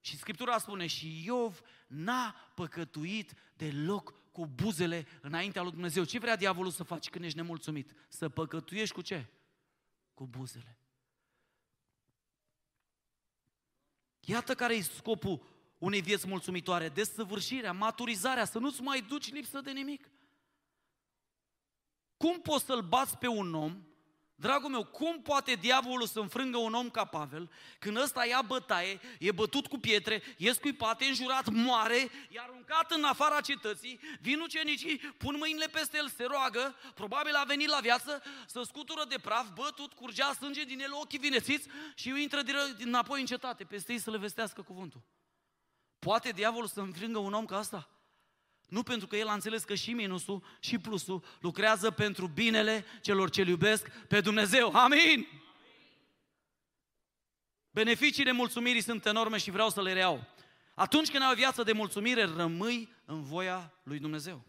Și 0.00 0.18
Scriptura 0.18 0.58
spune, 0.58 0.86
și 0.86 1.24
Iov 1.24 1.60
n-a 1.86 2.52
păcătuit 2.54 3.34
deloc 3.56 4.32
cu 4.32 4.46
buzele 4.46 5.06
înaintea 5.20 5.62
lui 5.62 5.70
Dumnezeu. 5.70 6.04
Ce 6.04 6.18
vrea 6.18 6.36
diavolul 6.36 6.70
să 6.70 6.82
faci 6.82 7.10
când 7.10 7.24
ești 7.24 7.36
nemulțumit? 7.36 7.90
Să 8.08 8.28
păcătuiești 8.28 8.94
cu 8.94 9.02
ce? 9.02 9.26
Cu 10.14 10.26
buzele. 10.26 10.78
Iată 14.20 14.54
care 14.54 14.74
e 14.74 14.82
scopul 14.82 15.53
unei 15.84 16.00
vieți 16.00 16.28
mulțumitoare, 16.28 16.88
desăvârșirea, 16.88 17.72
maturizarea, 17.72 18.44
să 18.44 18.58
nu-ți 18.58 18.82
mai 18.82 19.00
duci 19.00 19.32
lipsă 19.32 19.60
de 19.60 19.70
nimic. 19.70 20.10
Cum 22.16 22.40
poți 22.40 22.64
să-l 22.64 22.80
bați 22.80 23.18
pe 23.18 23.26
un 23.26 23.54
om 23.54 23.82
Dragul 24.36 24.70
meu, 24.70 24.84
cum 24.84 25.22
poate 25.22 25.54
diavolul 25.54 26.06
să 26.06 26.20
înfrângă 26.20 26.58
un 26.58 26.74
om 26.74 26.90
ca 26.90 27.04
Pavel 27.04 27.50
când 27.78 27.96
ăsta 27.96 28.26
ia 28.26 28.42
bătaie, 28.42 29.00
e 29.18 29.32
bătut 29.32 29.66
cu 29.66 29.78
pietre, 29.78 30.22
e 30.38 30.52
scuipat, 30.52 31.00
e 31.00 31.04
înjurat, 31.04 31.48
moare, 31.48 32.10
e 32.30 32.40
aruncat 32.40 32.90
în 32.90 33.04
afara 33.04 33.40
cetății, 33.40 34.00
vin 34.20 34.40
ucenicii, 34.40 34.98
pun 34.98 35.36
mâinile 35.38 35.66
peste 35.66 35.96
el, 35.96 36.08
se 36.08 36.24
roagă, 36.24 36.74
probabil 36.94 37.34
a 37.34 37.44
venit 37.44 37.68
la 37.68 37.78
viață, 37.80 38.22
să 38.46 38.62
scutură 38.62 39.04
de 39.08 39.18
praf, 39.22 39.46
bătut, 39.54 39.92
curgea 39.92 40.32
sânge 40.32 40.64
din 40.64 40.80
el, 40.80 40.92
ochii 40.92 41.18
vinețiți 41.18 41.68
și 41.94 42.22
intră 42.22 42.42
înapoi 42.78 43.20
în 43.20 43.26
cetate, 43.26 43.64
peste 43.64 43.92
ei 43.92 43.98
să 43.98 44.10
le 44.10 44.18
vestească 44.18 44.62
cuvântul. 44.62 45.00
Poate 46.04 46.30
diavolul 46.30 46.68
să 46.68 46.80
înfrângă 46.80 47.18
un 47.18 47.32
om 47.32 47.44
ca 47.44 47.56
asta? 47.56 47.88
Nu 48.68 48.82
pentru 48.82 49.06
că 49.06 49.16
el 49.16 49.28
a 49.28 49.32
înțeles 49.32 49.64
că 49.64 49.74
și 49.74 49.92
minusul 49.92 50.44
și 50.60 50.78
plusul 50.78 51.24
lucrează 51.40 51.90
pentru 51.90 52.26
binele 52.26 52.84
celor 53.00 53.30
ce 53.30 53.42
iubesc 53.42 53.88
pe 53.88 54.20
Dumnezeu. 54.20 54.74
Amin! 54.74 55.26
Beneficiile 57.70 58.32
mulțumirii 58.32 58.80
sunt 58.80 59.06
enorme 59.06 59.38
și 59.38 59.50
vreau 59.50 59.68
să 59.70 59.82
le 59.82 59.92
reau. 59.92 60.26
Atunci 60.74 61.10
când 61.10 61.22
ai 61.22 61.30
o 61.32 61.34
viață 61.34 61.62
de 61.62 61.72
mulțumire, 61.72 62.24
rămâi 62.24 62.88
în 63.04 63.22
voia 63.22 63.72
lui 63.82 63.98
Dumnezeu. 63.98 64.44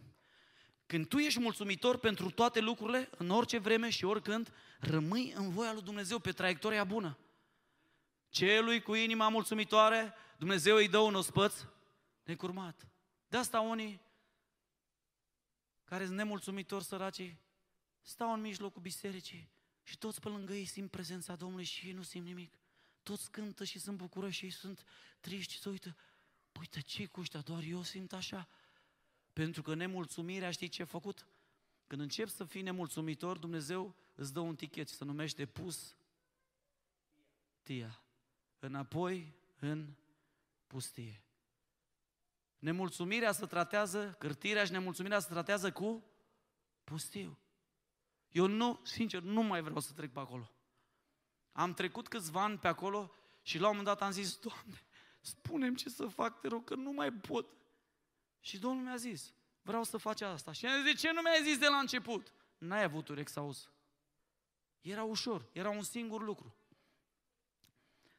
Când 0.86 1.08
tu 1.08 1.18
ești 1.18 1.40
mulțumitor 1.40 1.98
pentru 1.98 2.30
toate 2.30 2.60
lucrurile, 2.60 3.10
în 3.18 3.30
orice 3.30 3.58
vreme 3.58 3.90
și 3.90 4.06
oricând, 4.06 4.54
rămâi 4.80 5.34
în 5.36 5.50
voia 5.50 5.74
lui 5.74 5.82
Dumnezeu 5.82 6.20
pe 6.20 6.32
traiectoria 6.32 6.84
bună. 6.84 7.18
Celui 8.30 8.82
cu 8.82 8.94
inima 8.94 9.30
mulțumitoare, 9.30 10.14
Dumnezeu 10.38 10.76
îi 10.76 10.90
dă 10.90 10.98
un 10.98 11.16
ospăț 11.16 11.66
necurmat. 12.24 12.88
De 13.28 13.38
asta 13.38 13.60
unii 13.60 14.02
care 15.84 16.06
sunt 16.06 16.18
nemulțumitori 16.18 16.84
săracii, 16.84 17.40
stau 18.02 18.34
în 18.34 18.42
mijlocul 18.42 18.82
bisericii 18.82 19.50
și 19.84 19.98
toți 19.98 20.20
pe 20.20 20.30
lângă 20.30 20.54
ei 20.54 20.66
simt 20.66 20.92
prezența 20.92 21.36
Domnului 21.36 21.64
și 21.64 21.86
ei 21.86 21.94
nu 21.94 22.02
simt 22.02 22.26
nimic. 22.26 22.60
Toți 23.04 23.32
cântă 23.32 23.64
și 23.64 23.80
sunt 23.80 23.98
bucuroși 23.98 24.38
și 24.38 24.46
ei 24.46 24.52
sunt 24.52 24.84
triști 25.20 25.54
și 25.54 25.60
se 25.60 25.70
uită. 25.70 25.96
Păi, 26.52 26.68
de 26.70 26.80
ce 26.80 27.06
cu 27.06 27.20
ăștia? 27.20 27.42
Doar 27.42 27.64
eu 27.64 27.84
simt 27.84 28.14
așa. 28.14 28.48
Pentru 29.34 29.62
că 29.62 29.74
nemulțumirea, 29.74 30.52
știi 30.52 30.68
ce 30.68 30.82
a 30.82 30.86
făcut? 30.86 31.28
Când 31.88 32.02
încep 32.02 32.28
să 32.28 32.44
fii 32.44 32.62
nemulțumitor, 32.62 33.38
Dumnezeu 33.38 33.96
îți 34.16 34.34
dă 34.34 34.40
un 34.40 34.56
tichet 34.56 34.90
și 34.90 34.96
se 34.96 35.04
numește 35.04 35.46
pus 35.46 35.96
tia. 37.62 38.04
Înapoi 38.60 39.34
în 39.60 39.96
pustie. 40.68 41.24
Nemulțumirea 42.60 43.32
se 43.32 43.46
tratează, 43.46 44.16
cârtirea 44.20 44.66
și 44.66 44.72
nemulțumirea 44.72 45.20
se 45.20 45.30
tratează 45.30 45.72
cu 45.72 46.04
pustiu. 46.84 47.40
Eu 48.30 48.48
nu, 48.48 48.80
sincer, 48.84 49.22
nu 49.22 49.42
mai 49.42 49.62
vreau 49.62 49.80
să 49.80 49.94
trec 49.94 50.12
pe 50.12 50.20
acolo. 50.20 50.52
Am 51.52 51.74
trecut 51.74 52.08
câțiva 52.08 52.44
ani 52.44 52.58
pe 52.58 52.68
acolo 52.68 53.14
și 53.42 53.58
la 53.58 53.70
un 53.70 53.78
moment 53.78 53.98
dat 53.98 54.08
am 54.08 54.12
zis, 54.12 54.40
Doamne, 54.40 54.86
spunem 55.22 55.76
ce 55.76 55.90
să 55.90 56.08
fac, 56.08 56.40
te 56.40 56.48
rog, 56.48 56.64
că 56.64 56.76
nu 56.76 56.92
mai 56.92 57.12
pot. 57.12 57.58
Și 58.40 58.60
Domnul 58.60 58.84
mi-a 58.84 58.96
zis, 58.96 59.34
vreau 59.62 59.84
să 59.84 59.98
faci 59.98 60.22
asta. 60.22 60.52
Și 60.52 60.66
am 60.66 60.84
zis, 60.84 60.94
de 60.94 60.94
ce 60.94 61.12
nu 61.12 61.22
mi-ai 61.22 61.44
zis 61.44 61.58
de 61.58 61.68
la 61.68 61.78
început? 61.78 62.34
N-ai 62.58 62.84
avut 62.84 63.08
urechi 63.08 63.32
să 63.32 63.40
auzi. 63.40 63.70
Era 64.82 65.04
ușor, 65.04 65.50
era 65.52 65.70
un 65.70 65.82
singur 65.82 66.22
lucru. 66.22 66.56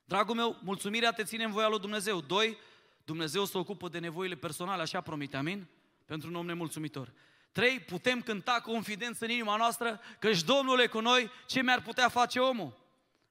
Dragul 0.09 0.35
meu, 0.35 0.57
mulțumirea 0.63 1.13
te 1.13 1.25
ține 1.25 1.45
în 1.45 1.51
voia 1.51 1.69
lui 1.69 1.79
Dumnezeu. 1.79 2.21
Doi, 2.21 2.59
Dumnezeu 3.05 3.45
se 3.45 3.59
ocupă 3.59 3.89
de 3.89 3.99
nevoile 3.99 4.35
personale, 4.35 4.83
așa 4.83 5.01
promite, 5.01 5.37
amin? 5.37 5.67
Pentru 6.05 6.29
un 6.29 6.35
om 6.35 6.47
nemulțumitor. 6.47 7.13
Trei, 7.53 7.81
putem 7.81 8.21
cânta 8.21 8.61
cu 8.63 8.71
confidență 8.71 9.25
în 9.25 9.31
inima 9.31 9.57
noastră 9.57 10.01
că 10.19 10.33
și 10.33 10.45
Domnul 10.45 10.81
e 10.81 10.87
cu 10.87 11.01
noi, 11.01 11.31
ce 11.47 11.63
mi-ar 11.63 11.83
putea 11.83 12.09
face 12.09 12.39
omul? 12.39 12.79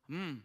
Mm. 0.06 0.44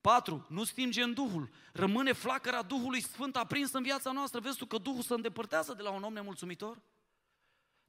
Patru, 0.00 0.46
nu 0.48 0.64
stinge 0.64 1.02
în 1.02 1.12
Duhul. 1.12 1.50
Rămâne 1.72 2.12
flacăra 2.12 2.62
Duhului 2.62 3.00
Sfânt 3.00 3.36
aprinsă 3.36 3.76
în 3.76 3.82
viața 3.82 4.12
noastră. 4.12 4.40
Vezi 4.40 4.56
tu 4.56 4.66
că 4.66 4.78
Duhul 4.78 5.02
se 5.02 5.14
îndepărtează 5.14 5.74
de 5.74 5.82
la 5.82 5.90
un 5.90 6.02
om 6.02 6.12
nemulțumitor? 6.12 6.78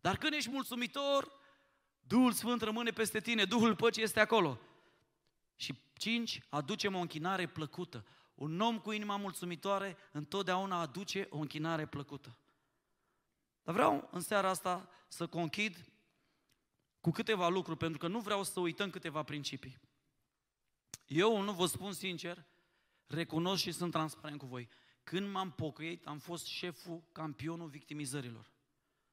Dar 0.02 0.18
când 0.18 0.34
ești 0.34 0.50
mulțumitor, 0.50 1.32
Duhul 2.08 2.32
Sfânt 2.32 2.62
rămâne 2.62 2.92
peste 2.92 3.20
tine, 3.20 3.44
Duhul 3.44 3.76
păcii 3.76 4.04
este 4.04 4.20
acolo. 4.20 4.60
Și 5.62 5.82
cinci, 5.94 6.42
aducem 6.50 6.96
o 6.96 7.00
închinare 7.00 7.48
plăcută. 7.48 8.06
Un 8.36 8.60
om 8.60 8.80
cu 8.80 8.92
inima 8.92 9.16
mulțumitoare 9.16 9.98
întotdeauna 10.12 10.80
aduce 10.80 11.28
o 11.30 11.38
închinare 11.38 11.86
plăcută. 11.86 12.38
Dar 13.64 13.74
vreau 13.74 14.10
în 14.12 14.22
seara 14.22 14.50
asta 14.50 14.90
să 15.08 15.28
conchid 15.28 15.92
cu 17.02 17.12
câteva 17.12 17.48
lucruri, 17.50 17.78
pentru 17.78 17.98
că 17.98 18.08
nu 18.08 18.20
vreau 18.20 18.44
să 18.44 18.60
uităm 18.60 18.90
câteva 18.90 19.24
principii. 19.24 19.80
Eu, 21.06 21.42
nu 21.42 21.54
vă 21.54 21.66
spun 21.66 21.94
sincer, 21.94 22.46
recunosc 23.06 23.62
și 23.62 23.72
sunt 23.72 23.92
transparent 23.92 24.40
cu 24.40 24.46
voi. 24.46 24.70
Când 25.04 25.32
m-am 25.32 25.52
pocăit, 25.52 26.08
am 26.08 26.18
fost 26.18 26.46
șeful, 26.46 27.04
campionul 27.12 27.68
victimizărilor. 27.68 28.52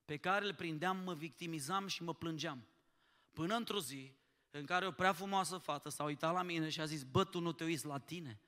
Pe 0.05 0.17
care 0.17 0.45
îl 0.45 0.55
prindeam, 0.55 0.97
mă 0.97 1.15
victimizam 1.15 1.87
și 1.87 2.03
mă 2.03 2.15
plângeam. 2.15 2.67
Până 3.33 3.55
într-o 3.55 3.81
zi 3.81 4.18
în 4.51 4.65
care 4.65 4.87
o 4.87 4.91
prea 4.91 5.13
frumoasă 5.13 5.57
fată 5.57 5.89
s-a 5.89 6.05
uitat 6.05 6.33
la 6.33 6.43
mine 6.43 6.69
și 6.69 6.81
a 6.81 6.85
zis, 6.85 7.03
bă, 7.03 7.25
tu 7.25 7.41
nu 7.41 7.53
te 7.53 7.65
uiți 7.65 7.87
la 7.87 7.99
tine? 7.99 8.41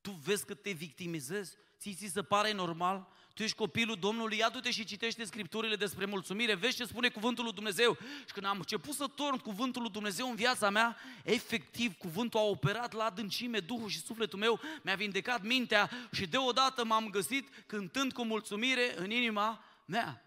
Tu 0.00 0.10
vezi 0.10 0.46
că 0.46 0.54
te 0.54 0.70
victimizezi? 0.70 1.56
Ți 1.78 1.94
ți 1.94 2.06
se 2.06 2.22
pare 2.22 2.52
normal? 2.52 3.08
Tu 3.34 3.42
ești 3.42 3.56
copilul 3.56 3.96
Domnului, 3.96 4.38
ia 4.38 4.48
du-te 4.48 4.70
și 4.70 4.84
citește 4.84 5.24
Scripturile 5.24 5.76
despre 5.76 6.04
mulțumire, 6.04 6.54
vezi 6.54 6.76
ce 6.76 6.84
spune 6.84 7.08
cuvântul 7.08 7.44
lui 7.44 7.52
Dumnezeu. 7.52 7.98
Și 8.26 8.32
când 8.32 8.46
am 8.46 8.56
început 8.56 8.94
să 8.94 9.06
torn 9.06 9.36
cuvântul 9.36 9.82
lui 9.82 9.90
Dumnezeu 9.90 10.28
în 10.28 10.34
viața 10.34 10.70
mea, 10.70 10.96
efectiv, 11.24 11.96
cuvântul 11.96 12.40
a 12.40 12.42
operat 12.42 12.92
la 12.92 13.04
adâncime, 13.04 13.60
Duhul 13.60 13.88
și 13.88 14.00
sufletul 14.00 14.38
meu, 14.38 14.60
mi-a 14.82 14.94
vindecat 14.94 15.42
mintea 15.42 15.90
și 16.12 16.26
deodată 16.26 16.84
m-am 16.84 17.10
găsit 17.10 17.64
cântând 17.66 18.12
cu 18.12 18.24
mulțumire 18.24 18.98
în 18.98 19.10
inima 19.10 19.64
mea. 19.84 20.24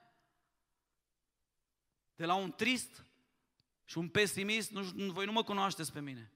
De 2.15 2.25
la 2.25 2.33
un 2.33 2.51
trist 2.51 3.05
și 3.86 3.97
un 3.97 4.07
pesimist, 4.07 4.71
nu, 4.71 5.11
voi 5.11 5.25
nu 5.25 5.31
mă 5.31 5.43
cunoașteți 5.43 5.91
pe 5.91 6.01
mine. 6.01 6.31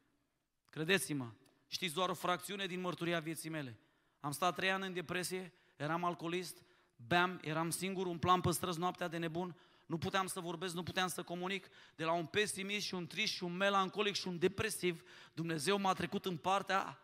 Credeți-mă, 0.69 1.31
Știți 1.67 1.93
doar 1.93 2.09
o 2.09 2.13
fracțiune 2.13 2.65
din 2.65 2.81
mărturia 2.81 3.19
vieții 3.19 3.49
mele. 3.49 3.79
Am 4.19 4.31
stat 4.31 4.55
trei 4.55 4.71
ani 4.71 4.85
în 4.85 4.93
depresie, 4.93 5.53
eram 5.75 6.03
alcoolist, 6.03 6.63
beam, 6.95 7.39
eram 7.43 7.69
singur, 7.69 8.05
un 8.05 8.17
plan 8.17 8.41
pe 8.41 8.51
străzi 8.51 8.79
noaptea 8.79 9.07
de 9.07 9.17
nebun, 9.17 9.55
nu 9.85 9.97
puteam 9.97 10.27
să 10.27 10.39
vorbesc, 10.39 10.73
nu 10.73 10.83
puteam 10.83 11.07
să 11.07 11.23
comunic, 11.23 11.67
de 11.95 12.03
la 12.03 12.11
un 12.11 12.25
pesimist 12.25 12.85
și 12.85 12.93
un 12.93 13.07
trist 13.07 13.33
și 13.33 13.43
un 13.43 13.55
melancolic 13.55 14.15
și 14.15 14.27
un 14.27 14.37
depresiv, 14.37 15.03
Dumnezeu 15.33 15.79
m-a 15.79 15.93
trecut 15.93 16.25
în 16.25 16.37
partea 16.37 17.01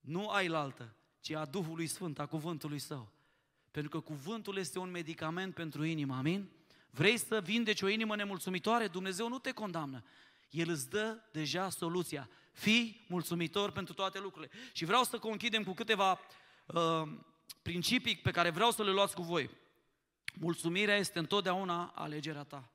nu 0.00 0.28
ai 0.28 0.48
la 0.48 0.60
altă, 0.60 0.94
ci 1.20 1.30
a 1.30 1.44
Duhului 1.44 1.86
Sfânt, 1.86 2.18
a 2.18 2.26
cuvântului 2.26 2.78
Său. 2.78 3.12
Pentru 3.70 3.90
că 3.90 4.00
cuvântul 4.00 4.56
este 4.56 4.78
un 4.78 4.90
medicament 4.90 5.54
pentru 5.54 5.84
inimă, 5.84 6.14
amin? 6.14 6.50
Vrei 6.94 7.16
să 7.16 7.40
vindeci 7.40 7.82
o 7.82 7.88
inimă 7.88 8.16
nemulțumitoare? 8.16 8.88
Dumnezeu 8.88 9.28
nu 9.28 9.38
te 9.38 9.52
condamnă. 9.52 10.04
El 10.50 10.68
îți 10.68 10.90
dă 10.90 11.22
deja 11.32 11.68
soluția. 11.68 12.28
Fii 12.52 13.04
mulțumitor 13.08 13.70
pentru 13.70 13.94
toate 13.94 14.20
lucrurile. 14.20 14.52
Și 14.72 14.84
vreau 14.84 15.04
să 15.04 15.18
conchidem 15.18 15.64
cu 15.64 15.72
câteva 15.72 16.20
uh, 16.66 17.02
principii 17.62 18.16
pe 18.16 18.30
care 18.30 18.50
vreau 18.50 18.70
să 18.70 18.82
le 18.82 18.90
luați 18.90 19.14
cu 19.14 19.22
voi. 19.22 19.50
Mulțumirea 20.34 20.96
este 20.96 21.18
întotdeauna 21.18 21.92
alegerea 21.94 22.44
ta. 22.44 22.68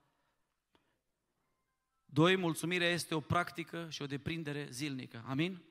Doi, 2.06 2.36
mulțumirea 2.36 2.90
este 2.90 3.16
o 3.16 3.20
practică 3.20 3.88
și 3.90 4.02
o 4.02 4.08
deprindere 4.08 4.68
zilnică. 4.72 5.24
Amin? 5.28 5.64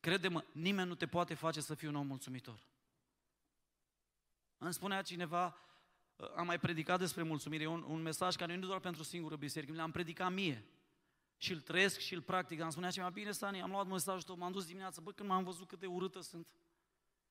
Crede-mă, 0.00 0.44
nimeni 0.52 0.88
nu 0.88 0.94
te 0.94 1.06
poate 1.06 1.34
face 1.34 1.60
să 1.60 1.74
fii 1.74 1.88
un 1.88 1.94
om 1.94 2.06
mulțumitor. 2.06 2.66
Îmi 4.58 4.74
spunea 4.74 5.02
cineva, 5.02 5.56
am 6.36 6.46
mai 6.46 6.58
predicat 6.58 6.98
despre 6.98 7.22
mulțumire, 7.22 7.66
un, 7.66 7.84
un 7.88 8.02
mesaj 8.02 8.36
care 8.36 8.56
nu 8.56 8.64
e 8.64 8.66
doar 8.66 8.80
pentru 8.80 9.02
singură 9.02 9.36
biserică, 9.36 9.72
mi 9.72 9.78
l-am 9.78 9.90
predicat 9.90 10.32
mie. 10.32 10.66
Și 11.36 11.52
îl 11.52 11.60
trăiesc 11.60 11.98
și 11.98 12.14
îl 12.14 12.22
practic. 12.22 12.60
Am 12.60 12.70
spunea 12.70 12.90
ceva, 12.90 13.08
bine, 13.08 13.30
Sani, 13.30 13.62
am 13.62 13.70
luat 13.70 13.86
mesajul 13.86 14.22
tău, 14.22 14.36
m-am 14.36 14.52
dus 14.52 14.66
dimineața, 14.66 15.00
bă, 15.00 15.12
când 15.12 15.28
m-am 15.28 15.44
văzut 15.44 15.68
cât 15.68 15.78
de 15.78 15.86
urâtă 15.86 16.20
sunt. 16.20 16.46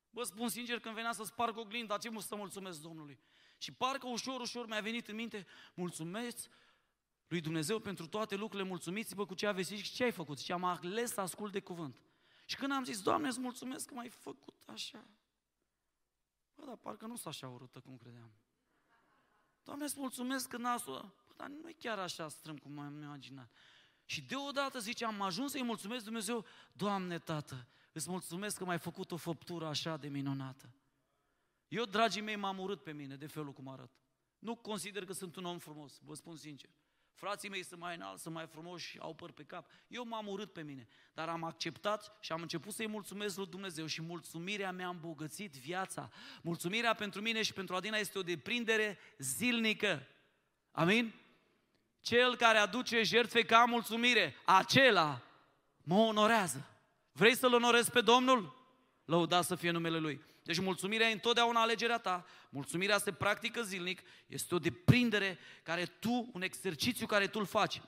Bă, 0.10 0.24
spun 0.24 0.48
sincer, 0.48 0.80
când 0.80 0.96
venea 0.96 1.12
să 1.12 1.24
sparg 1.24 1.58
oglinda, 1.58 1.98
ce 1.98 2.10
mă 2.10 2.22
să 2.22 2.36
mulțumesc 2.36 2.82
Domnului? 2.82 3.20
Și 3.58 3.72
parcă 3.72 4.08
ușor, 4.08 4.40
ușor 4.40 4.68
mi-a 4.68 4.82
venit 4.82 5.08
în 5.08 5.16
minte, 5.16 5.46
mulțumesc 5.74 6.50
lui 7.28 7.42
Dumnezeu 7.42 7.80
pentru 7.80 8.08
toate 8.08 8.36
lucrurile, 8.36 8.70
mulțumiți-vă 8.70 9.26
cu 9.26 9.34
ce 9.34 9.48
aveți 9.48 9.74
și 9.74 9.94
ce 9.94 10.04
ai 10.04 10.12
făcut. 10.12 10.40
Și 10.40 10.52
am 10.52 10.64
ales 10.64 11.12
să 11.12 11.22
ascult 11.22 11.52
de 11.52 11.60
cuvânt. 11.60 12.02
Și 12.46 12.56
când 12.56 12.72
am 12.72 12.84
zis, 12.84 13.02
Doamne, 13.02 13.28
îți 13.28 13.40
mulțumesc 13.40 13.88
că 13.88 13.94
m-ai 13.94 14.10
făcut 14.10 14.64
așa. 14.66 15.08
Bă, 16.56 16.66
dar 16.66 16.76
parcă 16.76 17.06
nu 17.06 17.16
sunt 17.16 17.34
așa 17.34 17.48
urâtă 17.48 17.80
cum 17.80 17.98
credeam. 17.98 18.32
Doamne, 19.66 19.84
îți 19.84 20.00
mulțumesc 20.00 20.48
că 20.48 20.58
nasul, 20.58 21.14
dar 21.36 21.48
nu 21.48 21.70
e 21.70 21.76
chiar 21.80 22.00
așa 22.00 22.30
strâm 22.30 22.58
cum 22.58 22.80
am 22.80 23.02
imaginat. 23.02 23.52
Și 24.06 24.22
deodată, 24.22 24.80
zice, 24.80 25.06
am 25.06 25.22
ajuns 25.22 25.52
să-i 25.52 25.64
mulțumesc 25.64 26.04
Dumnezeu, 26.04 26.46
Doamne, 26.72 27.20
Tată, 27.20 27.68
Îți 27.98 28.10
mulțumesc 28.10 28.58
că 28.58 28.66
m-ai 28.66 28.80
făcut 28.80 29.12
o 29.12 29.18
făptură 29.18 29.66
așa 29.66 29.98
de 29.98 30.08
minunată. 30.08 30.70
Eu, 31.68 31.86
dragii 31.86 32.22
mei, 32.22 32.36
m-am 32.36 32.60
urât 32.60 32.84
pe 32.84 32.92
mine 32.92 33.16
de 33.16 33.28
felul 33.28 33.54
cum 33.54 33.68
arăt. 33.68 33.92
Nu 34.40 34.56
consider 34.56 35.06
că 35.06 35.14
sunt 35.14 35.36
un 35.36 35.46
om 35.46 35.58
frumos, 35.58 36.00
vă 36.04 36.14
spun 36.14 36.36
sincer. 36.36 36.70
Frații 37.16 37.50
mei 37.50 37.64
sunt 37.64 37.80
mai 37.80 37.96
înalți, 37.96 38.22
sunt 38.22 38.34
mai 38.34 38.48
frumoși, 38.48 39.00
au 39.00 39.14
păr 39.14 39.32
pe 39.32 39.44
cap. 39.44 39.70
Eu 39.88 40.06
m-am 40.08 40.28
urât 40.28 40.54
pe 40.54 40.62
mine, 40.62 40.88
dar 41.14 41.30
am 41.30 41.44
acceptat 41.44 42.18
și 42.20 42.32
am 42.32 42.42
început 42.42 42.74
să-i 42.74 42.88
mulțumesc 42.88 43.38
lui 43.38 43.46
Dumnezeu 43.46 43.86
și 43.86 44.02
mulțumirea 44.02 44.72
mi-a 44.72 44.88
îmbogățit 44.88 45.54
viața. 45.54 46.10
Mulțumirea 46.42 46.94
pentru 46.94 47.22
mine 47.22 47.42
și 47.42 47.54
pentru 47.54 47.76
Adina 47.76 47.98
este 47.98 48.18
o 48.18 48.24
deprindere 48.24 48.98
zilnică. 49.18 50.08
Amin? 50.72 51.14
Cel 52.02 52.36
care 52.36 52.58
aduce 52.58 53.04
jertfe 53.04 53.42
ca 53.42 53.66
mulțumire, 53.66 54.36
acela 54.46 55.22
mă 55.84 55.96
onorează. 55.96 56.70
Vrei 57.12 57.36
să-L 57.36 57.54
onorezi 57.54 57.92
pe 57.92 58.02
Domnul? 58.02 58.56
Lăudați 59.06 59.48
să 59.48 59.56
fie 59.56 59.72
numele 59.72 59.98
Lui. 59.98 60.22
Deci 60.46 60.60
mulțumirea 60.60 61.10
e 61.10 61.12
întotdeauna 61.12 61.62
alegerea 61.62 61.98
ta, 61.98 62.26
mulțumirea 62.50 62.98
se 62.98 63.14
practică 63.14 63.62
zilnic, 63.62 64.02
este 64.28 64.56
o 64.56 64.60
deprindere 64.60 65.38
care 65.64 65.86
tu, 65.86 66.30
un 66.34 66.42
exercițiu 66.42 67.06
care 67.06 67.28
tu 67.28 67.40
îl 67.40 67.46
faci. 67.46 67.82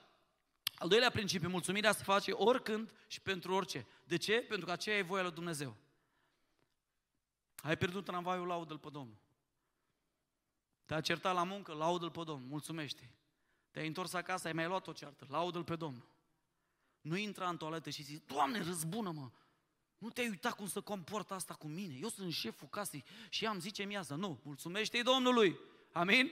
Al 0.75 0.87
doilea 0.87 1.09
principiu, 1.09 1.49
mulțumirea 1.49 1.91
se 1.91 2.03
face 2.03 2.31
oricând 2.31 2.93
și 3.07 3.21
pentru 3.21 3.53
orice. 3.53 3.87
De 4.03 4.17
ce? 4.17 4.33
Pentru 4.33 4.65
că 4.65 4.71
aceea 4.71 4.97
e 4.97 5.01
voia 5.01 5.21
lui 5.21 5.31
Dumnezeu. 5.31 5.75
Ai 7.55 7.77
pierdut 7.77 8.05
tramvaiul, 8.05 8.47
laudă-L 8.47 8.77
pe 8.77 8.89
Domnul. 8.89 9.17
Te-a 10.85 11.01
certat 11.01 11.33
la 11.33 11.43
muncă, 11.43 11.73
laudă-L 11.73 12.11
pe 12.11 12.23
Domnul, 12.23 12.47
mulțumește. 12.47 13.11
Te-ai 13.71 13.87
întors 13.87 14.13
acasă, 14.13 14.47
ai 14.47 14.53
mai 14.53 14.67
luat 14.67 14.87
o 14.87 14.91
ceartă, 14.91 15.25
laudă-L 15.29 15.63
pe 15.63 15.75
Domnul. 15.75 16.07
Nu 17.01 17.15
intra 17.15 17.49
în 17.49 17.57
toaletă 17.57 17.89
și 17.89 18.03
zici, 18.03 18.23
Doamne, 18.25 18.61
răzbună-mă, 18.61 19.31
nu 19.97 20.09
te-ai 20.09 20.27
uitat 20.27 20.53
cum 20.53 20.67
să 20.67 20.81
comportă 20.81 21.33
asta 21.33 21.53
cu 21.53 21.67
mine. 21.67 21.93
Eu 22.01 22.09
sunt 22.09 22.33
șeful 22.33 22.67
casei 22.67 23.03
și 23.29 23.45
am 23.45 23.59
zice 23.59 23.83
mi 23.83 23.97
asta. 23.97 24.15
Nu, 24.15 24.39
mulțumește-i 24.43 25.03
Domnului. 25.03 25.59
Amin? 25.91 26.31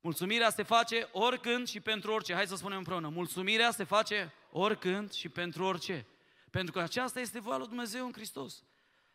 Mulțumirea 0.00 0.50
se 0.50 0.62
face 0.62 1.08
oricând 1.12 1.68
și 1.68 1.80
pentru 1.80 2.12
orice. 2.12 2.34
Hai 2.34 2.46
să 2.46 2.56
spunem 2.56 2.78
împreună. 2.78 3.08
Mulțumirea 3.08 3.70
se 3.70 3.84
face 3.84 4.32
oricând 4.50 5.12
și 5.12 5.28
pentru 5.28 5.64
orice. 5.64 6.06
Pentru 6.50 6.72
că 6.72 6.80
aceasta 6.80 7.20
este 7.20 7.40
voia 7.40 7.56
lui 7.56 7.66
Dumnezeu 7.66 8.06
în 8.06 8.12
Hristos. 8.12 8.62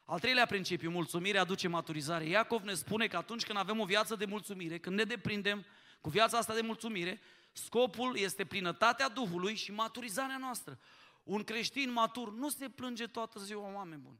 Al 0.05 0.19
treilea 0.19 0.45
principiu, 0.45 0.89
mulțumirea 0.89 1.41
aduce 1.41 1.67
maturizare. 1.67 2.25
Iacov 2.25 2.63
ne 2.63 2.73
spune 2.73 3.07
că 3.07 3.17
atunci 3.17 3.45
când 3.45 3.57
avem 3.57 3.79
o 3.79 3.85
viață 3.85 4.15
de 4.15 4.25
mulțumire, 4.25 4.77
când 4.77 4.95
ne 4.95 5.03
deprindem 5.03 5.65
cu 6.01 6.09
viața 6.09 6.37
asta 6.37 6.53
de 6.53 6.61
mulțumire, 6.61 7.21
scopul 7.51 8.17
este 8.17 8.45
plinătatea 8.45 9.09
Duhului 9.09 9.55
și 9.55 9.71
maturizarea 9.71 10.37
noastră. 10.37 10.79
Un 11.23 11.43
creștin 11.43 11.91
matur 11.91 12.33
nu 12.33 12.49
se 12.49 12.69
plânge 12.69 13.07
toată 13.07 13.39
ziua, 13.39 13.73
oameni 13.73 14.01
buni. 14.01 14.19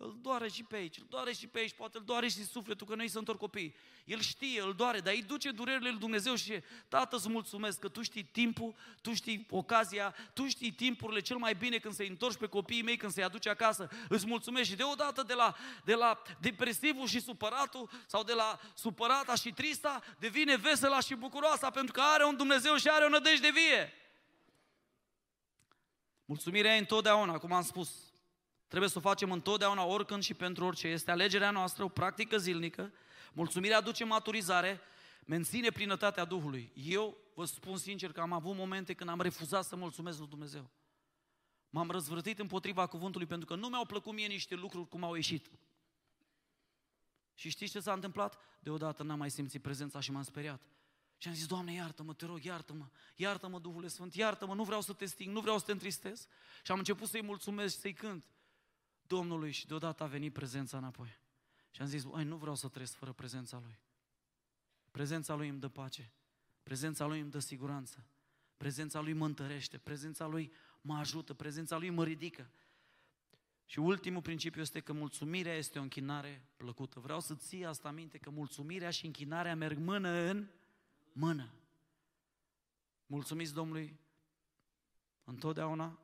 Îl 0.00 0.18
doare 0.20 0.48
și 0.48 0.62
pe 0.62 0.76
aici, 0.76 0.98
îl 0.98 1.06
doare 1.08 1.32
și 1.32 1.46
pe 1.46 1.58
aici, 1.58 1.72
poate 1.72 1.98
îl 1.98 2.04
doare 2.04 2.28
și 2.28 2.44
sufletul 2.44 2.86
că 2.86 2.94
noi 2.94 3.08
sunt 3.08 3.28
copii. 3.28 3.74
El 4.04 4.20
știe, 4.20 4.60
îl 4.60 4.74
doare, 4.74 5.00
dar 5.00 5.12
îi 5.12 5.22
duce 5.22 5.50
durerile 5.50 5.90
lui 5.90 5.98
Dumnezeu 5.98 6.34
și 6.34 6.42
zice, 6.42 6.64
Tată, 6.88 7.16
îți 7.16 7.28
mulțumesc 7.28 7.78
că 7.78 7.88
Tu 7.88 8.02
știi 8.02 8.22
timpul, 8.22 8.74
Tu 9.00 9.14
știi 9.14 9.46
ocazia, 9.50 10.14
Tu 10.32 10.48
știi 10.48 10.72
timpurile 10.72 11.20
cel 11.20 11.36
mai 11.36 11.54
bine 11.54 11.78
când 11.78 11.94
să-i 11.94 12.08
întorci 12.08 12.36
pe 12.36 12.46
copiii 12.46 12.82
mei, 12.82 12.96
când 12.96 13.12
să-i 13.12 13.22
aduci 13.22 13.46
acasă. 13.46 13.88
Îți 14.08 14.26
mulțumesc 14.26 14.68
și 14.68 14.76
deodată 14.76 15.22
de 15.22 15.34
la, 15.34 15.56
de 15.84 15.94
la 15.94 16.22
depresivul 16.40 17.06
și 17.06 17.20
supăratul 17.20 17.90
sau 18.06 18.22
de 18.22 18.32
la 18.32 18.60
supărata 18.74 19.34
și 19.34 19.52
trista 19.52 20.02
devine 20.18 20.56
vesela 20.56 21.00
și 21.00 21.14
bucuroasa 21.14 21.70
pentru 21.70 21.92
că 21.92 22.00
are 22.00 22.24
un 22.24 22.36
Dumnezeu 22.36 22.76
și 22.76 22.88
are 22.88 23.04
o 23.04 23.08
nădejde 23.08 23.50
vie. 23.50 23.92
Mulțumirea 26.28 26.74
e 26.74 26.78
întotdeauna, 26.78 27.38
cum 27.38 27.52
am 27.52 27.62
spus. 27.62 28.12
Trebuie 28.66 28.90
să 28.90 28.98
o 28.98 29.00
facem 29.00 29.32
întotdeauna, 29.32 29.84
oricând 29.84 30.22
și 30.22 30.34
pentru 30.34 30.64
orice. 30.64 30.88
Este 30.88 31.10
alegerea 31.10 31.50
noastră, 31.50 31.84
o 31.84 31.88
practică 31.88 32.38
zilnică. 32.38 32.92
Mulțumirea 33.32 33.76
aduce 33.76 34.04
maturizare, 34.04 34.80
menține 35.26 35.70
plinătatea 35.70 36.24
Duhului. 36.24 36.72
Eu 36.74 37.16
vă 37.34 37.44
spun 37.44 37.76
sincer 37.76 38.12
că 38.12 38.20
am 38.20 38.32
avut 38.32 38.56
momente 38.56 38.94
când 38.94 39.10
am 39.10 39.20
refuzat 39.20 39.64
să 39.64 39.76
mulțumesc 39.76 40.18
lui 40.18 40.28
Dumnezeu. 40.28 40.70
M-am 41.70 41.90
răzvrătit 41.90 42.38
împotriva 42.38 42.86
cuvântului 42.86 43.26
pentru 43.26 43.46
că 43.46 43.54
nu 43.54 43.68
mi-au 43.68 43.84
plăcut 43.84 44.12
mie 44.12 44.26
niște 44.26 44.54
lucruri 44.54 44.88
cum 44.88 45.04
au 45.04 45.14
ieșit. 45.14 45.50
Și 47.34 47.48
știți 47.48 47.72
ce 47.72 47.80
s-a 47.80 47.92
întâmplat? 47.92 48.38
Deodată 48.60 49.02
n-am 49.02 49.18
mai 49.18 49.30
simțit 49.30 49.62
prezența 49.62 50.00
și 50.00 50.10
m-am 50.10 50.22
speriat. 50.22 50.62
Și 51.18 51.28
am 51.28 51.34
zis, 51.34 51.46
Doamne, 51.46 51.72
iartă-mă, 51.72 52.14
te 52.14 52.26
rog, 52.26 52.44
iartă-mă, 52.44 52.88
iartă-mă, 53.16 53.58
Duhul 53.58 53.88
Sfânt, 53.88 54.14
iartă-mă, 54.14 54.54
nu 54.54 54.64
vreau 54.64 54.80
să 54.80 54.92
te 54.92 55.04
sting, 55.04 55.34
nu 55.34 55.40
vreau 55.40 55.58
să 55.58 55.64
te 55.64 55.72
întristez. 55.72 56.26
Și 56.62 56.70
am 56.70 56.78
început 56.78 57.08
să-i 57.08 57.22
mulțumesc 57.22 57.74
și 57.74 57.80
să-i 57.80 57.92
cânt 57.92 58.24
Domnului 59.06 59.50
și 59.50 59.66
deodată 59.66 60.02
a 60.02 60.06
venit 60.06 60.32
prezența 60.32 60.76
înapoi. 60.76 61.18
Și 61.70 61.80
am 61.80 61.86
zis, 61.86 62.04
ai, 62.12 62.24
nu 62.24 62.36
vreau 62.36 62.54
să 62.54 62.68
trăiesc 62.68 62.94
fără 62.94 63.12
prezența 63.12 63.60
Lui. 63.64 63.78
Prezența 64.90 65.34
Lui 65.34 65.48
îmi 65.48 65.60
dă 65.60 65.68
pace, 65.68 66.12
prezența 66.62 67.06
Lui 67.06 67.20
îmi 67.20 67.30
dă 67.30 67.38
siguranță, 67.38 68.06
prezența 68.56 69.00
Lui 69.00 69.12
mă 69.12 69.24
întărește, 69.24 69.78
prezența 69.78 70.26
Lui 70.26 70.52
mă 70.80 70.96
ajută, 70.96 71.34
prezența 71.34 71.76
Lui 71.76 71.90
mă 71.90 72.04
ridică. 72.04 72.50
Și 73.64 73.78
ultimul 73.78 74.22
principiu 74.22 74.60
este 74.60 74.80
că 74.80 74.92
mulțumirea 74.92 75.54
este 75.54 75.78
o 75.78 75.82
închinare 75.82 76.48
plăcută. 76.56 77.00
Vreau 77.00 77.20
să 77.20 77.34
ții 77.34 77.64
asta 77.64 77.90
minte, 77.90 78.18
că 78.18 78.30
mulțumirea 78.30 78.90
și 78.90 79.06
închinarea 79.06 79.56
merg 79.56 79.78
mână 79.78 80.08
în 80.08 80.48
mână. 81.18 81.52
Mulțumiți 83.06 83.54
Domnului 83.54 83.98
întotdeauna, 85.24 85.98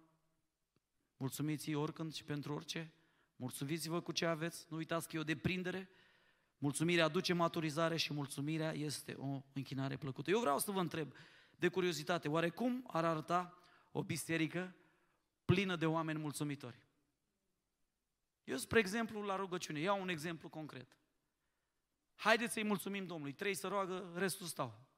mulțumiți 1.17 1.75
oricând 1.75 2.15
și 2.15 2.25
pentru 2.25 2.55
orice, 2.55 2.93
mulțumiți-vă 3.37 4.01
cu 4.01 4.13
ce 4.13 4.27
aveți, 4.27 4.67
nu 4.69 4.77
uitați 4.77 5.09
că 5.09 5.17
e 5.17 5.21
o 5.21 5.25
deprindere, 5.25 5.91
mulțumirea 6.59 7.05
aduce 7.05 7.33
maturizare 7.33 7.97
și 7.97 8.13
mulțumirea 8.13 8.73
este 8.73 9.15
o 9.15 9.43
închinare 9.53 9.97
plăcută. 9.97 10.31
Eu 10.31 10.41
vreau 10.41 10.59
să 10.59 10.71
vă 10.71 10.81
întreb, 10.81 11.13
de 11.57 11.69
curiozitate, 11.69 12.29
oare 12.29 12.51
cum 12.51 12.85
ar 12.87 13.05
arăta 13.05 13.59
o 13.93 14.03
biserică 14.03 14.77
plină 15.45 15.77
de 15.77 15.87
oameni 15.87 16.19
mulțumitori? 16.19 16.83
Eu, 18.45 18.57
spre 18.57 18.79
exemplu, 18.79 19.21
la 19.21 19.37
rugăciune, 19.37 19.81
iau 19.81 20.01
un 20.01 20.09
exemplu 20.09 20.49
concret. 20.49 20.97
Haideți 22.15 22.53
să-i 22.53 22.65
mulțumim 22.65 23.07
Domnului. 23.07 23.33
Trei 23.33 23.55
să 23.55 23.69
roagă, 23.69 24.13
restul 24.15 24.47
stau. 24.47 24.93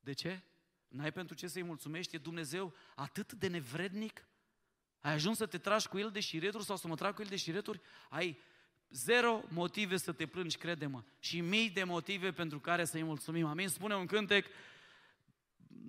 De 0.00 0.12
ce? 0.12 0.42
N-ai 0.88 1.12
pentru 1.12 1.34
ce 1.34 1.46
să-i 1.46 1.62
mulțumești? 1.62 2.14
E 2.14 2.18
Dumnezeu 2.18 2.74
atât 2.94 3.32
de 3.32 3.46
nevrednic? 3.46 4.26
Ai 5.00 5.12
ajuns 5.12 5.36
să 5.36 5.46
te 5.46 5.58
tragi 5.58 5.88
cu 5.88 5.98
el 5.98 6.10
de 6.10 6.20
șireturi 6.20 6.64
sau 6.64 6.76
să 6.76 6.88
mă 6.88 6.94
trag 6.94 7.14
cu 7.14 7.22
el 7.22 7.28
de 7.28 7.36
șireturi? 7.36 7.80
Ai 8.08 8.38
zero 8.90 9.42
motive 9.48 9.96
să 9.96 10.12
te 10.12 10.26
plângi, 10.26 10.56
crede-mă, 10.56 11.02
și 11.18 11.40
mii 11.40 11.70
de 11.70 11.84
motive 11.84 12.32
pentru 12.32 12.60
care 12.60 12.84
să-i 12.84 13.02
mulțumim. 13.02 13.46
Amin? 13.46 13.68
Spune 13.68 13.94
un 13.94 14.06
cântec, 14.06 14.46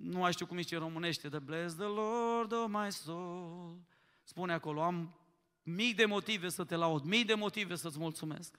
nu 0.00 0.18
mai 0.18 0.32
știu 0.32 0.46
cum 0.46 0.56
zice 0.56 0.76
românește, 0.76 1.28
The 1.28 1.38
bless 1.38 1.74
the 1.74 1.84
Lord 1.84 2.52
of 2.52 2.68
my 2.68 2.92
soul. 2.92 3.80
Spune 4.22 4.52
acolo, 4.52 4.82
am 4.82 5.18
mii 5.62 5.94
de 5.94 6.04
motive 6.04 6.48
să 6.48 6.64
te 6.64 6.74
laud, 6.74 7.02
mii 7.02 7.24
de 7.24 7.34
motive 7.34 7.74
să-ți 7.74 7.98
mulțumesc. 7.98 8.58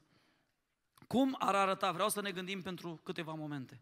Cum 1.07 1.35
ar 1.39 1.55
arăta? 1.55 1.91
Vreau 1.91 2.09
să 2.09 2.21
ne 2.21 2.31
gândim 2.31 2.61
pentru 2.61 2.99
câteva 3.03 3.33
momente 3.33 3.81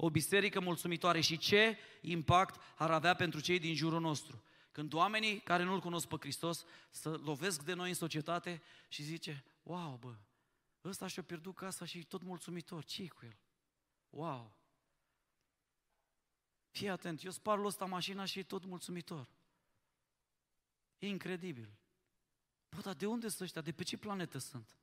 o 0.00 0.10
biserică 0.10 0.60
mulțumitoare 0.60 1.20
și 1.20 1.38
ce 1.38 1.78
impact 2.00 2.60
ar 2.76 2.90
avea 2.90 3.14
pentru 3.14 3.40
cei 3.40 3.58
din 3.58 3.74
jurul 3.74 4.00
nostru. 4.00 4.42
Când 4.72 4.92
oamenii 4.92 5.40
care 5.40 5.62
nu-L 5.62 5.80
cunosc 5.80 6.06
pe 6.06 6.16
Hristos 6.20 6.64
să 6.90 7.10
lovesc 7.10 7.62
de 7.62 7.72
noi 7.72 7.88
în 7.88 7.94
societate 7.94 8.62
și 8.88 9.02
zice, 9.02 9.44
wow, 9.62 9.96
bă, 9.96 10.16
ăsta 10.84 11.06
și-a 11.06 11.22
pierdut 11.22 11.54
casa 11.54 11.84
și 11.84 12.04
tot 12.04 12.22
mulțumitor, 12.22 12.84
ce 12.84 13.08
cu 13.08 13.24
el? 13.24 13.38
Wow! 14.10 14.56
Fii 16.70 16.88
atent, 16.88 17.24
eu 17.24 17.30
spar 17.30 17.58
ăsta 17.58 17.84
mașina 17.84 18.24
și 18.24 18.38
e 18.38 18.42
tot 18.42 18.64
mulțumitor. 18.64 19.28
E 20.98 21.08
incredibil. 21.08 21.78
Bă, 22.68 22.80
dar 22.80 22.94
de 22.94 23.06
unde 23.06 23.28
sunt 23.28 23.40
ăștia? 23.40 23.60
De 23.60 23.72
pe 23.72 23.82
ce 23.82 23.96
planetă 23.96 24.38
sunt? 24.38 24.78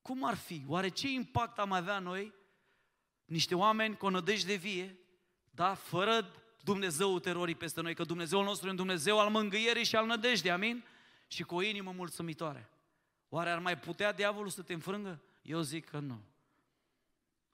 Cum 0.00 0.24
ar 0.24 0.36
fi? 0.36 0.64
Oare 0.66 0.88
ce 0.88 1.08
impact 1.08 1.58
am 1.58 1.72
avea 1.72 1.98
noi 1.98 2.40
niște 3.32 3.54
oameni 3.54 3.96
cu 3.96 4.06
o 4.06 4.10
nădejde 4.10 4.54
vie, 4.54 4.98
da, 5.50 5.74
fără 5.74 6.34
Dumnezeu 6.62 7.18
terorii 7.18 7.54
peste 7.54 7.80
noi, 7.80 7.94
că 7.94 8.04
Dumnezeul 8.04 8.44
nostru 8.44 8.66
e 8.66 8.70
un 8.70 8.76
Dumnezeu 8.76 9.20
al 9.20 9.30
mângâierii 9.30 9.84
și 9.84 9.96
al 9.96 10.06
nădejdei, 10.06 10.50
amin? 10.50 10.84
Și 11.26 11.42
cu 11.42 11.54
o 11.54 11.62
inimă 11.62 11.92
mulțumitoare. 11.92 12.70
Oare 13.28 13.50
ar 13.50 13.58
mai 13.58 13.78
putea 13.78 14.12
diavolul 14.12 14.50
să 14.50 14.62
te 14.62 14.72
înfrângă? 14.72 15.22
Eu 15.42 15.60
zic 15.60 15.88
că 15.88 15.98
nu. 15.98 16.22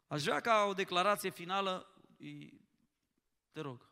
Aș 0.06 0.22
vrea 0.22 0.40
ca 0.40 0.64
o 0.68 0.72
declarație 0.72 1.30
finală, 1.30 1.86
te 3.52 3.60
rog, 3.60 3.90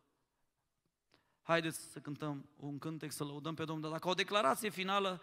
haideți 1.43 1.79
să 1.93 1.99
cântăm 1.99 2.49
un 2.57 2.79
cântec, 2.79 3.13
să 3.13 3.25
lăudăm 3.25 3.55
pe 3.55 3.65
Domnul, 3.65 3.83
dar 3.83 3.93
dacă 3.93 4.09
o 4.09 4.15
declarație 4.15 4.71
finală, 4.71 5.23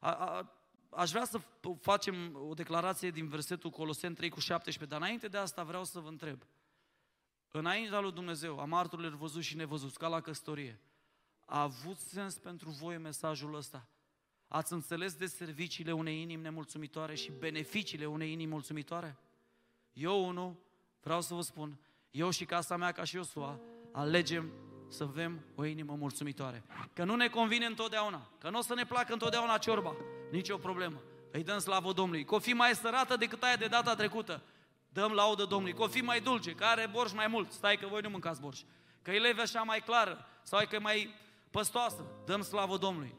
a, 0.00 0.10
a, 0.10 0.59
aș 0.90 1.10
vrea 1.10 1.24
să 1.24 1.40
facem 1.80 2.36
o 2.48 2.54
declarație 2.54 3.10
din 3.10 3.28
versetul 3.28 3.70
Coloseni 3.70 4.14
3 4.14 4.28
cu 4.28 4.40
17, 4.40 4.94
dar 4.94 5.00
înainte 5.00 5.28
de 5.28 5.36
asta 5.36 5.62
vreau 5.62 5.84
să 5.84 6.00
vă 6.00 6.08
întreb. 6.08 6.42
Înaintea 7.50 8.00
lui 8.00 8.12
Dumnezeu, 8.12 8.58
a 8.58 8.64
marturilor 8.64 9.16
văzut 9.16 9.42
și 9.42 9.56
nevăzut, 9.56 9.96
ca 9.96 10.08
la 10.08 10.20
căsătorie, 10.20 10.80
a 11.46 11.62
avut 11.62 11.98
sens 11.98 12.38
pentru 12.38 12.70
voi 12.70 12.98
mesajul 12.98 13.54
ăsta? 13.54 13.88
Ați 14.48 14.72
înțeles 14.72 15.14
de 15.14 15.26
serviciile 15.26 15.92
unei 15.92 16.20
inimi 16.20 16.42
nemulțumitoare 16.42 17.14
și 17.14 17.32
beneficiile 17.38 18.06
unei 18.06 18.32
inimi 18.32 18.50
mulțumitoare? 18.50 19.18
Eu, 19.92 20.28
unul, 20.28 20.56
vreau 21.00 21.20
să 21.20 21.34
vă 21.34 21.40
spun, 21.40 21.78
eu 22.10 22.30
și 22.30 22.44
casa 22.44 22.76
mea, 22.76 22.92
ca 22.92 23.04
și 23.04 23.16
Iosua, 23.16 23.60
alegem 23.92 24.52
să 24.90 25.02
avem 25.02 25.40
o 25.54 25.64
inimă 25.64 25.94
mulțumitoare. 25.98 26.64
Că 26.92 27.04
nu 27.04 27.14
ne 27.14 27.28
convine 27.28 27.66
întotdeauna, 27.66 28.30
că 28.38 28.50
nu 28.50 28.58
o 28.58 28.62
să 28.62 28.74
ne 28.74 28.84
placă 28.84 29.12
întotdeauna 29.12 29.58
ciorba, 29.58 29.94
nicio 30.30 30.56
problemă. 30.56 31.00
Îi 31.30 31.42
dăm 31.42 31.58
slavă 31.58 31.92
Domnului. 31.92 32.24
Că 32.24 32.34
o 32.34 32.38
fi 32.38 32.52
mai 32.52 32.74
sărată 32.74 33.16
decât 33.16 33.42
aia 33.42 33.56
de 33.56 33.66
data 33.66 33.94
trecută. 33.94 34.42
Dăm 34.88 35.12
laudă 35.12 35.44
Domnului. 35.44 35.74
Că 35.74 35.82
o 35.82 35.88
fi 35.88 36.00
mai 36.00 36.20
dulce, 36.20 36.52
că 36.52 36.64
are 36.64 36.88
borș 36.92 37.12
mai 37.12 37.26
mult. 37.26 37.52
Stai 37.52 37.76
că 37.76 37.86
voi 37.86 38.00
nu 38.00 38.08
mâncați 38.08 38.40
borș. 38.40 38.62
Că 39.02 39.10
e 39.10 39.18
leve 39.18 39.40
așa 39.40 39.62
mai 39.62 39.80
clară 39.80 40.26
sau 40.42 40.66
că 40.68 40.74
e 40.74 40.78
mai 40.78 41.14
păstoasă. 41.50 42.04
Dăm 42.24 42.42
slavă 42.42 42.76
Domnului. 42.76 43.14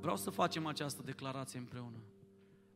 Vreau 0.00 0.16
să 0.16 0.30
facem 0.30 0.66
această 0.66 1.02
declarație 1.02 1.58
împreună. 1.58 1.96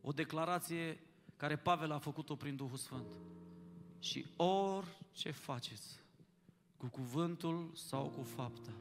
O 0.01 0.13
declarație 0.13 1.01
care 1.37 1.57
Pavel 1.57 1.93
a 1.93 1.99
făcut-o 1.99 2.37
prin 2.37 2.57
Duhul 2.57 2.77
Sfânt. 2.77 3.13
Și 4.01 4.27
orice 4.37 5.31
faceți, 5.31 6.03
cu 6.77 6.87
cuvântul 6.87 7.71
sau 7.75 8.09
cu 8.09 8.23
fapta, 8.23 8.73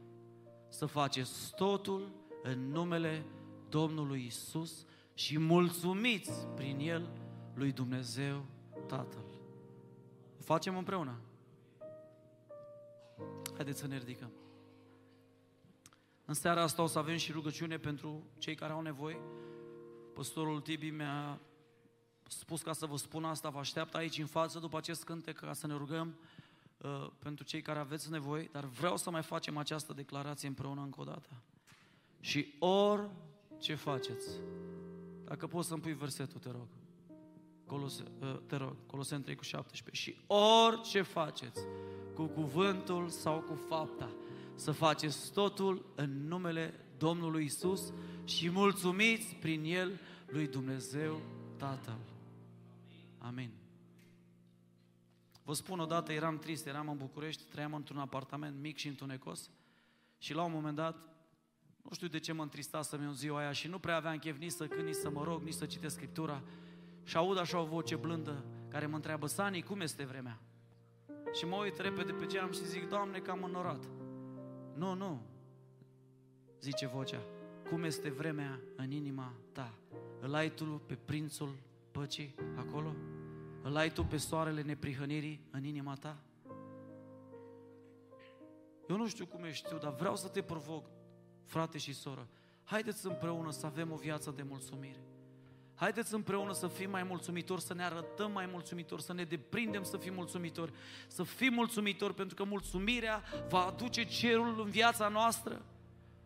să 0.69 0.85
faceți 0.85 1.55
totul 1.55 2.11
în 2.43 2.71
numele 2.71 3.25
Domnului 3.69 4.25
Isus 4.25 4.85
și 5.13 5.39
mulțumiți 5.39 6.47
prin 6.55 6.79
El 6.79 7.09
lui 7.53 7.71
Dumnezeu 7.71 8.45
Tatăl. 8.87 9.23
O 10.39 10.41
facem 10.41 10.77
împreună. 10.77 11.19
Haideți 13.55 13.79
să 13.79 13.87
ne 13.87 13.97
ridicăm. 13.97 14.31
În 16.25 16.33
seara 16.33 16.61
asta 16.61 16.81
o 16.81 16.87
să 16.87 16.99
avem 16.99 17.17
și 17.17 17.31
rugăciune 17.31 17.77
pentru 17.77 18.23
cei 18.37 18.55
care 18.55 18.73
au 18.73 18.81
nevoie. 18.81 19.19
Păstorul 20.13 20.61
Tibi 20.61 20.89
mi-a 20.89 21.39
spus 22.29 22.61
ca 22.61 22.73
să 22.73 22.85
vă 22.85 22.97
spun 22.97 23.23
asta, 23.23 23.49
vă 23.49 23.59
așteaptă 23.59 23.97
aici 23.97 24.17
în 24.17 24.25
față 24.25 24.59
după 24.59 24.77
acest 24.77 25.03
cântec 25.03 25.39
ca 25.39 25.53
să 25.53 25.67
ne 25.67 25.73
rugăm 25.73 26.15
uh, 26.77 27.07
pentru 27.19 27.43
cei 27.43 27.61
care 27.61 27.79
aveți 27.79 28.09
nevoie, 28.09 28.49
dar 28.51 28.65
vreau 28.65 28.97
să 28.97 29.09
mai 29.09 29.21
facem 29.21 29.57
această 29.57 29.93
declarație 29.93 30.47
împreună 30.47 30.81
încă 30.81 31.01
o 31.01 31.03
dată. 31.03 31.29
Și 32.19 32.53
orice 32.59 33.75
faceți, 33.75 34.29
dacă 35.25 35.47
poți 35.47 35.67
să-mi 35.67 35.81
pui 35.81 35.93
versetul, 35.93 36.39
te 36.39 36.49
rog. 36.51 36.67
Colose, 37.65 38.03
uh, 38.21 38.39
te 38.45 38.55
rog, 38.55 38.75
Coloseni 38.85 39.23
3 39.23 39.35
cu 39.35 39.43
17. 39.43 40.03
Și 40.03 40.17
orice 40.27 41.01
faceți, 41.01 41.61
cu 42.13 42.25
cuvântul 42.25 43.09
sau 43.09 43.39
cu 43.39 43.59
fapta, 43.67 44.09
să 44.55 44.71
faceți 44.71 45.31
totul 45.31 45.85
în 45.95 46.27
numele 46.27 46.73
Domnului 46.97 47.43
Isus 47.43 47.93
și 48.23 48.49
mulțumiți 48.49 49.35
prin 49.35 49.63
El 49.63 49.99
lui 50.25 50.47
Dumnezeu 50.47 51.21
Tatăl. 51.57 52.08
Amin. 53.19 53.51
Vă 55.43 55.53
spun 55.53 55.79
odată, 55.79 56.11
eram 56.11 56.37
trist, 56.37 56.65
eram 56.65 56.89
în 56.89 56.97
București, 56.97 57.43
trăiam 57.43 57.73
într-un 57.73 57.97
apartament 57.97 58.59
mic 58.59 58.77
și 58.77 58.87
întunecos 58.87 59.49
și 60.17 60.33
la 60.33 60.43
un 60.43 60.51
moment 60.51 60.75
dat, 60.75 61.09
nu 61.81 61.89
știu 61.93 62.07
de 62.07 62.19
ce 62.19 62.31
mă 62.31 62.47
să-mi 62.81 63.05
în 63.05 63.13
ziua 63.13 63.39
aia 63.39 63.51
și 63.51 63.67
nu 63.67 63.79
prea 63.79 63.95
aveam 63.95 64.17
chef 64.17 64.37
nici 64.37 64.51
să 64.51 64.67
cânt, 64.67 64.85
nici 64.85 64.95
să 64.95 65.09
mă 65.09 65.23
rog, 65.23 65.41
nici 65.41 65.53
să 65.53 65.65
citesc 65.65 65.95
Scriptura 65.95 66.41
și 67.03 67.17
aud 67.17 67.37
așa 67.37 67.59
o 67.59 67.65
voce 67.65 67.95
blândă 67.95 68.45
care 68.67 68.85
mă 68.85 68.95
întreabă, 68.95 69.27
Sani, 69.27 69.61
cum 69.61 69.81
este 69.81 70.05
vremea? 70.05 70.39
Și 71.33 71.45
mă 71.45 71.55
uit 71.55 71.77
repede 71.77 72.11
pe 72.11 72.25
geam 72.25 72.51
și 72.51 72.65
zic, 72.65 72.89
Doamne, 72.89 73.19
că 73.19 73.31
am 73.31 73.43
înnorat. 73.43 73.83
Nu, 74.75 74.93
nu, 74.93 75.21
zice 76.61 76.87
vocea, 76.87 77.21
cum 77.69 77.83
este 77.83 78.09
vremea 78.09 78.59
în 78.75 78.91
inima 78.91 79.33
ta? 79.51 79.73
Îl 80.19 80.33
ai 80.33 80.53
tu 80.53 80.81
pe 80.85 80.95
prințul 80.95 81.55
păcii 81.99 82.35
acolo? 82.55 82.95
Îl 83.61 83.75
ai 83.75 83.91
tu 83.91 84.03
pe 84.03 84.17
soarele 84.17 84.61
neprihănirii 84.61 85.41
în 85.51 85.63
inima 85.63 85.95
ta? 85.95 86.17
Eu 88.89 88.97
nu 88.97 89.07
știu 89.07 89.25
cum 89.25 89.43
ești 89.43 89.67
tu, 89.67 89.77
dar 89.77 89.95
vreau 89.95 90.15
să 90.15 90.27
te 90.27 90.41
provoc, 90.41 90.85
frate 91.45 91.77
și 91.77 91.93
soră. 91.93 92.27
Haideți 92.63 93.05
împreună 93.05 93.51
să 93.51 93.65
avem 93.65 93.91
o 93.91 93.95
viață 93.95 94.33
de 94.35 94.43
mulțumire. 94.43 95.03
Haideți 95.75 96.13
împreună 96.13 96.53
să 96.53 96.67
fim 96.67 96.89
mai 96.89 97.03
mulțumitori, 97.03 97.61
să 97.61 97.73
ne 97.73 97.83
arătăm 97.83 98.31
mai 98.31 98.45
mulțumitori, 98.45 99.01
să 99.01 99.13
ne 99.13 99.23
deprindem 99.23 99.83
să 99.83 99.97
fim 99.97 100.13
mulțumitori, 100.13 100.73
să 101.07 101.23
fim 101.23 101.53
mulțumitori, 101.53 102.13
pentru 102.13 102.35
că 102.35 102.43
mulțumirea 102.43 103.23
va 103.49 103.65
aduce 103.65 104.03
cerul 104.03 104.61
în 104.61 104.69
viața 104.69 105.07
noastră, 105.07 105.65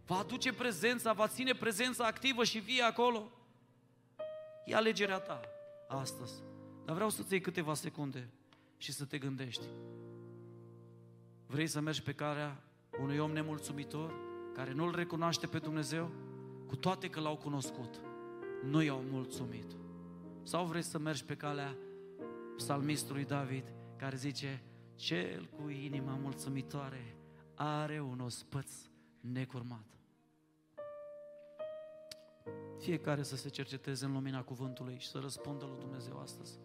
va 0.06 0.18
aduce 0.18 0.54
prezența, 0.54 1.14
va 1.14 1.28
ține 1.28 1.54
prezența 1.54 2.06
activă 2.06 2.44
și 2.44 2.60
vie 2.60 2.82
acolo. 2.82 3.32
E 4.66 4.76
alegerea 4.76 5.20
ta 5.20 5.42
astăzi. 5.98 6.34
Dar 6.86 6.96
vreau 6.96 7.10
să-ți 7.10 7.32
iei 7.32 7.42
câteva 7.42 7.74
secunde 7.74 8.30
și 8.78 8.92
să 8.92 9.06
te 9.06 9.18
gândești. 9.18 9.66
Vrei 11.48 11.68
să 11.68 11.80
mergi 11.80 12.04
pe 12.04 12.14
calea 12.14 12.64
unui 13.00 13.18
om 13.18 13.32
nemulțumitor, 13.32 14.14
care 14.54 14.74
nu-L 14.74 14.96
recunoaște 14.96 15.48
pe 15.48 15.58
Dumnezeu, 15.58 16.12
cu 16.68 16.76
toate 16.76 17.10
că 17.10 17.20
L-au 17.20 17.38
cunoscut, 17.38 18.02
nu 18.64 18.82
i-au 18.82 19.02
mulțumit. 19.02 19.76
Sau 20.44 20.66
vrei 20.66 20.82
să 20.82 20.98
mergi 20.98 21.26
pe 21.26 21.36
calea 21.36 21.76
psalmistului 22.56 23.26
David, 23.26 23.74
care 23.98 24.16
zice, 24.16 24.64
cel 24.96 25.46
cu 25.46 25.70
inima 25.70 26.14
mulțumitoare 26.22 27.16
are 27.56 28.02
un 28.02 28.20
ospăț 28.20 28.72
necurmat. 29.20 29.88
Fiecare 32.80 33.24
să 33.24 33.36
se 33.36 33.50
cerceteze 33.50 34.06
în 34.06 34.12
lumina 34.12 34.44
cuvântului 34.44 34.98
și 35.00 35.08
să 35.08 35.20
răspundă 35.20 35.66
lui 35.66 35.80
Dumnezeu 35.80 36.20
astăzi. 36.20 36.60